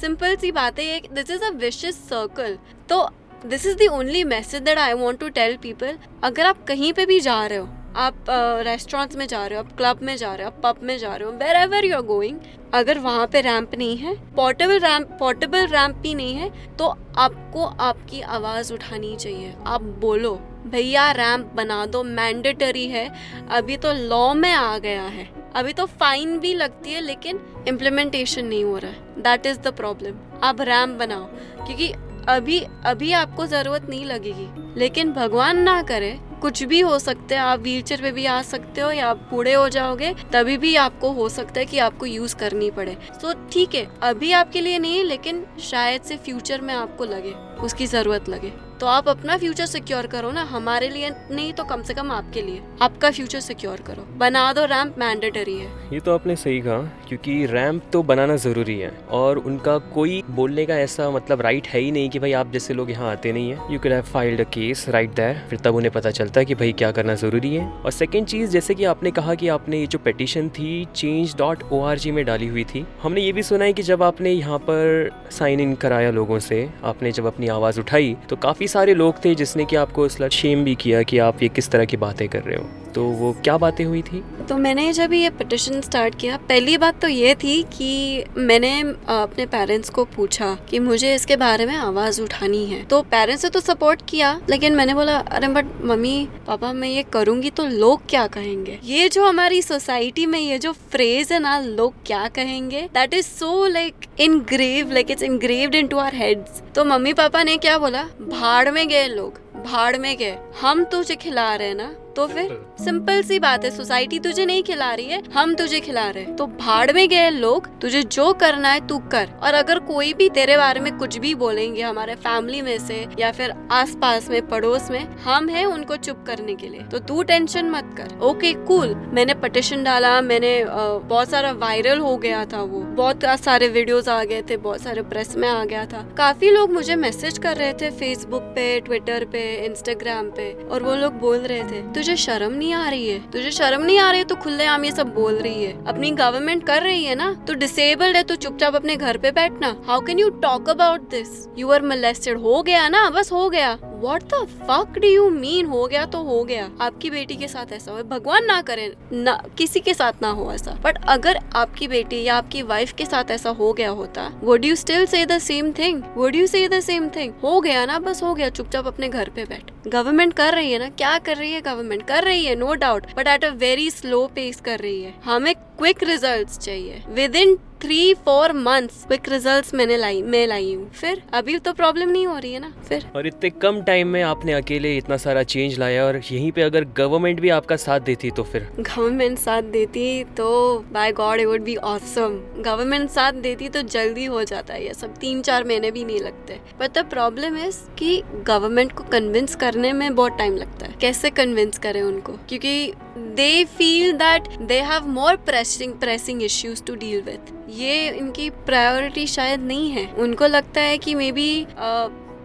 सिंपल 0.00 0.36
सी 0.36 0.52
बात 0.52 0.78
है 0.78 1.00
this 1.12 1.30
is 1.30 1.44
a 1.44 1.50
vicious 1.56 1.96
circle 2.08 2.58
तो 2.88 3.08
this 3.46 3.66
is 3.66 3.76
the 3.76 3.88
only 3.92 4.22
message 4.24 4.62
that 4.62 4.78
I 4.78 4.92
want 4.92 5.20
to 5.20 5.28
tell 5.30 5.56
people 5.56 5.98
अगर 6.24 6.46
आप 6.46 6.64
कहीं 6.68 6.92
पे 6.92 7.06
भी 7.06 7.20
जा 7.20 7.44
रहे 7.46 7.58
हो 7.58 7.68
आप 7.96 8.26
रेस्टोरेंट्स 8.64 9.12
uh, 9.12 9.18
में 9.18 9.26
जा 9.26 9.46
रहे 9.46 9.58
हो 9.58 9.64
आप 9.64 9.76
क्लब 9.76 10.00
में 10.02 10.16
जा 10.16 10.34
रहे 10.34 10.46
हो 10.46 10.50
आप 10.50 10.60
पब 10.64 10.82
में 10.82 10.96
जा 10.98 11.14
रहे 11.14 11.28
हो 11.28 11.32
where 11.36 11.56
ever 11.56 11.84
you 11.84 11.94
are 11.96 12.02
going 12.02 12.38
अगर 12.74 12.98
वहाँ 12.98 13.26
पे 13.26 13.40
रैंप 13.40 13.74
नहीं 13.74 13.96
है 13.96 14.14
पोर्टेबल 14.34 14.78
रैंप 14.78 15.16
पोर्टेबल 15.20 15.66
रैंप 15.66 15.96
भी 15.96 16.14
नहीं 16.14 16.34
है 16.34 16.50
तो 16.76 16.88
आपको 17.18 17.64
आपकी 17.64 18.20
आवाज़ 18.20 18.72
उठानी 18.72 19.16
चाहिए। 19.16 19.54
आप 19.66 19.82
बोलो 20.00 20.34
भैया 20.66 21.10
रैंप 21.12 21.52
बना 21.54 21.84
दो 21.86 22.02
मैंडेटरी 22.04 22.86
है 22.86 23.08
अभी 23.50 23.76
तो 23.76 23.92
लॉ 24.08 24.32
में 24.34 24.52
आ 24.52 24.78
गया 24.78 25.02
है। 25.02 25.28
अभी 25.56 25.72
तो 25.72 25.86
फाइन 25.86 26.38
भी 26.38 26.54
लगती 26.54 26.92
है, 26.92 27.00
लेकिन 27.00 27.40
इम्प्लीमेंटेशन 27.68 28.46
नहीं 28.46 28.64
हो 28.64 28.76
रहा 28.78 28.90
है। 28.90 29.22
दैट 29.22 29.46
इज़ 29.46 29.58
द 29.58 29.68
प्रॉब्लम 29.68 30.14
आप 30.42 30.60
रैम 30.60 30.98
बनाओ, 30.98 31.24
क्योंकि 31.66 31.92
अभी 32.28 32.58
अभी 32.86 33.12
आपको 33.12 33.46
ज़रूरत 33.46 33.86
नहीं 33.90 34.04
लगेगी। 34.04 34.48
लेकिन 34.80 35.12
भगवान 35.12 35.58
ना 35.58 35.82
करे, 35.82 36.18
कुछ 36.40 36.62
भी 36.62 36.80
हो 36.80 36.98
सकता 36.98 37.34
है, 37.34 37.40
आप 37.40 37.60
व्हील 37.60 37.82
चेयर 37.82 38.02
पे 38.02 38.10
भी 38.12 38.26
आ 38.26 38.40
सकते 38.42 38.80
हो 38.80 38.90
या 38.90 39.08
आप 39.08 39.28
बूढ़े 39.30 39.54
हो 39.54 39.68
जाओगे, 39.68 40.14
तभी 40.32 40.56
भी 40.56 40.74
आपको 40.76 41.10
हो 41.12 41.28
सकता 41.28 41.60
है 41.60 41.66
कि 41.66 41.78
आपको 41.78 42.06
यूज़ 42.06 42.36
करनी 42.36 42.70
पड़े। 42.70 42.96
तो 43.22 43.32
ठीक 43.52 43.74
है, 43.74 43.86
अभी 44.02 44.32
आपके 44.32 44.60
लिए 44.60 44.78
नहीं, 44.78 45.02
लेकिन 45.04 45.44
शायद 45.60 46.02
से 46.02 46.16
फ्यूचर 46.16 46.60
में 46.60 46.74
आपको 46.74 47.04
लगे, 47.04 47.32
उसकी 47.62 47.86
ज़रूरत 47.86 48.28
लगे। 48.28 48.52
तो 48.80 48.86
आप 48.86 49.08
अपना 49.08 49.36
फ्यूचर 49.38 49.66
सिक्योर 49.66 50.06
करो 50.06 50.30
ना, 50.30 50.42
हमारे 50.44 50.88
लिए 50.88 51.08
नहीं 51.10 51.52
तो 51.52 51.64
कम 51.64 51.82
से 51.82 51.94
कम 51.94 52.10
आपके 52.12 52.42
लिए। 52.42 52.60
आपका 52.82 53.10
फ्यूचर 53.10 53.40
सिक्योर 53.40 53.80
करो। 53.86 54.02
बना 54.18 54.52
दो 54.52 54.64
रैम्प 54.64 54.98
मैंडेटरी 54.98 55.54
है। 55.54 55.70
ये 55.92 56.00
तो 56.00 56.14
आपने 56.14 56.36
सही 56.36 56.60
कहा, 56.60 56.78
क्योंकि 57.08 57.46
रैम्प 57.46 57.88
तो 57.92 58.02
बनाना 58.02 58.36
ज़रूरी 58.36 58.78
है, 58.78 58.90
और 59.10 59.38
उनका 59.38 59.76
कोई 59.94 60.22
बोलने 60.30 60.66
का 60.66 60.76
ऐसा 60.78 61.08
मतलब 61.10 61.40
राइट 61.40 61.66
है 61.66 61.80
ही 61.80 61.90
नहीं 61.90 62.10
कि 62.10 62.18
भाई 62.18 62.32
आप 62.32 62.52
जैसे 62.52 62.74
लोग 62.74 62.90
यहाँ 62.90 63.10
आते 63.12 63.32
नहीं 63.32 63.50
है। 63.50 63.72
You 63.72 63.78
can 63.78 63.92
have 63.92 64.02
filed 64.04 64.40
a 64.40 64.44
case 64.48 64.88
right 64.88 65.14
there 65.14 65.42
फिर 65.50 65.58
तब 65.58 65.74
उन्हें 65.74 65.92
पता 65.92 66.10
चलता 66.10 66.40
है 66.40 66.44
कि 66.44 66.54
भाई 66.54 66.72
क्या 66.74 66.90
करना 66.92 67.14
ज़रूरी 67.16 67.54
है। 67.54 67.66
और 67.66 67.90
सेकेंड 67.90 68.26
चीज़, 68.26 68.50
जैसे 68.50 68.74
कि 68.74 68.84
आपने 68.84 69.10
कहा 69.10 69.34
कि 69.34 69.48
आपने 69.48 69.80
ये 69.80 69.86
जो 69.86 69.98
पेटिशन 69.98 70.48
थी 70.50 70.84
change 70.94 71.34
dot 71.38 71.62
O 71.72 71.82
R 71.82 71.98
G 71.98 72.10
में 72.10 72.24
डाली 72.24 72.46
हुई 72.46 72.64
थी, 72.64 72.86
हमने 73.02 73.20
ये 73.20 73.32
भी 73.32 73.42
सुना 73.42 73.64
है 73.64 73.72
कि 73.72 73.82
जब 73.82 74.02
आपने 74.02 74.32
यहाँ 74.32 74.58
पर 74.60 75.10
साइन 75.32 75.60
इन 75.60 75.74
कराया 75.76 76.10
लोगों 76.12 76.38
से, 76.40 76.68
आपने 76.84 77.12
जब 77.12 77.26
अपनी 77.26 77.48
आवाज़ 77.50 77.80
उठाई 77.80 78.16
तो 78.28 78.36
काफ़ी 78.38 78.66
सारे 78.68 78.94
लोग 78.94 79.24
थे 79.24 79.34
जिसने 79.34 79.64
कि 79.64 79.76
आपको 79.76 80.06
इस 80.06 80.22
शेम 80.22 80.64
भी 80.64 80.74
किया 80.74 81.02
कि 81.02 81.18
आप 81.18 81.42
ये 81.42 81.48
किस 81.48 81.70
तरह 81.70 81.84
की 81.84 81.96
बातें 81.96 82.28
कर 82.28 82.42
रहे 82.42 82.56
हो। 82.56 82.70
तो 82.98 83.04
वो 83.04 83.32
क्या 83.44 83.56
बातें 83.58 83.84
हुई 83.84 84.00
थी? 84.02 84.22
तो 84.48 84.56
मैंने 84.56 84.92
जब 84.92 85.12
ये 85.12 85.28
पिटिशन 85.30 85.80
स्टार्ट 85.80 86.14
किया, 86.14 86.36
पहली 86.48 86.76
बात 86.78 87.00
तो 87.02 87.08
ये 87.08 87.34
थी 87.34 87.62
कि 87.72 88.24
मैंने 88.38 88.70
अपने 89.08 89.44
पेरेंट्स 89.46 89.90
को 89.90 90.04
पूछा 90.06 90.46
कि 90.70 90.78
मुझे 90.78 91.14
इसके 91.14 91.36
बारे 91.36 91.66
में 91.66 91.74
आवाज़ 91.74 92.20
उठानी 92.22 92.64
है। 92.66 92.82
तो 92.84 93.00
पेरेंट्स 93.02 93.44
ने 93.44 93.50
तो 93.50 93.60
सपोर्ट 93.60 94.02
किया, 94.08 94.32
लेकिन 94.50 94.74
मैंने 94.74 94.94
बोला, 94.94 95.18
अरे 95.18 95.48
बट 95.48 95.66
मम्मी, 95.84 96.28
पापा, 96.46 96.72
मैं 96.72 96.88
ये 96.88 97.02
करूँगी 97.02 97.50
तो 97.50 97.66
लोग 97.66 98.02
क्या 98.08 98.26
कहेंगे? 98.28 98.78
ये 98.84 99.08
जो 99.08 99.26
हमारी 99.26 99.62
सोसाइटी 99.62 100.26
में 100.26 100.38
ये 100.40 100.58
जो 100.58 100.72
फ्रेज 100.72 101.32
है 101.32 101.38
ना, 101.38 101.58
लोग 101.60 101.94
क्या 102.06 102.26
कहेंगे? 102.30 102.82
That 102.94 103.14
is 103.14 103.26
so 103.28 103.66
like 103.68 104.06
engrave 104.48 104.92
like 104.92 105.10
it's 105.10 105.22
engraved 105.22 105.74
into 105.74 105.98
our 105.98 106.14
heads 106.14 106.62
तो 106.74 106.84
मम्मी 106.84 107.12
पापा 107.12 107.42
ने 107.42 107.56
क्या 107.58 107.78
बोला? 107.78 108.02
भाड़ 108.20 108.70
में 108.70 108.86
गए 108.88 109.06
लोग, 109.06 109.40
भाड़ 109.64 109.96
में 109.96 110.16
गए। 110.16 110.36
हम 110.60 110.84
तुझे 110.84 111.16
खिला 111.16 111.54
रहे 111.54 111.74
ना 111.74 111.94
तो 112.18 112.26
फिर 112.26 112.48
सिंपल 112.78 113.20
सी 113.22 113.38
बात 113.38 113.64
है 113.64 113.70
सोसाइटी 113.70 114.18
तुझे 114.18 114.44
नहीं 114.46 114.62
खिला 114.62 114.92
रही 114.92 115.06
है, 115.06 115.22
हम 115.32 115.54
तुझे 115.54 115.78
खिला 115.80 116.08
रहे 116.08 116.22
हैं। 116.22 116.34
तो 116.36 116.46
भाड़ 116.46 116.92
में 116.92 117.08
गए 117.08 117.28
लोग, 117.30 117.66
तुझे 117.80 118.02
जो 118.04 118.32
करना 118.34 118.68
है 118.68 118.86
तू 118.86 118.98
कर। 119.12 119.28
और 119.42 119.54
अगर 119.54 119.78
कोई 119.86 120.12
भी 120.14 120.28
तेरे 120.30 120.56
बारे 120.56 120.80
में 120.80 120.96
कुछ 120.98 121.18
भी 121.18 121.34
बोलेंगे 121.36 121.82
हमारे 121.82 122.14
फैमिली 122.16 122.62
में 122.62 122.78
से, 122.78 122.96
या 123.18 123.30
फिर 123.32 123.52
आसपास 123.72 124.28
में, 124.30 124.40
पड़ोस 124.48 124.90
में, 124.90 125.06
हम 125.18 125.48
हैं 125.48 125.64
उनको 125.66 125.96
चुप 125.98 126.24
करने 126.26 126.54
के 126.54 126.68
लिए। 126.68 126.80
तो 126.82 126.98
तू 127.00 127.22
टेंशन 127.22 127.70
मत 127.70 127.94
कर। 127.98 128.18
ओके 128.26 128.52
कूल 128.64 128.94
मैंने 129.12 129.34
पटिशन 129.36 129.84
डाला, 129.84 130.20
मैंने 130.22 130.52
बहुत 130.66 131.30
सारा 131.30 131.52
वायरल 131.54 131.98
हो 132.00 132.16
गया 132.16 132.44
था 132.46 132.62
वो। 132.64 132.80
बहुत 132.98 133.24
सारे 133.40 133.68
वीडियोस 133.68 134.08
आ 134.08 134.22
गए 134.24 134.42
थे, 134.50 134.56
बहुत 134.58 134.80
सारे 134.80 135.02
प्रेस 135.04 135.36
में 135.36 135.48
आ 135.48 135.64
गया 135.64 135.86
था। 135.86 136.02
काफ़ी 136.18 136.50
लोग 136.50 136.72
मुझे 136.72 136.96
मैसेज 136.96 137.38
कर 137.38 137.56
रहे 137.56 137.72
थे 137.74 137.90
फेसबुक 137.92 138.52
पे 138.54 138.68
ट्विटर 138.80 139.24
पे 139.32 139.46
इंस्टाग्राम 139.66 140.30
पे, 140.30 140.52
और 140.64 140.82
वो 140.82 140.94
लोग 140.96 141.18
बोल 141.20 141.38
रहे 141.38 141.62
थे, 141.62 141.82
तुझे 141.92 142.07
तुझे 142.08 142.16
शर्म 142.16 142.52
नहीं 142.52 142.72
आ 142.72 142.88
रही 142.88 143.08
है? 143.08 143.30
तुझे 143.30 143.50
शर्म 143.50 143.82
नहीं 143.82 143.98
आ 143.98 144.10
रही 144.10 144.18
है? 144.18 144.24
तो 144.24 144.34
खुले 144.34 144.64
आम 144.64 144.84
ये 144.84 144.90
सब 144.90 145.14
बोल 145.14 145.34
रही 145.34 145.64
है। 145.64 145.86
अपनी 145.86 146.10
गवर्नमेंट 146.10 146.66
कर 146.66 146.82
रही 146.82 147.04
है 147.04 147.14
ना? 147.14 147.44
तो 147.48 147.54
डिसेबल्ड 147.54 148.16
है 148.16 148.22
तो 148.22 148.34
चुपचाप 148.34 148.74
अपने 148.74 148.96
घर 148.96 149.16
पे 149.16 149.30
बैठना। 149.30 149.82
How 149.86 150.00
can 150.00 150.18
you 150.18 150.30
talk 150.30 150.70
about 150.70 151.00
this 151.00 151.48
you 151.58 151.70
are 151.70 151.82
molested 151.82 152.38
हो 152.38 152.62
गया 152.62 152.88
ना? 152.88 153.10
बस 153.10 153.32
हो 153.32 153.50
गया। 153.50 153.78
What 154.00 154.22
the 154.24 154.44
fuck 154.62 154.98
do 154.98 155.08
you 155.08 155.28
mean 155.30 155.66
हो 155.66 155.86
गया 155.86 156.04
तो 156.06 156.22
हो 156.22 156.42
गया। 156.44 156.68
आपकी 156.80 157.10
बेटी 157.10 157.36
के 157.36 157.48
साथ 157.48 157.72
ऐसा 157.72 157.92
हो, 157.92 158.02
भगवान 158.04 158.44
ना 158.44 158.60
करे, 158.62 158.92
ना, 159.12 159.32
किसी 159.58 159.80
के 159.80 159.94
साथ 159.94 160.22
ना 160.22 160.30
हो 160.30 160.50
ऐसा। 160.52 160.74
बट 160.82 160.98
अगर 161.08 161.38
आपकी 161.56 161.88
बेटी 161.88 162.22
या 162.22 162.36
आपकी 162.36 162.62
वाइफ 162.64 162.92
के 162.92 163.04
साथ 163.04 163.30
ऐसा 163.30 163.50
हो 163.50 163.72
गया 163.72 163.90
होता 163.90 164.30
would 164.42 164.64
you 164.64 164.76
still 164.76 165.06
say 165.06 165.24
the 165.26 165.38
same 165.40 165.72
thing 165.72 166.02
would 166.16 166.36
you 166.36 166.46
say 166.46 166.66
the 166.68 166.80
same 166.80 167.08
thing 167.08 167.32
हो 167.42 167.60
गया 167.60 167.84
ना, 167.86 167.98
बस 167.98 168.22
हो 168.22 168.34
गया, 168.34 168.48
चुपचाप 168.50 168.86
अपने 168.86 169.08
घर 169.08 169.28
पे 169.28 169.44
बैठ। 169.44 169.70
गवर्नमेंट 169.88 170.32
कर 170.34 170.54
रही 170.54 170.72
है 170.72 170.78
ना? 170.78 170.88
क्या 170.88 171.18
कर 171.18 171.36
रही 171.36 171.52
है 171.52 171.60
गवर्नमेंट 171.60 172.06
कर 172.06 172.24
रही 172.24 172.44
है 172.44 172.54
no 172.54 172.74
doubt 172.76 173.06
but 173.16 173.28
at 173.28 173.44
a 173.44 173.50
very 173.58 173.90
slow 173.90 174.26
pace 174.34 174.60
कर 174.60 174.78
रही 174.78 175.02
है। 175.02 175.14
हमें 175.24 175.54
क्विक 175.54 176.02
रिजल्ट्स 176.02 176.58
चाहिए। 176.58 177.02
Within 177.36 177.56
three 177.82 178.14
four 178.14 178.52
months 178.52 179.04
quick 179.04 179.28
results 179.28 179.74
मैंने 179.74 179.96
लाई 179.96 180.22
मैं 180.22 180.46
लाई 180.46 180.72
हूँ। 180.74 180.90
फिर 180.90 181.22
अभी 181.34 181.58
तो 181.58 181.72
प्रॉब्लम 181.72 182.08
नहीं 182.08 182.26
हो 182.26 182.36
रही 182.38 182.52
है 182.52 182.60
ना? 182.60 182.72
फिर? 182.88 183.04
और 183.16 183.26
इतने 183.26 183.50
कम 183.50 183.80
टाइम 183.82 184.08
में 184.08 184.22
आपने 184.22 184.52
अकेले 184.52 184.96
इतना 184.96 185.16
सारा 185.16 185.42
चेंज 185.42 185.78
लाया 185.78 186.04
और 186.04 186.16
यहीं 186.16 186.52
पे 186.52 186.62
अगर 186.62 186.84
गवर्नमेंट 186.96 187.40
भी 187.40 187.48
आपका 187.48 187.76
साथ 187.76 188.00
देती 188.00 188.30
तो 188.30 188.42
फिर? 188.42 188.68
गवर्नमेंट 188.78 189.38
साथ 189.38 189.62
देती 189.62 190.24
तो 190.36 190.48
by 190.92 191.12
God 191.12 191.40
it 191.40 191.46
would 191.46 191.60
be 191.60 191.76
awesome 191.76 192.38
government 192.62 193.10
साथ 193.10 193.32
देती 193.32 193.68
तो 193.68 193.82
जल्दी 193.82 194.24
हो 194.24 194.42
जाता 194.44 194.74
है 194.74 194.84
ये 194.84 194.94
सब। 194.94 195.16
तीन 195.16 195.42
चार 195.42 195.64
महीने 195.64 195.90
भी 195.90 196.04
नहीं 196.04 196.20
लगते। 196.20 196.58
बट 196.80 196.98
द 196.98 197.04
प्रॉब्लम 197.04 197.58
इज़ 197.58 197.78
कि 197.98 198.22
गवर्नमेंट 198.46 198.92
को 198.92 199.04
कन्विंस 199.04 199.54
करने 199.56 199.92
में 199.92 200.14
बहुत 200.14 200.38
टाइम 200.38 200.56
लगता 200.56 200.86
है। 200.86 200.94
कैसे 201.00 201.30
कन्विंस 201.30 201.78
करें 201.78 202.02
उनको? 202.02 202.32
क्योंकि 202.48 202.92
they 203.18 203.64
feel 203.78 204.12
that 204.12 204.48
they 204.62 204.80
have 204.82 205.06
more 205.10 205.36
pressing 205.36 205.92
pressing 205.92 206.42
issues 206.42 206.84
to 206.84 206.94
deal 206.94 207.22
with 207.22 207.56
ये 207.68 208.08
इनकी 208.08 208.48
प्रायोरिटी 208.50 209.26
शायद 209.26 209.60
नहीं 209.60 209.90
है। 209.90 210.06
उनको 210.14 210.46
लगता 210.46 210.80
है 210.80 210.98
कि 210.98 211.14
मे 211.14 211.30
बी 211.32 211.66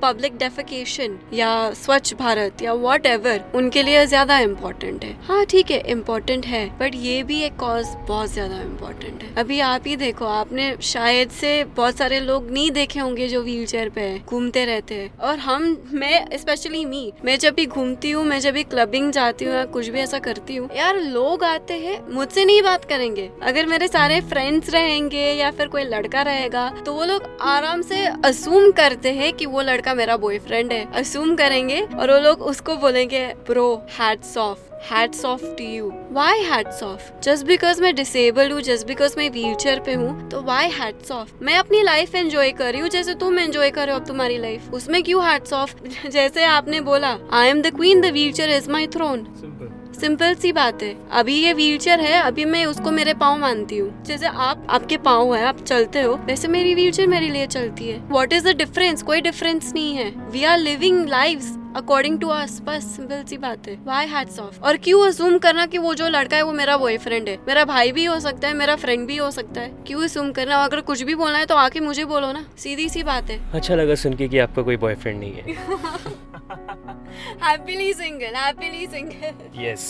पब्लिक 0.04 0.38
डेफिकेशन 0.38 1.18
या 1.34 1.50
स्वच्छ 1.76 2.14
भारत 2.16 2.62
या 2.62 2.74
वॉट 2.76 3.06
एवर 3.06 3.44
उनके 3.56 3.84
लिए 3.84 4.06
ज़्यादा 4.08 4.40
इम्पोर्टेंट 4.42 5.04
है। 5.04 5.16
हाँ 5.28 5.44
ठीक 5.46 5.72
है 5.72 5.80
इम्पोर्टेंट 5.92 6.46
है 6.46 6.66
बट 6.80 6.96
ये 6.96 7.22
भी 7.24 7.42
एक 7.44 7.56
कॉज 7.60 7.88
बहुत 8.08 8.32
ज़्यादा 8.32 8.62
इम्पोर्टेंट 8.62 9.24
है। 9.24 9.34
अभी 9.36 9.60
आप 9.62 9.84
ही 9.88 9.96
देखो, 9.96 10.26
आपने 10.26 10.76
शायद 10.84 11.30
से 11.32 11.64
बहुत 11.76 11.98
सारे 11.98 12.20
लोग 12.20 12.50
नहीं 12.52 12.72
देखे 12.72 13.00
होंगे 13.00 13.28
जो 13.28 13.42
व्हील 13.44 13.66
चेयर 13.66 13.90
पे 13.90 14.08
घूमते 14.20 14.66
रहते 14.66 14.96
हैं। 14.96 15.10
और 15.20 15.38
हम, 15.40 15.78
मैं 15.94 16.38
स्पेशली 16.38 16.84
मी 16.86 17.12
मैं 17.26 17.38
जब 17.40 17.54
भी 17.54 17.66
घूमती 17.68 18.12
हूँ, 18.12 18.24
मैं 18.26 18.40
जब 18.40 18.54
भी 18.54 18.64
क्लबिंग 18.66 19.12
जाती 19.12 19.46
हूँ 19.46 19.54
या 19.54 19.64
कुछ 19.68 19.88
भी 19.88 20.00
ऐसा 20.00 20.20
करती 20.22 20.56
हूँ, 20.56 20.70
यार 20.76 21.00
लोग 21.02 21.44
आते 21.44 21.74
हैं, 21.76 22.00
मुझसे 22.10 22.46
नहीं 22.46 22.62
बात 22.62 22.86
करेंगे। 22.86 23.30
अगर 23.44 23.66
मेरे 23.66 23.88
सारे 23.88 24.20
फ्रेंड्स 24.24 24.70
रहेंगे 24.70 25.26
या 25.34 25.52
फिर 25.52 25.68
कोई 25.68 25.84
लड़का 25.86 26.22
रहेगा 26.24 26.70
तो 26.86 26.94
वो 26.94 27.06
लोग 27.06 27.28
आराम 27.44 27.82
से 27.84 28.06
असूम 28.26 28.72
करते 28.74 29.12
हैं 29.14 29.32
कि 29.34 29.46
वो 29.46 29.62
लड़का 29.64 29.93
मेरा 29.96 30.18
बॉयफ्रेंड 30.18 30.74
है 30.74 30.86
असूम 30.96 31.36
करेंगे 31.36 31.82
और 31.82 32.12
वो 32.12 32.20
लोग 32.20 32.42
उसको 32.46 32.76
बोलेंगे 32.78 33.26
pro 33.46 33.66
hats 33.92 34.38
off 34.40 34.72
hats 34.86 35.24
off 35.26 35.44
to 35.58 35.64
you 35.66 35.92
why 36.12 36.40
hats 36.44 36.82
off 36.84 37.12
just 37.24 37.46
because 37.46 37.82
मैं 37.82 37.94
डिसेबल 37.96 38.52
हूँ 38.52 38.62
जस्ट 38.62 38.88
बिकॉज़ 38.88 39.18
मैं 39.18 39.30
व्हील 39.30 39.54
चेयर 39.56 39.80
पे 39.80 39.94
हूँ 39.94 40.30
तो 40.30 40.42
वाई 40.44 40.70
हैट्स 40.72 41.12
ऑफ़ 41.12 41.32
मैं 41.42 41.58
अपनी 41.58 41.82
लाइफ 41.84 42.16
एंजॉय 42.16 42.52
कर 42.54 42.72
रही 42.72 42.82
हूँ 42.82 42.90
जैसे 42.90 43.14
तुम 43.18 43.40
एंजॉय 43.40 43.72
कर 43.72 43.86
रहे 43.86 43.96
हो 43.96 44.06
तुम्हारी 44.06 44.38
लाइफ 44.40 44.74
उसमें 44.74 45.02
क्यों 45.04 45.24
हैट्स 45.26 45.54
ऑफ़ 45.54 45.76
जैसे 46.08 46.44
आपने 46.48 46.82
बोला 46.84 47.18
I 47.34 47.50
am 47.50 47.62
the 47.62 47.76
queen 47.76 48.02
the 48.02 48.12
wheelchair 48.34 48.50
is 48.52 48.70
my 48.72 48.88
throne 48.90 49.26
simple 49.36 49.73
सी 50.06 50.52
बात 50.52 50.82
है। 50.84 50.96
अभी 51.12 51.36
ये 51.36 51.52
व्हीलचेयर 51.54 52.00
है 52.00 52.22
अभी 52.22 52.46
मैं 52.46 52.66
उसको 52.66 52.92
मेरे 52.92 53.14
पाँव 53.14 53.38
मानती 53.40 53.78
हूँ। 53.78 54.04
जैसे 54.04 54.28
आप 54.28 54.68
आपके 54.70 54.98
पाँव 54.98 55.36
है 55.36 55.46
आप 55.46 55.60
चलते 55.60 56.02
हो 56.02 56.14
वैसे 56.26 56.48
मेरी 56.48 56.74
व्हीलचेयर 56.76 57.08
मेरे 57.08 57.30
लिए 57.30 57.48
चलती 57.48 57.88
है। 57.88 58.00
वॉट 58.10 58.34
इज़ 58.34 58.48
द 58.48 58.56
डिफरेंस 58.58 59.04
कोई 59.04 59.22
डिफरेंस 59.22 59.72
नहीं 59.74 59.96
है। 59.96 60.10
We 60.32 60.44
are 60.44 60.58
living 60.58 61.08
life 61.10 61.46
according 61.78 62.20
to 62.20 62.28
us 62.28 62.60
बस 62.62 62.84
सिंपल 62.96 63.24
सी 63.24 63.38
बात 63.38 63.68
है। 63.68 63.78
वाई 63.86 64.08
हैट्स 64.08 64.40
ऑफ़ 64.40 64.60
और 64.62 64.78
क्यों 64.78 65.08
असूम 65.08 65.38
करना 65.38 65.66
कि 65.66 65.78
वो 65.78 65.94
जो 65.94 66.08
लड़का 66.08 66.38
है 66.38 66.44
वो 66.44 66.52
मेरा 66.52 66.78
बॉयफ्रेंड 66.78 67.30
है? 67.30 67.38
मेरा 67.48 67.64
भाई 67.66 67.92
भी 67.92 68.06
हो 68.06 68.20
सकता 68.20 68.48
है 68.48 68.54
मेरा 68.54 68.76
फ्रेंड 68.76 69.08
भी 69.08 69.18
हो 69.18 69.32
सकता 69.32 69.62
है। 69.62 69.70
क्यों 69.88 70.04
असूम 70.04 70.32
करना? 70.32 70.64
अगर 70.64 70.82
कुछ 70.82 71.02
भी 71.02 71.16
बोलना 71.16 71.38
है 71.38 71.46
तो 71.46 71.56
आके 71.56 71.80
मुझे 71.80 72.06
बोलो 72.06 72.32
ना। 72.32 72.46
सीधी 72.58 72.90
सी 72.90 73.04
बात 73.04 73.30
है। 73.30 73.40
अच्छा 73.54 73.76
लगा 73.76 73.96
सुन 73.96 74.14
के 74.14 74.28
कि 74.28 74.40
आपका 74.40 74.62
कोई 74.62 74.78
बॉयफ्रेंड 74.78 75.20
नहीं 75.20 75.34
है। 75.34 77.02
Happily 77.44 77.94
single 77.94 78.36
happily 78.36 78.86
single 78.88 79.64
yes 79.64 79.82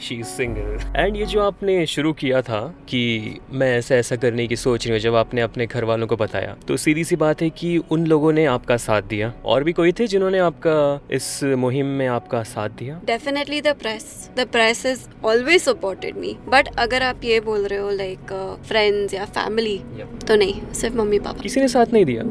she 0.00 0.14
is 0.14 0.26
single 0.26 0.78
and 0.96 1.16
ये 1.16 1.26
जो 1.26 1.40
आपने 1.42 1.74
शुरू 1.86 2.12
किया 2.12 2.40
था 2.42 2.60
कि 2.88 3.02
मैं 3.52 3.70
ऐसा 3.76 3.94
ऐसा 3.94 4.16
करने 4.16 4.46
की 4.46 4.56
सोच 4.56 4.86
रही 4.86 4.92
हूँ 4.92 5.00
जब 5.00 5.14
आपने 5.14 5.40
अपने 5.40 5.66
घर 5.66 5.84
वालों 5.84 6.06
को 6.06 6.16
बताया 6.16 6.56
तो 6.68 6.76
सीधी 6.76 7.04
सी 7.04 7.16
बात 7.16 7.42
है 7.42 7.50
कि 7.50 7.76
उन 7.90 8.06
लोगों 8.06 8.32
ने 8.32 8.44
आपका 8.46 8.76
साथ 8.76 9.02
दिया। 9.02 9.32
और 9.44 9.64
भी 9.64 9.72
कोई 9.72 9.92
थे 9.92 10.06
जिन्होंने 10.06 10.38
आपका 10.38 10.76
इस 11.10 11.28
मुहिम 11.58 11.86
में 11.98 12.06
आपका 12.08 12.42
साथ 12.44 12.68
दिया? 12.78 13.00
Definitely 13.04 13.60
the 13.60 13.74
press 13.76 14.30
the 14.36 14.46
press 14.48 14.84
is 14.86 15.06
always 15.24 15.62
supported 15.62 16.16
me 16.16 16.36
but 16.48 16.68
अगर 16.78 17.02
आप 17.02 17.24
ये 17.24 17.40
बोल 17.40 17.66
रहे 17.66 17.78
हो 17.78 17.90
लाइक 17.92 18.32
फ्रेंड्स 18.68 19.12
uh, 19.12 19.18
या 19.18 19.24
फैमिली 19.26 19.78
तो 20.28 20.36
नहीं 20.36 20.72
सिर्फ़ 20.72 20.96
मम्मी 20.96 21.18
पापा। 21.18 21.42
किसी 21.42 21.60
ने 21.60 21.68
साथ 21.68 21.92
नहीं 21.92 22.04
दिया? 22.04 22.22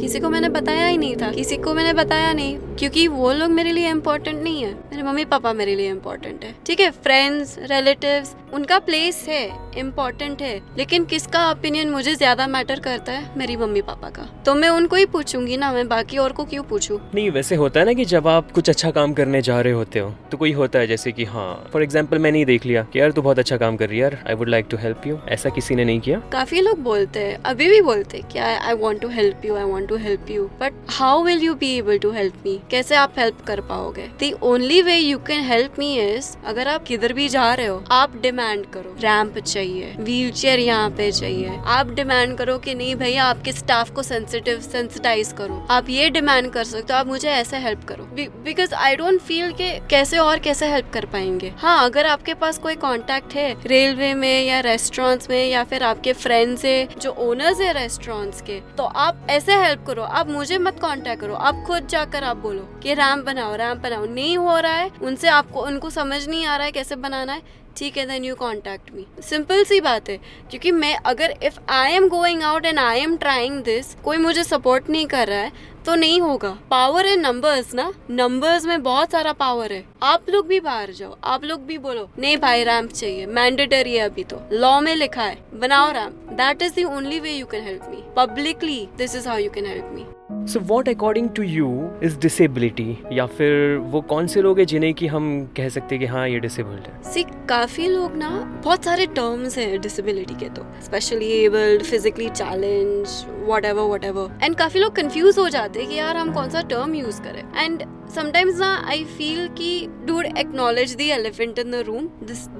किसी 0.00 0.20
को 0.20 0.28
मैंने 0.30 0.48
बताया 0.48 0.86
ही 0.86 0.98
नहीं 0.98 1.14
था। 1.16 1.30
किसी 1.32 1.56
को 1.56 1.72
मैंने 1.74 1.92
बताया 1.92 2.32
नहीं 2.32 2.58
क्योंकि 2.78 3.06
वो 3.08 3.32
लोग 3.32 3.50
मेरे 3.50 3.67
लिए 3.72 3.90
इम्पोर्टेंट 3.90 4.42
नहीं 4.42 4.62
है। 4.62 4.72
मेरे 4.74 5.02
मम्मी 5.02 5.24
पापा 5.24 5.52
मेरे 5.52 5.74
लिए 5.74 5.90
इम्पोर्टेंट 5.90 6.44
है। 6.44 6.54
ठीक 6.66 6.80
है? 6.80 6.90
फ्रेंड्स 6.90 7.56
रिलेटिव्स 7.58 8.34
उनका 8.54 8.78
प्लेस 8.80 9.24
है 9.28 9.46
इम्पोर्टेंट 9.78 10.42
है 10.42 10.60
लेकिन 10.78 11.04
किसका 11.04 11.50
ओपिनियन 11.50 11.90
मुझे 11.90 12.14
ज़्यादा 12.14 12.46
मैटर 12.46 12.80
करता 12.80 13.12
है? 13.12 13.38
मेरी 13.38 13.56
मम्मी 13.56 13.80
पापा 13.82 14.08
का। 14.10 14.22
तो 14.46 14.54
मैं 14.54 14.68
उनको 14.68 14.96
ही 14.96 15.06
पूछूँगी 15.06 15.56
ना 15.56 15.72
मैं 15.72 15.86
बाकी 15.88 16.18
और 16.18 16.32
को 16.32 16.44
क्यों 16.44 16.62
पूछू? 16.64 16.98
नहीं 17.14 17.30
वैसे 17.30 17.56
होता 17.56 17.80
है 17.80 17.86
ना 17.86 17.92
कि 17.92 18.04
जब 18.04 18.28
आप 18.28 18.50
कुछ 18.52 18.70
अच्छा 18.70 18.90
काम 18.90 19.12
करने 19.14 19.42
जा 19.42 19.60
रहे 19.60 19.72
होते 19.72 19.98
हो 19.98 20.14
तो 20.30 20.36
कोई 20.38 20.52
होता 20.52 20.78
है 20.78 20.86
जैसे 20.86 21.12
कि 21.12 21.24
हाँ 21.24 21.48
फॉर 21.72 21.82
एग्ज़ाम्पल 21.82 22.18
मैंने 22.18 22.44
देख 22.44 22.66
लिया 22.66 22.82
कि 22.92 23.00
यार 23.00 23.12
तू 23.12 23.22
बहुत 23.22 23.38
अच्छा 23.38 23.56
काम 23.56 23.76
कर 23.76 23.88
रही 23.88 23.98
है 23.98 24.02
यार 24.02 24.18
I 24.28 24.34
would 24.34 24.48
like 24.48 24.66
to 24.70 24.76
help 24.76 25.06
you 25.06 25.18
ऐसा 25.28 25.50
किसी 25.50 25.74
ने 25.74 25.84
नहीं 25.84 26.00
किया। 26.00 26.18
काफ़ी 26.32 26.60
लोग 26.60 26.82
बोलते 26.82 27.20
हैं 27.20 27.36
अभी 27.44 27.68
भी 27.68 27.80
बोलते 27.82 28.18
हैं 28.18 28.28
क्या 28.32 28.46
I 28.58 28.74
want 28.76 29.00
to 29.02 29.08
help 29.08 29.44
you 29.44 29.56
I 29.56 29.64
want 29.64 29.88
to 29.88 29.96
help 29.98 30.30
you 30.30 30.44
but 30.60 30.74
how 30.90 31.22
will 31.24 31.42
you 31.42 31.54
be 31.54 31.72
able 31.78 31.98
to 31.98 32.10
help 32.12 32.34
me 32.44 32.58
कैसे 32.70 32.94
आप 32.96 33.18
हेल्प 33.18 33.40
कर 33.46 33.60
पाओगे? 33.68 34.06
The 34.20 34.32
only 34.42 34.80
way 34.82 34.96
you 34.96 35.18
can 35.26 35.44
help 35.44 35.78
me 35.78 35.94
is 36.00 36.36
अगर 36.46 36.68
आप 36.68 36.84
किधर 36.86 37.12
भी 37.12 37.28
जा 37.28 37.52
रहे 37.54 37.66
हो 37.66 37.82
आप 37.92 38.16
डिमांड 38.38 38.66
करो। 38.66 38.94
रैंप 39.00 39.38
चाहिए 39.38 39.94
व्हील 39.98 40.30
चेयर 40.32 40.58
यहाँ 40.58 40.90
पे 40.90 41.10
चाहिए। 41.12 41.56
आप 41.68 41.88
डिमांड 41.90 42.36
करो 42.38 42.56
कि 42.58 42.74
नहीं 42.74 42.94
भैया, 42.96 43.24
आपके 43.24 43.52
स्टाफ 43.52 43.90
को 43.90 44.02
सेंसिटिव 44.02 44.60
सेंसिटाइज 44.62 45.32
करो। 45.38 45.66
आप 45.70 45.88
ये 45.90 46.10
डिमांड 46.10 46.50
कर 46.52 46.64
सकते 46.64 46.92
हो, 46.92 46.98
आप 46.98 47.06
मुझे 47.06 47.28
ऐसे 47.30 47.56
हेल्प 47.58 47.84
करो। 47.84 48.04
बिकॉज़ 48.44 48.74
आई 48.76 48.96
डोंट 48.96 49.20
फील 49.20 49.52
के 49.52 49.70
कैसे 49.90 50.18
और 50.18 50.38
कैसे 50.38 50.66
हेल्प 50.66 50.90
कर 50.94 51.06
पाएँगे। 51.06 51.52
हाँ 51.58 51.84
अगर 51.84 52.06
आपके 52.06 52.34
पास 52.34 52.58
कोई 52.58 52.74
कॉन्टेक्ट 52.76 53.34
है 53.34 53.48
रेलवे 53.66 54.12
में 54.14 54.46
या 54.46 54.60
रेस्टोरेंट्स 54.60 55.30
में 55.30 55.48
या 55.48 55.64
फिर 55.64 55.82
आपके 55.82 56.12
फ्रेंड्स 56.14 56.64
है, 56.64 56.88
जो 56.98 57.14
ओनर्स 57.20 57.60
है 57.60 57.72
रेस्टोरेंट्स 57.72 58.42
के 58.42 58.60
तो 58.76 58.82
आप 58.82 59.26
ऐसे 59.30 59.56
हेल्प 59.56 59.84
करो। 59.86 60.02
आप 60.02 60.28
मुझे 60.30 60.58
मत 60.60 60.78
कांटेक्ट 60.82 61.20
करो। 61.20 61.34
आप 61.34 61.64
खुद 61.66 61.86
जाकर 61.88 62.24
आप 62.24 62.36
बोलो 62.38 62.68
कि 62.82 62.94
रैम्प 62.94 63.24
बनाओ 63.26 63.54
रैम्प 63.56 63.82
बनाओ। 63.82 64.06
नहीं 64.06 64.36
हो 64.38 64.58
रहा 64.58 64.72
है, 64.72 64.90
उनसे 65.02 65.28
आपको, 65.28 65.60
उनको 65.60 65.90
समझ 65.90 66.26
नहीं 66.28 66.46
आ 66.46 66.56
रहा 66.56 66.66
है 66.66 66.72
कैसे 66.72 66.96
बनाना 66.98 67.32
है। 67.32 67.66
ठीक 67.78 67.96
है 67.96 68.06
then 68.06 68.24
you 68.24 68.34
contact 68.34 68.92
me 68.92 69.06
simple 69.22 69.64
सी 69.64 69.80
बात 69.80 70.08
है, 70.08 70.16
क्योंकि 70.50 70.70
मैं 70.72 70.94
अगर 71.06 71.34
if 71.42 71.58
I 71.70 71.92
am 71.92 72.08
going 72.08 72.42
out 72.42 72.66
and 72.66 72.78
I 72.78 73.00
am 73.00 73.16
trying 73.16 73.62
this 73.64 73.94
कोई 74.04 74.16
मुझे 74.18 74.44
सपोर्ट 74.44 74.90
नहीं 74.90 75.06
कर 75.06 75.28
रहा 75.28 75.38
है 75.38 75.76
तो 75.86 75.94
नहीं 75.94 76.20
होगा। 76.20 76.50
पावर 76.70 77.06
है 77.06 77.16
नंबर्स 77.16 77.72
ना? 77.74 77.92
नंबर्स 78.10 78.64
में 78.66 78.82
बहुत 78.82 79.12
सारा 79.12 79.32
पावर 79.34 79.72
है। 79.72 79.84
आप 80.02 80.28
लोग 80.30 80.46
भी 80.46 80.60
बाहर 80.60 80.90
जाओ, 80.92 81.16
आप 81.24 81.44
लोग 81.44 81.64
भी 81.66 81.78
बोलो, 81.78 82.08
नहीं 82.18 82.36
भाई 82.38 82.64
रैम्प 82.64 82.92
चाहिए 82.92 83.26
मैंडेटरी 83.28 83.94
है 83.94 84.04
अभी 84.08 84.24
तो। 84.24 84.40
लॉ 84.52 84.80
में 84.80 84.94
लिखा 84.96 85.22
है, 85.22 85.38
बनाओ 85.54 85.90
ramp 85.92 86.30
that 86.34 86.62
is 86.62 86.80
the 86.80 86.84
only 86.86 87.20
way 87.20 87.32
you 87.32 87.46
can 87.46 87.64
help 87.64 87.88
me 87.90 88.04
publicly 88.16 88.86
this 88.98 89.16
is 89.16 89.28
how 89.28 89.38
you 89.38 89.50
can 89.50 89.66
help 89.66 89.90
me 89.94 90.06
so 90.46 90.60
what 90.60 90.88
according 90.88 91.28
to 91.36 91.42
you 91.42 91.68
is 92.02 92.18
disability 92.20 92.96
या 93.12 93.26
फिर 93.26 93.76
वो 93.92 94.00
कौन 94.10 94.26
से 94.26 94.42
लोग 94.42 94.58
हैं 94.58 94.66
जिन्हें 94.66 94.92
कि 94.94 95.06
हम 95.06 95.28
कह 95.56 95.68
सकते 95.68 95.94
हैं 95.94 96.00
कि 96.00 96.06
हाँ 96.06 96.28
ये 96.28 96.38
डिसेबल्ड 96.40 96.86
है? 96.86 97.02
सी 97.12 97.22
काफ़ी 97.48 97.88
लोग 97.88 98.16
ना 98.16 98.30
बहुत 98.64 98.84
सारे 98.84 99.06
टर्म्स 99.16 99.58
हैं 99.58 99.80
डिसेबिलिटी 99.80 100.34
के 100.34 100.48
तो 100.48 100.66
specially 100.84 101.30
abled 101.44 101.82
physically 101.82 102.28
challenge 102.28 103.24
whatever 103.64 103.90
whatever 104.04 104.38
and 104.42 104.56
काफ़ी 104.56 104.80
लोग 104.80 104.94
कंफ्यूज 104.96 105.38
हो 105.38 105.48
जाते 105.48 105.80
हैं 105.80 105.88
कि 105.88 105.94
यार 105.94 106.16
हम 106.16 106.32
कौन 106.34 106.50
सा 106.50 106.62
टर्म 106.70 106.94
यूज़ 106.94 107.22
करें। 107.22 107.42
एंड 107.56 107.84
समटाइम्स 108.14 108.58
ना 108.58 108.68
आई 108.88 109.02
फील 109.06 109.48
कि 109.48 109.86
dude 110.06 110.26
acknowledge 110.38 110.94
the 110.96 111.00
elephant 111.00 111.58
in 111.58 111.70
the 111.70 111.82
room 111.86 112.08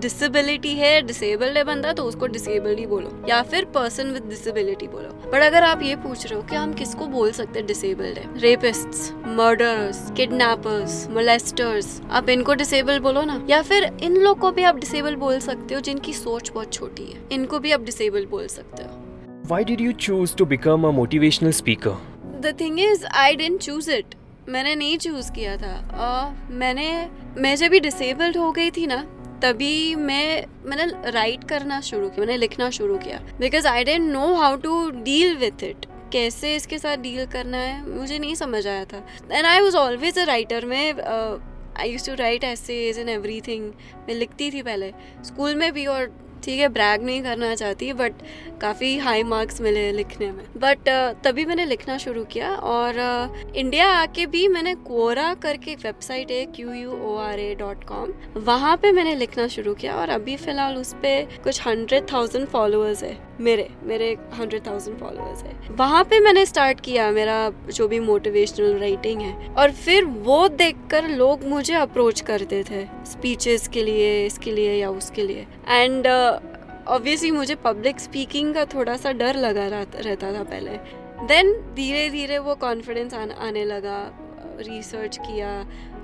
disability 0.01 0.75
है 0.75 1.01
डिसेबल्ड 1.03 1.57
है 1.57 1.65
बंदा 1.65 1.93
तो 1.93 2.05
उसको 2.05 2.27
डिसेबल्ड 2.27 2.79
ही 2.79 2.87
बोलो। 2.87 3.13
या 3.29 3.43
फिर 3.43 3.65
पर्सन 3.75 4.11
विद 4.11 4.29
डिसेबिलिटी 4.31 4.89
बोलो। 4.89 5.31
बट 5.31 5.43
अगर 5.43 5.63
आप 5.63 5.83
ये 5.83 5.97
पूछ 5.97 6.27
रहे 6.27 6.35
हो 6.35 6.43
कि 6.43 6.57
हम 6.57 6.73
किसको 6.73 7.07
बोल 7.07 7.33
सकते 7.33 7.59
हैं 7.59 7.67
डिसेबल्ड 7.67 8.19
है? 8.19 8.39
रेपिस्ट्स 8.41 9.11
मर्डर्स 9.39 10.11
किडनैपर्स 10.17 11.07
मोलेस्टर्स 11.11 12.01
आप 12.11 12.29
इनको 12.29 12.55
डिसेबल 12.55 12.99
बोलो 13.01 13.23
ना। 13.23 13.45
या 13.51 13.63
फिर 13.63 13.91
इन 14.03 14.17
लोग 14.17 14.39
को 14.39 14.51
भी 14.51 14.63
आप 14.63 14.77
डिसेबल 14.77 15.17
बोल 15.17 15.39
सकते 15.41 15.75
हो 15.75 15.81
जिनकी 15.81 16.13
सोच 16.15 16.51
बहुत 16.51 16.73
छोटी 16.73 17.05
है। 17.05 17.27
इनको 17.33 17.59
भी 17.59 17.73
आप 17.73 17.81
डिसेबल 17.83 18.27
बोल 18.27 18.47
सकते 18.49 18.83
हो। 18.83 19.08
Why 19.51 19.63
did 19.63 19.81
you 19.81 19.95
choose 19.95 20.35
to 20.39 20.45
become 20.45 20.85
a 20.85 20.93
motivational 20.93 21.55
speaker? 21.55 21.97
The 22.43 22.53
thing 22.53 22.79
is, 22.79 23.05
I 23.21 23.35
didn't 23.35 23.63
choose 23.67 23.87
it. 23.89 24.17
मैंने 24.49 24.75
नहीं 24.75 24.99
चूज़ 24.99 25.31
किया 25.33 25.57
था। 25.57 25.73
uh, 26.07 26.51
मैंने 26.63 26.89
मैं 27.43 27.55
जब 27.57 27.71
भी 27.71 27.81
डिसेबल्ड 27.81 28.37
हो 28.37 28.51
गई 28.59 28.71
थी 28.71 28.87
ना 28.87 28.99
तभी 29.43 29.95
मैं 29.95 30.45
मैंने 30.67 31.11
राइट 31.13 31.49
करना 31.49 31.81
शुरू 31.89 32.09
किया 32.09 32.27
मैंने 32.27 32.37
लिखना 32.37 32.71
शुरू 32.79 32.99
किया। 33.07 33.21
Because 33.41 33.67
I 33.69 33.85
don't 33.85 34.11
know 34.13 34.35
how 34.35 34.57
to 34.67 34.91
deal 35.09 35.37
with 35.37 35.65
it 35.65 35.87
कैसे 36.13 36.55
इसके 36.57 36.79
साथ 36.79 36.97
डील 37.09 37.27
करना 37.33 37.59
है 37.59 37.97
मुझे 37.97 38.19
नहीं 38.19 38.35
समझ 38.45 38.67
आया 38.67 38.85
था। 38.93 39.05
And 39.33 39.47
I 39.47 39.61
was 39.61 39.77
always 39.77 40.19
a 40.19 40.25
writer 40.35 40.67
में 40.67 40.93
I 40.93 41.91
use 41.91 42.11
to 42.11 42.15
write 42.23 42.45
essays 42.45 42.99
and 42.99 43.09
everything 43.49 43.73
मैं 44.09 44.15
लिखती 44.15 44.51
थी 44.51 44.63
पहले। 44.63 44.93
स्कूल 45.25 45.55
में 45.55 45.73
भी 45.73 45.87
और 45.87 46.11
ठीक 46.45 46.61
है 46.61 46.69
ब्रैग 46.69 47.03
नहीं 47.03 47.23
करना 47.23 47.55
चाहती 47.55 47.93
बट 47.93 48.23
काफ़ी 48.61 48.97
हाई 48.99 49.23
मार्क्स 49.25 49.61
मिले 49.61 49.91
लिखने 49.93 50.31
में। 50.33 50.43
बट 50.57 50.89
uh, 50.89 51.25
तभी 51.25 51.45
मैंने 51.45 51.65
लिखना 51.65 51.99
शुरू 51.99 52.25
किया 52.25 52.55
और 52.55 52.99
इंडिया 53.57 53.87
uh, 53.87 53.97
आके 53.99 54.27
भी 54.27 54.47
मैंने 54.49 54.75
कोरा 54.87 55.33
करके 55.43 55.75
वेबसाइट 55.77 56.31
है 56.31 56.45
Q 56.47 56.73
U 56.73 56.91
O 56.91 57.17
R 57.19 57.41
A 57.41 57.55
dot 57.59 57.85
com 57.85 58.13
वहाँ 58.43 58.77
पर 58.77 58.93
मैंने 58.93 59.15
लिखना 59.15 59.47
शुरू 59.49 59.75
किया 59.75 59.95
और 59.95 60.09
अभी 60.11 60.37
फ़िलहाल 60.37 60.77
उस 60.77 60.93
पर 60.95 61.41
कुछ 61.45 61.67
हंड्रेड 61.67 62.13
थाउज़ेंड 62.13 62.47
फॉलोअर्स 62.49 63.03
है। 63.03 63.17
मेरे 63.41 63.69
मेरे 63.85 64.11
हंड्रेड 64.35 64.67
थाउज़ेंड 64.67 64.99
फॉलोअर्स 64.99 65.43
है। 65.43 65.77
वहाँ 65.77 66.03
पे 66.05 66.21
मैंने 66.21 66.45
स्टार्ट 66.47 66.81
किया 66.81 67.11
मेरा 67.13 67.39
जो 67.71 67.89
भी 67.89 68.01
मोटिवेशनल 68.01 68.79
राइटिंग 68.79 69.21
है। 69.23 69.55
और 69.55 69.73
फिर 69.75 70.05
वो 70.05 70.47
देखकर 70.49 71.09
लोग 71.11 71.45
मुझे 71.49 71.75
अप्रोच 71.77 72.21
करते 72.21 72.63
थे 72.71 72.85
स्पीचेस 73.07 73.69
के 73.69 73.83
लिए 73.85 74.27
इसके 74.27 74.53
लिए 74.53 74.75
या 74.75 74.91
उसके 74.93 75.27
लिए। 75.27 75.47
एंड 75.69 76.07
ऑब्वियसली 76.07 77.31
uh, 77.31 77.37
मुझे 77.37 77.55
पब्लिक 77.55 78.01
स्पीकिंग 78.01 78.55
का 78.55 78.65
थोड़ा 78.67 78.97
सा 78.97 79.13
डर 79.15 79.37
लगा 79.37 79.67
रहता 79.69 80.33
था 80.33 80.43
पहले। 80.43 80.77
देन 81.27 81.53
धीरे 81.75 82.09
धीरे 82.11 82.39
वो 82.39 82.55
कॉन्फिडेंस 82.57 83.15
आने 83.15 83.65
लगा 83.65 83.99
रिसर्च 84.61 85.17
किया 85.19 85.51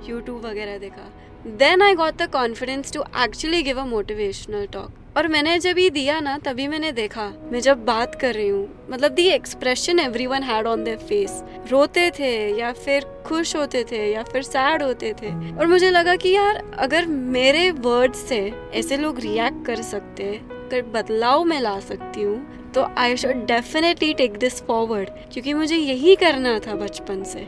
यूट्यूब 0.09 0.45
वगैरह 0.47 0.79
देखा। 0.79 1.11
Then 1.59 1.83
I 1.83 1.95
got 1.95 2.17
the 2.17 2.29
confidence 2.33 2.93
to 2.93 3.03
actually 3.25 3.63
give 3.63 3.81
a 3.81 3.85
motivational 3.87 4.67
talk 4.73 4.91
और 5.17 5.27
मैंने 5.29 5.59
जब 5.59 5.79
ये 5.79 5.91
दिया 5.91 6.19
ना, 6.21 6.37
तभी 6.39 6.67
मैंने 6.69 6.91
देखा, 6.93 7.27
मैं 7.53 7.61
जब 7.61 7.85
बात 7.85 8.15
कर 8.15 8.35
रही 8.35 8.49
हूँ 8.49 8.87
मतलब 8.91 9.13
the 9.13 9.27
expression 9.29 10.01
everyone 10.27 10.43
had 10.43 10.67
on 10.67 10.83
their 10.85 10.99
face 10.99 11.43
रोते 11.71 12.11
थे 12.11 12.33
या 12.59 12.73
फिर 12.75 13.05
खुश 13.27 13.55
होते 13.57 13.85
थे 13.91 14.05
या 14.13 14.23
फिर 14.23 14.43
सैड 14.43 14.83
होते 14.83 15.13
थे, 15.13 15.31
और 15.53 15.67
मुझे 15.67 15.91
लगा 15.91 16.17
कि 16.17 16.31
यार, 16.31 16.63
अगर 16.79 17.07
मेरे 17.07 17.71
वर्ड्स 17.71 18.29
से 18.29 18.41
ऐसे 18.75 18.97
लोग 18.97 19.21
रिएक्ट 19.21 19.65
कर 19.67 19.83
सकते, 19.85 20.33
अगर 20.65 20.83
बदलाव 20.93 21.45
में 21.45 21.61
ला 21.61 21.79
सकती 21.81 22.23
हूँ 22.23 22.73
तो 22.75 22.83
I 22.99 23.17
should 23.17 23.45
definitely 23.47 24.13
take 24.15 24.37
this 24.39 24.63
forward 24.63 25.09
क्योंकि 25.33 25.53
मुझे 25.55 25.77
यही 25.77 26.15
करना 26.17 26.59
था 26.59 26.75
बचपन 26.77 27.23
से। 27.25 27.47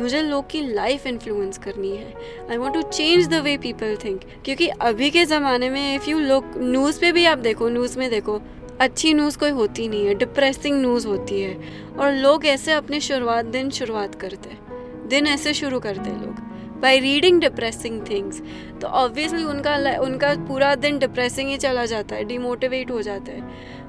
मुझे 0.00 0.22
लोग 0.22 0.48
की 0.50 0.60
लाइफ 0.66 1.06
इन्फ्लुएंस 1.06 1.58
करनी 1.58 1.90
है। 1.96 2.12
I 2.50 2.56
want 2.56 2.74
to 2.74 2.82
change 2.82 3.28
the 3.28 3.34
way 3.34 3.56
people 3.58 3.96
think 4.04 4.20
क्योंकि 4.44 4.66
अभी 4.68 5.10
के 5.10 5.24
ज़माने 5.24 5.70
में 5.70 5.94
इफ़ 5.94 6.08
यू 6.10 6.18
लोग 6.18 6.44
न्यूज़ 6.56 7.00
पे 7.00 7.12
भी 7.12 7.24
आप 7.26 7.38
देखो 7.38 7.68
न्यूज़ 7.68 7.98
में 7.98 8.08
देखो, 8.10 8.40
अच्छी 8.80 9.12
न्यूज़ 9.14 9.38
कोई 9.38 9.50
होती 9.50 9.88
नहीं 9.88 10.06
है 10.06 10.14
डिप्रेसिंग 10.14 10.80
न्यूज़ 10.80 11.06
होती 11.06 11.40
है। 11.40 11.56
और 11.98 12.12
लोग 12.12 12.46
ऐसे 12.46 12.72
अपने 12.72 13.00
शुरुआत, 13.00 13.44
दिन 13.44 13.70
शुरुआत 13.70 14.14
करते 14.14 14.48
हैं। 14.48 15.08
दिन 15.08 15.26
ऐसे 15.26 15.54
शुरू 15.54 15.80
करते 15.80 16.10
हैं 16.10 16.20
लोग। 16.20 16.40
बाई 16.80 16.98
रीडिंग 17.00 17.40
डिप्रेसिंग 17.40 18.00
थिंग्स 18.10 18.40
तो 18.80 18.86
ऑब्वियसली 18.86 19.42
उनका 19.44 19.76
उनका 20.00 20.34
पूरा 20.48 20.74
दिन 20.74 20.98
डिप्रेसिंग 20.98 21.48
ही 21.50 21.56
चला 21.56 21.84
जाता 21.84 22.16
है 22.16 22.24
डिमोटिवेट 22.24 22.90
हो 22.90 23.02
जाता 23.02 23.32
है। 23.32 23.40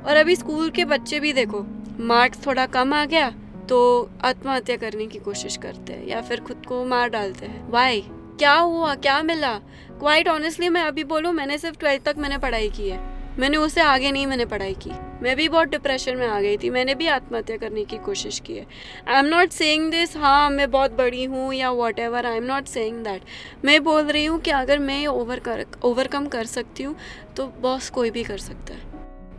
और 0.06 0.18
अभी 0.18 0.36
स्कूल 0.36 0.70
के 0.70 0.86
बच्चे 0.86 1.20
भी 1.20 1.34
देखो 1.34 1.66
मार्क्स 2.00 2.46
थोड़ा 2.46 2.66
कम 2.66 2.94
आ 2.94 3.04
गया 3.06 3.34
तो 3.70 4.10
आत्महत्या 4.24 4.76
करने 4.78 5.08
की 5.08 5.20
कोशिश 5.20 5.58
करते 5.58 5.94
हैं 5.94 6.08
या 6.08 6.22
फिर 6.22 6.40
खुद 6.40 6.66
को 6.68 6.84
मार 6.86 7.10
डालते 7.10 7.46
हैं। 7.46 7.70
वाई 7.72 8.04
क्या 8.40 8.54
हुआ? 8.54 8.94
क्या 8.96 9.22
मिला? 9.24 9.54
क्वाइट 10.00 10.28
ऑनेस्टली 10.28 10.70
मैं 10.70 10.82
अभी 10.82 11.04
बोलूँ, 11.04 11.32
मैंने 11.34 11.58
सिर्फ़ 11.58 11.78
ट्वेल्थ 11.80 12.04
तक 12.04 12.16
मैंने 12.18 12.38
पढ़ाई 12.38 12.70
की 12.70 12.90
है। 12.90 13.00
मैंने 13.40 13.58
उससे 13.58 13.82
आगे 13.82 14.12
नहीं 14.12 14.28
मैंने 14.28 14.46
पढ़ाई 14.46 14.74
की। 14.74 14.92
मैं 15.24 15.36
भी 15.36 15.48
बहुत 15.50 15.68
डिप्रेशन 15.68 16.18
में 16.18 16.28
आ 16.28 16.40
गई 16.42 16.58
थी। 16.58 16.70
मैंने 16.70 16.96
भी 16.96 17.08
आत्महत्या 17.08 17.58
करने 17.58 17.84
की 17.86 17.98
कोशिश 17.98 18.40
की 18.40 18.54
है। 18.54 18.66
I 19.08 19.20
am 19.20 19.26
not 19.26 19.50
saying 19.50 19.90
this 19.92 20.16
हाँ 20.18 20.50
मैं 20.50 20.70
बहुत 20.72 20.92
बड़ी 20.92 21.24
हूँ 21.24 21.54
या 21.54 21.72
whatever 22.00 22.26
I 22.26 22.38
am 22.38 22.44
not 22.44 22.66
saying 22.66 23.04
that 23.04 23.22
मैं 23.66 23.84
बोल 23.84 24.04
रही 24.04 24.26
हूँ 24.26 24.40
कि 24.40 24.52
अगर 24.52 24.80
मैं 24.80 25.06
ओवर 25.08 25.40
कर 25.40 25.66
ओवरकम 25.84 26.28
कर 26.28 26.46
सकती 26.46 26.84
हूँ 26.84 26.96
तो 27.38 27.48
बॉस 27.62 27.90
कोई 27.90 28.12
भी 28.12 28.24
कर 28.24 28.38
सकता 28.38 28.74
है। 28.74 28.95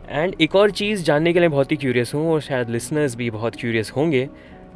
एंड 0.09 0.35
एक 0.41 0.55
और 0.55 0.71
चीज़ 0.71 1.03
जानने 1.03 1.33
के 1.33 1.39
लिए 1.39 1.49
बहुत 1.49 1.71
ही 1.71 1.77
क्यूरियस 1.77 2.13
हूँ, 2.13 2.31
और 2.31 2.41
शायद 2.41 2.69
लिसनर्स 2.69 3.15
भी 3.15 3.29
बहुत 3.29 3.55
क्यूरियस 3.55 3.91
होंगे, 3.95 4.27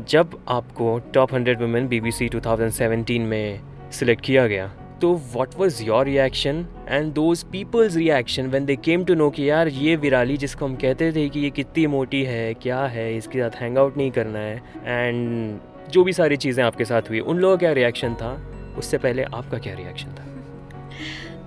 जब 0.10 0.38
आपको 0.50 0.98
top 1.14 1.34
hundred 1.34 1.62
women 1.62 1.88
B 1.88 2.00
B 2.02 2.12
C 2.12 2.28
two 2.30 2.40
thousand 2.40 2.72
seventeen 2.72 3.22
में 3.22 3.60
सिलेक्ट 3.92 4.26
किया 4.26 4.48
गया 4.48 4.68
तो 5.02 5.12
what 5.34 5.56
was 5.58 5.84
your 5.84 6.06
reaction 6.06 6.66
and 6.90 7.12
those 7.14 7.44
people's 7.44 7.96
reaction 7.96 8.48
when 8.48 8.66
they 8.66 8.76
came 8.76 9.04
to 9.06 9.14
know 9.16 9.30
कि 9.30 9.50
यार 9.50 9.68
ये 9.68 9.96
विराली 9.96 10.38
जिसको 10.38 10.66
हम 10.66 10.76
कहते 10.76 11.12
थे 11.12 11.28
कि 11.30 11.40
ये 11.40 11.50
कितनी 11.50 11.86
मोटी 11.88 12.24
है, 12.24 12.54
क्या 12.54 12.82
है, 12.86 13.16
इसके 13.18 13.40
साथ 13.40 13.62
हैंग 13.62 13.78
आउट 13.78 13.98
नहीं 13.98 14.12
करना 14.12 14.40
है 14.40 14.62
एंड 14.86 15.60
जो 15.92 16.04
भी 16.04 16.14
सारी 16.14 16.38
चीज़ें 16.38 16.64
आपके 16.64 16.86
साथ 16.86 17.10
हुई, 17.10 17.20
उन 17.20 17.38
लोगों 17.38 17.56
का 17.56 17.60
क्या 17.60 17.72
रिएक्शन 17.72 18.14
था? 18.16 18.38
उससे 18.78 18.98
पहले 18.98 19.24
आपका 19.24 19.58
क्या 19.58 19.74
रिएक्शन 19.74 20.10
था? 20.10 20.26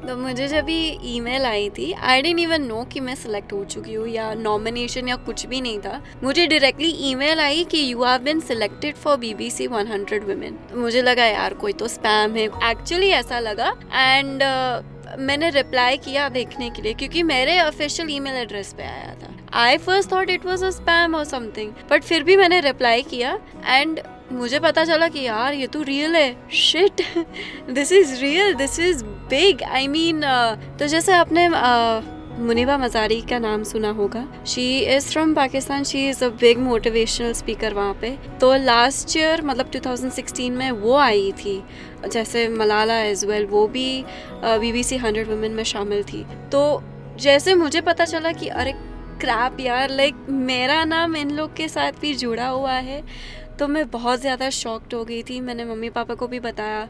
तो 0.09 0.17
मुझे 0.17 0.47
जब 0.49 0.69
ये 0.69 0.99
ईमेल 1.05 1.45
आई 1.47 1.69
थी 1.71 1.93
आई 1.93 2.23
डेंट 2.23 2.39
इवन 2.41 2.63
नो 2.63 2.83
कि 2.85 3.01
मैं 3.01 3.15
सिलेक्ट 3.15 3.53
हो 3.53 3.65
चुकी 3.65 3.95
हूँ 3.95 4.09
या 4.09 4.33
नॉमिनेशन 4.35 5.09
या 5.09 5.17
कुछ 5.27 5.45
भी 5.47 5.61
नहीं 5.61 5.79
था। 5.79 6.01
मुझे 6.23 6.47
डायरेक्टली 6.47 6.89
ईमेल 7.11 7.41
आई 7.41 7.65
कि 7.65 7.79
you 7.93 8.05
have 8.05 8.23
been 8.23 8.41
selected 8.41 8.97
for 8.97 9.17
BBC 9.17 9.69
100 9.69 10.23
women 10.25 10.59
मुझे 10.75 11.03
लगा 11.03 11.25
यार 11.25 11.55
कोई 11.55 11.73
तो 11.73 11.89
स्पैम 11.89 12.37
है। 12.37 12.45
एक्चुअली 12.71 13.09
ऐसा 13.11 13.39
लगा। 13.41 13.75
एंड 13.93 14.43
uh, 14.43 15.19
मैंने 15.19 15.51
रिप्लाई 15.51 15.97
किया 15.97 16.29
देखने 16.29 16.71
के 16.71 16.83
लिए 16.83 16.93
क्योंकि 16.93 17.23
मेरे 17.23 17.61
ऑफिशियल 17.61 18.11
ईमेल 18.11 18.37
एड्रेस 18.37 18.73
पे 18.73 18.83
आया 18.83 19.15
था। 19.15 19.31
I 19.61 19.77
first 19.79 20.13
thought 20.13 20.31
it 20.31 20.47
was 20.47 20.65
a 20.65 20.71
spam 20.71 21.15
और 21.15 21.25
समथिंग 21.25 21.73
बट 21.91 22.03
फिर 22.03 22.23
भी 22.23 22.37
मैंने 22.37 22.61
रिप्लाई 22.61 23.03
किया। 23.03 23.39
एंड 23.67 24.01
मुझे 24.33 24.59
पता 24.61 24.85
चला 24.85 25.09
कि 25.09 25.21
यार 25.21 25.55
ये 25.55 25.67
तो 25.67 25.83
रियल 25.83 26.17
है। 26.17 26.49
Shit 26.53 27.03
this 27.71 27.93
is 27.93 28.21
real 28.21 28.55
this 28.55 28.79
is 28.81 29.05
big 29.05 29.63
I 29.63 29.89
mean 29.89 30.21
तो 30.79 30.87
जैसे 30.87 31.13
आपने 31.13 31.49
uh, 31.49 32.13
मुनिबा 32.39 32.77
मजारी 32.79 33.21
का 33.21 33.39
नाम 33.39 33.63
सुना 33.63 33.91
होगा। 33.91 34.27
She 34.47 34.79
is 34.79 35.09
from 35.09 35.35
Pakistan 35.35 35.85
she 35.85 36.07
is 36.09 36.25
a 36.25 36.29
big 36.41 36.59
motivational 36.59 37.33
speaker 37.33 37.75
वहाँ 37.75 37.95
पे। 38.01 38.11
तो 38.41 38.55
लास्ट 38.55 39.17
ईयर 39.17 39.43
मतलब 39.43 39.71
2016 39.71 40.51
में 40.51 40.71
वो 40.71 40.97
आई 40.97 41.31
थी। 41.39 41.63
जैसे 42.07 42.47
मलाला 42.49 42.99
एज 43.01 43.25
वेल 43.25 43.47
वो 43.47 43.67
भी 43.69 44.05
B 44.45 44.73
B 44.73 44.83
C 44.83 44.97
hundred 44.97 45.29
women 45.29 45.53
में 45.53 45.65
शामिल 45.65 46.03
थी। 46.05 46.25
तो 46.53 46.83
जैसे 47.21 47.55
मुझे 47.55 47.81
पता 47.81 48.05
चला 48.05 48.33
कि 48.33 48.49
अरे 48.49 48.73
क्रैप 49.21 49.61
यार 49.61 49.91
लाइक 49.91 50.27
मेरा 50.29 50.83
नाम 50.85 51.17
इन 51.17 51.31
लोग 51.31 51.55
के 51.57 51.69
साथ 51.69 52.01
भी 52.01 52.15
जुड़ा 52.15 52.47
हुआ 52.49 52.73
है। 52.73 53.03
तो 53.59 53.69
मैं 53.69 53.89
बहुत 53.91 54.21
ज़्यादा 54.21 54.51
शॉक्ड 54.53 54.95
हो 54.95 55.05
गई 55.05 55.23
थी। 55.23 55.41
मैंने 55.41 55.65
मम्मी 55.65 55.91
पापा 55.91 56.15
को 56.15 56.27
भी 56.29 56.41
बताया। 56.41 56.89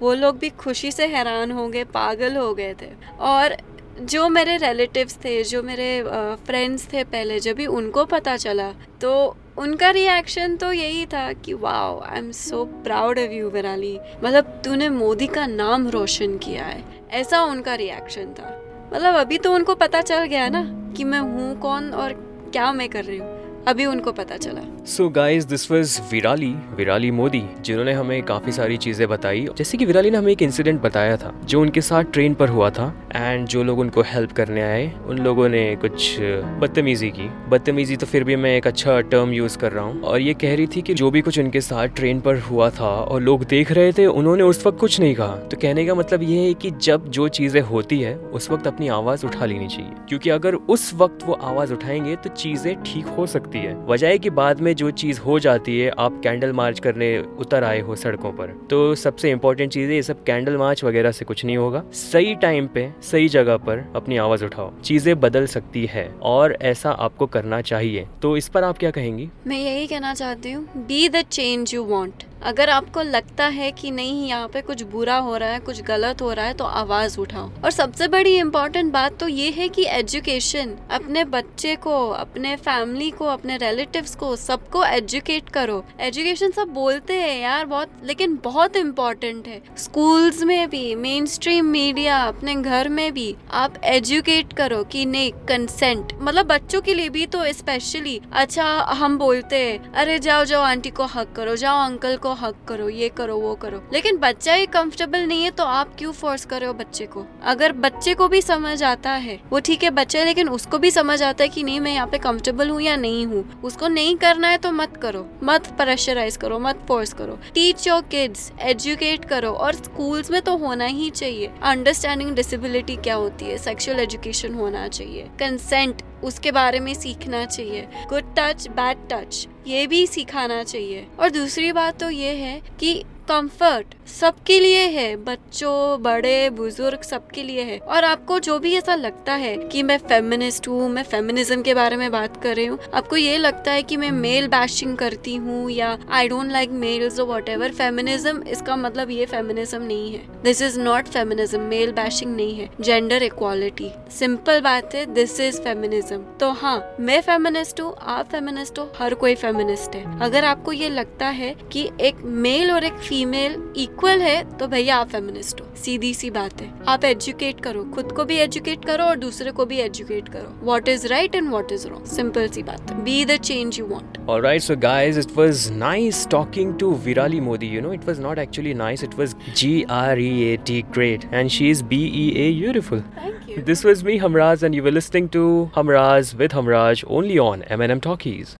वो 0.00 0.14
लोग 0.14 0.38
भी 0.38 0.48
खुशी 0.50 0.90
से 0.92 1.06
हैरान 1.06 1.50
हो 1.50 1.68
गए, 1.68 1.84
पागल 1.84 2.36
हो 2.36 2.52
गए 2.54 2.74
थे। 2.82 2.90
और 3.20 3.56
जो 4.02 4.28
मेरे 4.28 4.56
रिलेटिव्स 4.56 5.16
थे, 5.24 5.42
जो 5.44 5.62
मेरे 5.62 6.02
फ्रेंड्स 6.46 6.86
थे 6.92 7.04
पहले, 7.04 7.38
जब 7.40 7.56
भी 7.56 7.66
उनको 7.68 8.04
पता 8.06 8.36
चला 8.36 8.72
तो 9.00 9.12
उनका 9.58 9.90
रिएक्शन 9.90 10.56
तो 10.56 10.72
यही 10.72 11.04
था 11.06 11.32
कि, 11.34 11.52
wow 11.54 12.00
I 12.00 12.18
am 12.18 12.30
so 12.32 12.64
proud 12.84 13.18
of 13.18 13.30
you 13.30 13.50
Virali 13.50 13.98
मतलब 14.24 14.60
तूने 14.64 14.88
मोदी 14.90 15.26
का 15.26 15.46
नाम 15.46 15.88
रोशन 15.88 16.36
किया 16.38 16.64
है। 16.64 16.82
ऐसा 17.12 17.42
उनका 17.44 17.74
रिएक्शन 17.74 18.32
था। 18.32 18.58
मतलब 18.92 19.14
अभी 19.14 19.38
तो 19.38 19.52
उनको 19.54 19.74
पता 19.74 20.00
चल 20.02 20.24
गया 20.24 20.48
ना 20.48 20.64
कि 20.96 21.04
मैं 21.04 21.20
हूँ 21.20 21.54
कौन 21.60 21.90
और 21.92 22.12
क्या 22.52 22.72
मैं 22.72 22.88
कर 22.88 23.04
रही 23.04 23.18
हूँ। 23.18 23.41
अभी 23.68 23.84
उनको 23.86 24.12
पता 24.12 24.36
चला। 24.36 24.60
So 24.86 25.08
guys 25.08 25.46
this 25.46 25.70
was 25.70 26.00
Virali 26.12 26.50
Virali 26.76 27.10
Modi 27.10 27.42
जिन्होंने 27.60 27.92
हमें 27.92 28.22
काफ़ी 28.22 28.52
सारी 28.52 28.76
चीज़ें 28.76 29.06
बताई। 29.08 29.46
जैसे 29.58 29.78
कि 29.78 29.84
विराली 29.84 30.10
ने 30.10 30.18
हमें 30.18 30.30
एक 30.32 30.42
इंसिडेंट 30.42 30.80
बताया 30.82 31.16
था, 31.16 31.32
जो 31.44 31.60
उनके 31.60 31.80
साथ 31.80 32.04
ट्रेन 32.04 32.34
पर 32.34 32.48
हुआ 32.48 32.70
था 32.70 32.86
एंड 33.16 33.46
जो 33.46 33.62
लोग 33.64 33.78
उनको 33.78 34.02
हेल्प 34.02 34.32
करने 34.32 34.62
आए, 34.62 34.92
उन 35.06 35.18
लोगों 35.18 35.48
ने 35.48 35.64
कुछ 35.76 36.16
बदतमीजी 36.60 37.10
की। 37.10 37.28
बदतमीजी 37.48 37.96
तो 37.96 38.06
फिर 38.06 38.24
भी 38.24 38.36
मैं 38.36 38.56
एक 38.56 38.66
अच्छा 38.66 39.00
टर्म 39.00 39.32
यूज़ 39.32 39.58
कर 39.58 39.72
रहा 39.72 39.84
हूँ। 39.84 40.02
और 40.02 40.20
ये 40.20 40.34
कह 40.34 40.56
रही 40.56 40.66
थी 40.66 40.82
कि 40.82 40.94
जो 40.94 41.10
भी 41.10 41.20
कुछ 41.20 41.38
उनके 41.38 41.60
साथ 41.60 41.88
ट्रेन 41.88 42.20
पर 42.20 42.38
हुआ 42.40 42.70
था, 42.70 42.88
और 42.88 43.20
लोग 43.20 43.44
देख 43.44 43.72
रहे 43.72 43.92
थे, 43.92 44.06
उन्होंने 44.06 44.42
उस 44.42 44.66
वक्त 44.66 44.78
कुछ 44.78 44.98
नहीं 45.00 45.14
कहा। 45.14 45.36
तो 45.36 45.56
कहने 45.56 45.86
का 45.86 45.94
मतलब 45.94 46.22
ये 46.22 46.38
है 46.38 46.54
कि 46.54 46.70
जब 46.82 47.08
जो 47.10 47.28
चीज़ें 47.30 47.60
होती 47.62 48.00
है, 48.00 48.16
उस 48.16 48.50
वक्त 48.50 48.66
अपनी 48.66 48.88
आवाज़ 48.88 49.26
उठा 49.26 49.44
लेनी 49.44 49.68
चाहिए। 49.68 49.92
क्योंकि 50.08 50.30
अगर 50.30 50.54
उस 50.54 50.92
वक्त 50.94 51.26
वो 51.26 51.32
आवाज़ 51.34 51.72
उठाएँगे 51.72 52.16
तो 52.16 52.30
चीज़ें 52.30 52.74
ठीक 52.82 53.06
हो 53.08 53.26
सकती 53.26 53.51
सकती 53.52 53.58
है। 53.60 53.74
वजह 53.86 54.08
है 54.08 54.18
कि 54.18 54.30
बाद 54.32 54.60
में 54.60 54.74
जो 54.76 54.90
चीज़ 54.92 55.20
हो 55.20 55.38
जाती 55.38 55.78
है, 55.78 55.90
आप 55.98 56.20
कैंडल 56.24 56.52
मार्च 56.52 56.80
करने 56.80 57.18
उतर 57.40 57.64
आए 57.64 57.80
हो 57.80 57.96
सड़कों 57.96 58.32
पर 58.32 58.54
तो 58.70 58.94
सबसे 58.94 59.30
इम्पोर्टेंट 59.30 59.72
चीज़ 59.72 59.90
है, 59.90 59.94
ये 59.94 60.02
सब 60.02 60.22
कैंडल 60.24 60.56
मार्च 60.56 60.84
वगैरह 60.84 61.12
से 61.12 61.24
कुछ 61.24 61.44
नहीं 61.44 61.56
होगा। 61.56 61.82
सही 61.92 62.34
टाइम 62.36 62.66
पे, 62.66 62.88
सही 63.02 63.28
जगह 63.28 63.56
पर 63.58 63.84
अपनी 63.96 64.16
आवाज़ 64.16 64.44
उठाओ। 64.44 64.72
चीज़ें 64.80 65.14
बदल 65.20 65.46
सकती 65.46 65.86
है 65.86 66.08
और 66.24 66.56
ऐसा 66.64 66.90
आपको 67.06 67.26
करना 67.28 67.60
चाहिए। 67.62 68.06
तो 68.22 68.36
इस 68.36 68.48
पर 68.48 68.64
आप 68.64 68.78
क्या 68.78 68.90
कहेंगी? 68.90 69.28
मैं 69.46 69.58
यही 69.58 69.86
कहना 69.86 70.14
चाहती 70.14 70.52
हूँ 70.52 70.66
be 70.86 71.08
the 71.08 71.22
change 71.22 71.74
you 71.74 71.84
want 71.84 72.22
अगर 72.42 72.70
आपको 72.70 73.02
लगता 73.02 73.46
है 73.46 73.70
कि 73.72 73.90
नहीं, 73.90 74.26
यहाँ 74.28 74.48
पे 74.48 74.60
कुछ 74.62 74.82
बुरा 74.84 75.16
हो 75.18 75.36
रहा 75.36 75.48
है, 75.48 75.58
कुछ 75.60 75.80
गलत 75.82 76.22
हो 76.22 76.32
रहा 76.32 76.46
है 76.46 76.54
तो 76.54 76.64
आवाज़ 76.64 77.18
उठाओ। 77.20 77.50
और 77.64 77.70
सबसे 77.70 78.08
बड़ी 78.08 78.34
इम्पोर्टेंट 78.36 78.92
बात 78.92 79.18
तो 79.20 79.28
ये 79.28 79.50
है 79.50 79.68
कि 79.68 79.84
एजुकेशन 79.88 80.74
अपने 80.90 81.24
बच्चे 81.26 81.74
को, 81.76 82.08
अपने 82.10 82.54
फैमिली 82.58 83.10
को, 83.10 83.26
अपने 83.26 83.56
रिलेटिव्स 83.58 84.14
को, 84.16 84.34
सबको 84.36 84.84
एजुकेट 84.84 85.48
करो। 85.48 85.82
एजुकेशन 86.00 86.50
सब 86.50 86.68
बोलते 86.74 87.14
हैं 87.14 87.40
यार 87.40 87.66
बहुत, 87.66 87.92
लेकिन 88.04 88.38
बहुत 88.44 88.76
इम्पोर्टेंट 88.76 89.48
है। 89.48 89.60
स्कूल्स 89.78 90.42
में 90.42 90.68
भी 90.70 90.94
मेन 90.96 91.26
स्ट्रीम 91.28 91.66
मीडिया 91.68 92.16
अपने 92.24 92.54
घर 92.54 92.88
में 92.90 93.12
भी 93.12 93.34
आप 93.54 93.80
एजुकेट 93.84 94.52
करो 94.52 94.82
कि 94.84 95.04
नहीं 95.06 95.32
कंसेंट 95.48 96.12
मतलब 96.14 96.46
बच्चों 96.46 96.80
के 96.80 96.94
लिए 96.94 97.08
भी 97.08 97.26
तो 97.26 97.44
स्पेशली 97.52 98.20
अच्छा 98.34 98.64
हम 98.94 99.18
बोलते 99.18 99.56
हैं, 99.58 99.92
अरे 99.92 100.18
जाओ 100.20 100.44
जाओ 100.44 100.62
आंटी 100.62 100.90
को 100.90 101.04
हक 101.06 101.32
करो, 101.36 101.56
जाओ 101.56 101.84
अंकल 101.84 102.16
को 102.16 102.31
हक 102.34 102.64
करो, 102.68 102.88
ये 102.88 103.08
करो, 103.08 103.36
वो 103.36 103.54
करो। 103.54 103.82
लेकिन 103.92 104.16
बच्चा 104.18 104.54
ही 104.54 104.66
कंफर्टेबल 104.68 105.20
नहीं 105.20 105.44
है 105.44 105.50
तो 105.50 105.64
आप 105.64 105.94
क्यों 105.98 106.12
फोर्स 106.12 106.44
कर 106.44 106.60
रहे 106.60 106.66
हो 106.66 106.74
बच्चे 106.74 107.06
को? 107.06 107.24
अगर 107.44 107.72
बच्चे 107.72 108.14
को 108.14 108.28
भी 108.28 108.40
समझ 108.42 108.82
आता 108.82 109.10
है, 109.10 109.38
वो 109.50 109.60
ठीक 109.60 109.82
है 109.82 109.90
बच्चे 109.90 110.24
लेकिन 110.24 110.48
उसको 110.48 110.78
भी 110.78 110.90
समझ 110.90 111.22
आता 111.22 111.44
है 111.44 111.48
कि 111.48 111.62
नहीं, 111.62 111.80
मैं 111.80 111.94
यहाँ 111.94 112.06
पे 112.06 112.18
कंफर्टेबल 112.18 112.70
हूँ 112.70 112.80
या 112.82 112.96
नहीं 112.96 113.26
हूँ। 113.26 113.44
उसको 113.62 113.88
नहीं 113.88 114.16
करना 114.16 114.48
है 114.48 114.58
तो 114.58 114.72
मत 114.72 114.96
करो। 114.96 115.26
मत 115.42 115.66
प्रेशराइज 115.78 116.36
करो, 116.36 116.58
मत 116.58 116.84
फोर्स 116.88 117.12
करो। 117.12 117.38
टीच 117.54 117.86
योर 117.88 118.02
किड्स 118.02 118.50
एजुकेट 118.60 119.24
करो। 119.24 119.50
और 119.52 119.74
स्कूल्स 119.74 120.30
में 120.30 120.40
तो 120.42 120.56
होना 120.56 120.84
ही 120.84 121.10
चाहिए। 121.10 121.50
अंडरस्टैंडिंग 121.62 122.34
डिसेबिलिटी 122.34 122.96
क्या 122.96 123.14
होती 123.14 123.44
है? 123.44 123.58
सेक्सुअल 123.58 124.00
एजुकेशन 124.00 124.54
होना 124.54 124.86
चाहिए। 124.88 125.28
कंसेंट 125.40 126.02
उसके 126.24 126.52
बारे 126.52 126.80
में 126.80 126.94
सीखना 126.94 127.44
चाहिए। 127.44 127.86
गुड 128.08 128.34
टच 128.38 128.68
बैड 128.68 128.98
टच 129.10 129.46
ये 129.66 129.86
भी 129.86 130.06
सिखाना 130.06 130.62
चाहिए। 130.64 131.06
और 131.20 131.30
दूसरी 131.30 131.72
बात 131.72 132.00
तो 132.00 132.10
ये 132.10 132.30
है 132.30 132.60
कि 132.80 133.02
कंफर्ट 133.28 133.94
सबके 134.10 134.58
लिए 134.60 134.86
है, 134.88 135.14
बच्चों, 135.16 136.02
बड़े, 136.02 136.48
बुज़ुर्ग 136.50 137.02
सबके 137.02 137.42
लिए 137.42 137.62
है। 137.62 137.78
और 137.78 138.04
आपको 138.04 138.38
जो 138.38 138.58
भी 138.58 138.74
ऐसा 138.74 138.94
लगता 138.94 139.34
है 139.34 139.56
कि 139.64 139.82
मैं 139.82 139.96
फेमिनिस्ट 140.00 140.68
हूँ, 140.68 140.88
मैं 140.90 141.02
फेमिनिज्म 141.02 141.62
के 141.62 141.74
बारे 141.74 141.96
में 141.96 142.10
बात 142.12 142.42
कर 142.42 142.56
रही 142.56 142.66
हूँ, 142.66 142.78
आपको 142.94 143.16
ये 143.16 143.36
लगता 143.38 143.72
है 143.72 143.82
कि 143.82 143.96
मैं 143.96 144.10
मेल 144.12 144.48
बैशिंग 144.48 144.96
करती 144.96 145.34
हूँ 145.36 145.70
या 145.70 145.96
आई 146.10 146.28
डोंट 146.28 146.50
लाइक 146.52 146.70
मेल्स 146.72 147.20
और 147.20 147.26
वॉट 147.26 147.48
एवर 147.48 147.72
फेमिनिज्म 147.72 148.42
इसका 148.48 148.76
मतलब 148.76 149.10
ये 149.10 149.26
फेमिनिज्म 149.26 149.82
नहीं 149.82 150.12
है। 150.12 150.42
This 150.42 150.62
is 150.62 150.78
not 150.80 151.08
feminism 151.08 151.60
male 151.62 151.92
bashing 151.92 152.34
नहीं 152.36 152.54
है। 152.56 152.68
जेंडर 152.80 153.22
इक्वालिटी 153.22 153.90
सिंपल 154.10 154.60
बात 154.60 154.94
है 154.94 155.04
दिस 155.14 155.38
इज़ 155.40 155.60
फेमिनिज्म 155.60 156.18
तो 156.40 156.50
हाँ 156.52 156.76
मैं 157.00 157.20
फेमिनिस्ट 157.22 157.80
हूँ, 157.80 157.94
आप 157.98 158.28
फेमिनिस्ट 158.28 158.78
हो, 158.78 158.90
हर 158.98 159.14
कोई 159.14 159.34
फेमिनिस्ट 159.36 159.94
है। 159.94 160.20
अगर 160.22 160.44
आपको 160.44 160.72
ये 160.72 160.88
लगता 160.90 161.26
है 161.28 161.54
कि 161.72 161.88
एक 162.00 162.22
मेल 162.24 162.70
और 162.72 162.84
एक 162.84 163.00
फीमेल 163.12 163.56
इक्वल 163.76 164.20
है 164.22 164.36
तो 164.58 164.66
भैया 164.72 164.96
आप 164.96 165.08
फेमिनिस्ट 165.08 165.60
हो 165.60 165.66
सीधी 165.76 166.12
सी 166.14 166.28
बात 166.30 166.60
है 166.62 166.70
आप 166.88 167.04
एजुकेट 167.04 167.60
करो 167.64 167.82
खुद 167.94 168.12
को 168.16 168.24
भी 168.30 168.36
एजुकेट 168.40 168.84
करो 168.84 169.04
और 169.04 169.16
दूसरे 169.24 169.50
को 169.58 169.66
भी 169.72 169.78
एजुकेट 169.80 170.28
करो 170.28 170.54
what 170.66 170.88
is 170.88 171.06
right 171.08 171.34
and 171.34 171.50
what 171.50 171.72
is 171.72 171.86
wrong 171.88 172.06
simple 172.12 172.48
सी 172.54 172.62
बात 172.70 172.90
है 172.90 173.02
be 173.04 173.24
the 173.24 173.36
change 173.50 173.78
you 173.78 173.86
want 173.86 174.18
Alright, 174.32 174.62
so 174.62 174.74
guys, 174.76 175.16
it 175.20 175.36
was 175.36 175.62
nice 175.78 176.18
talking 176.36 176.72
to 176.78 176.90
Virali 177.06 177.40
Modi. 177.46 177.70
You 177.74 177.80
know, 177.80 177.92
it 177.98 178.04
was 178.10 178.20
not 178.26 178.40
actually 178.42 178.74
nice, 178.80 179.02
it 179.02 179.16
was 179.20 179.34
G 179.60 179.70
R 180.00 180.18
E 180.26 180.28
A 180.44 180.56
T 180.68 180.80
great, 180.96 181.26
and 181.40 181.54
she 181.54 181.70
is 181.70 181.82
B 181.92 181.98
E 182.20 182.26
A 182.44 182.50
beautiful. 182.60 183.02
Thank 183.16 183.48
you. 183.48 183.62
This 183.62 183.82
was 183.84 184.04
me, 184.04 184.18
Hamraz, 184.18 184.62
and 184.62 184.74
you 184.74 184.82
were 184.82 184.92
listening 184.92 185.28
to 185.30 185.42
Hamraz 185.74 186.28
with 186.34 186.52
Hamraj 186.52 187.02
only 187.18 187.38
on 187.40 187.64
M&M 187.64 188.00
Talkies. 188.00 188.50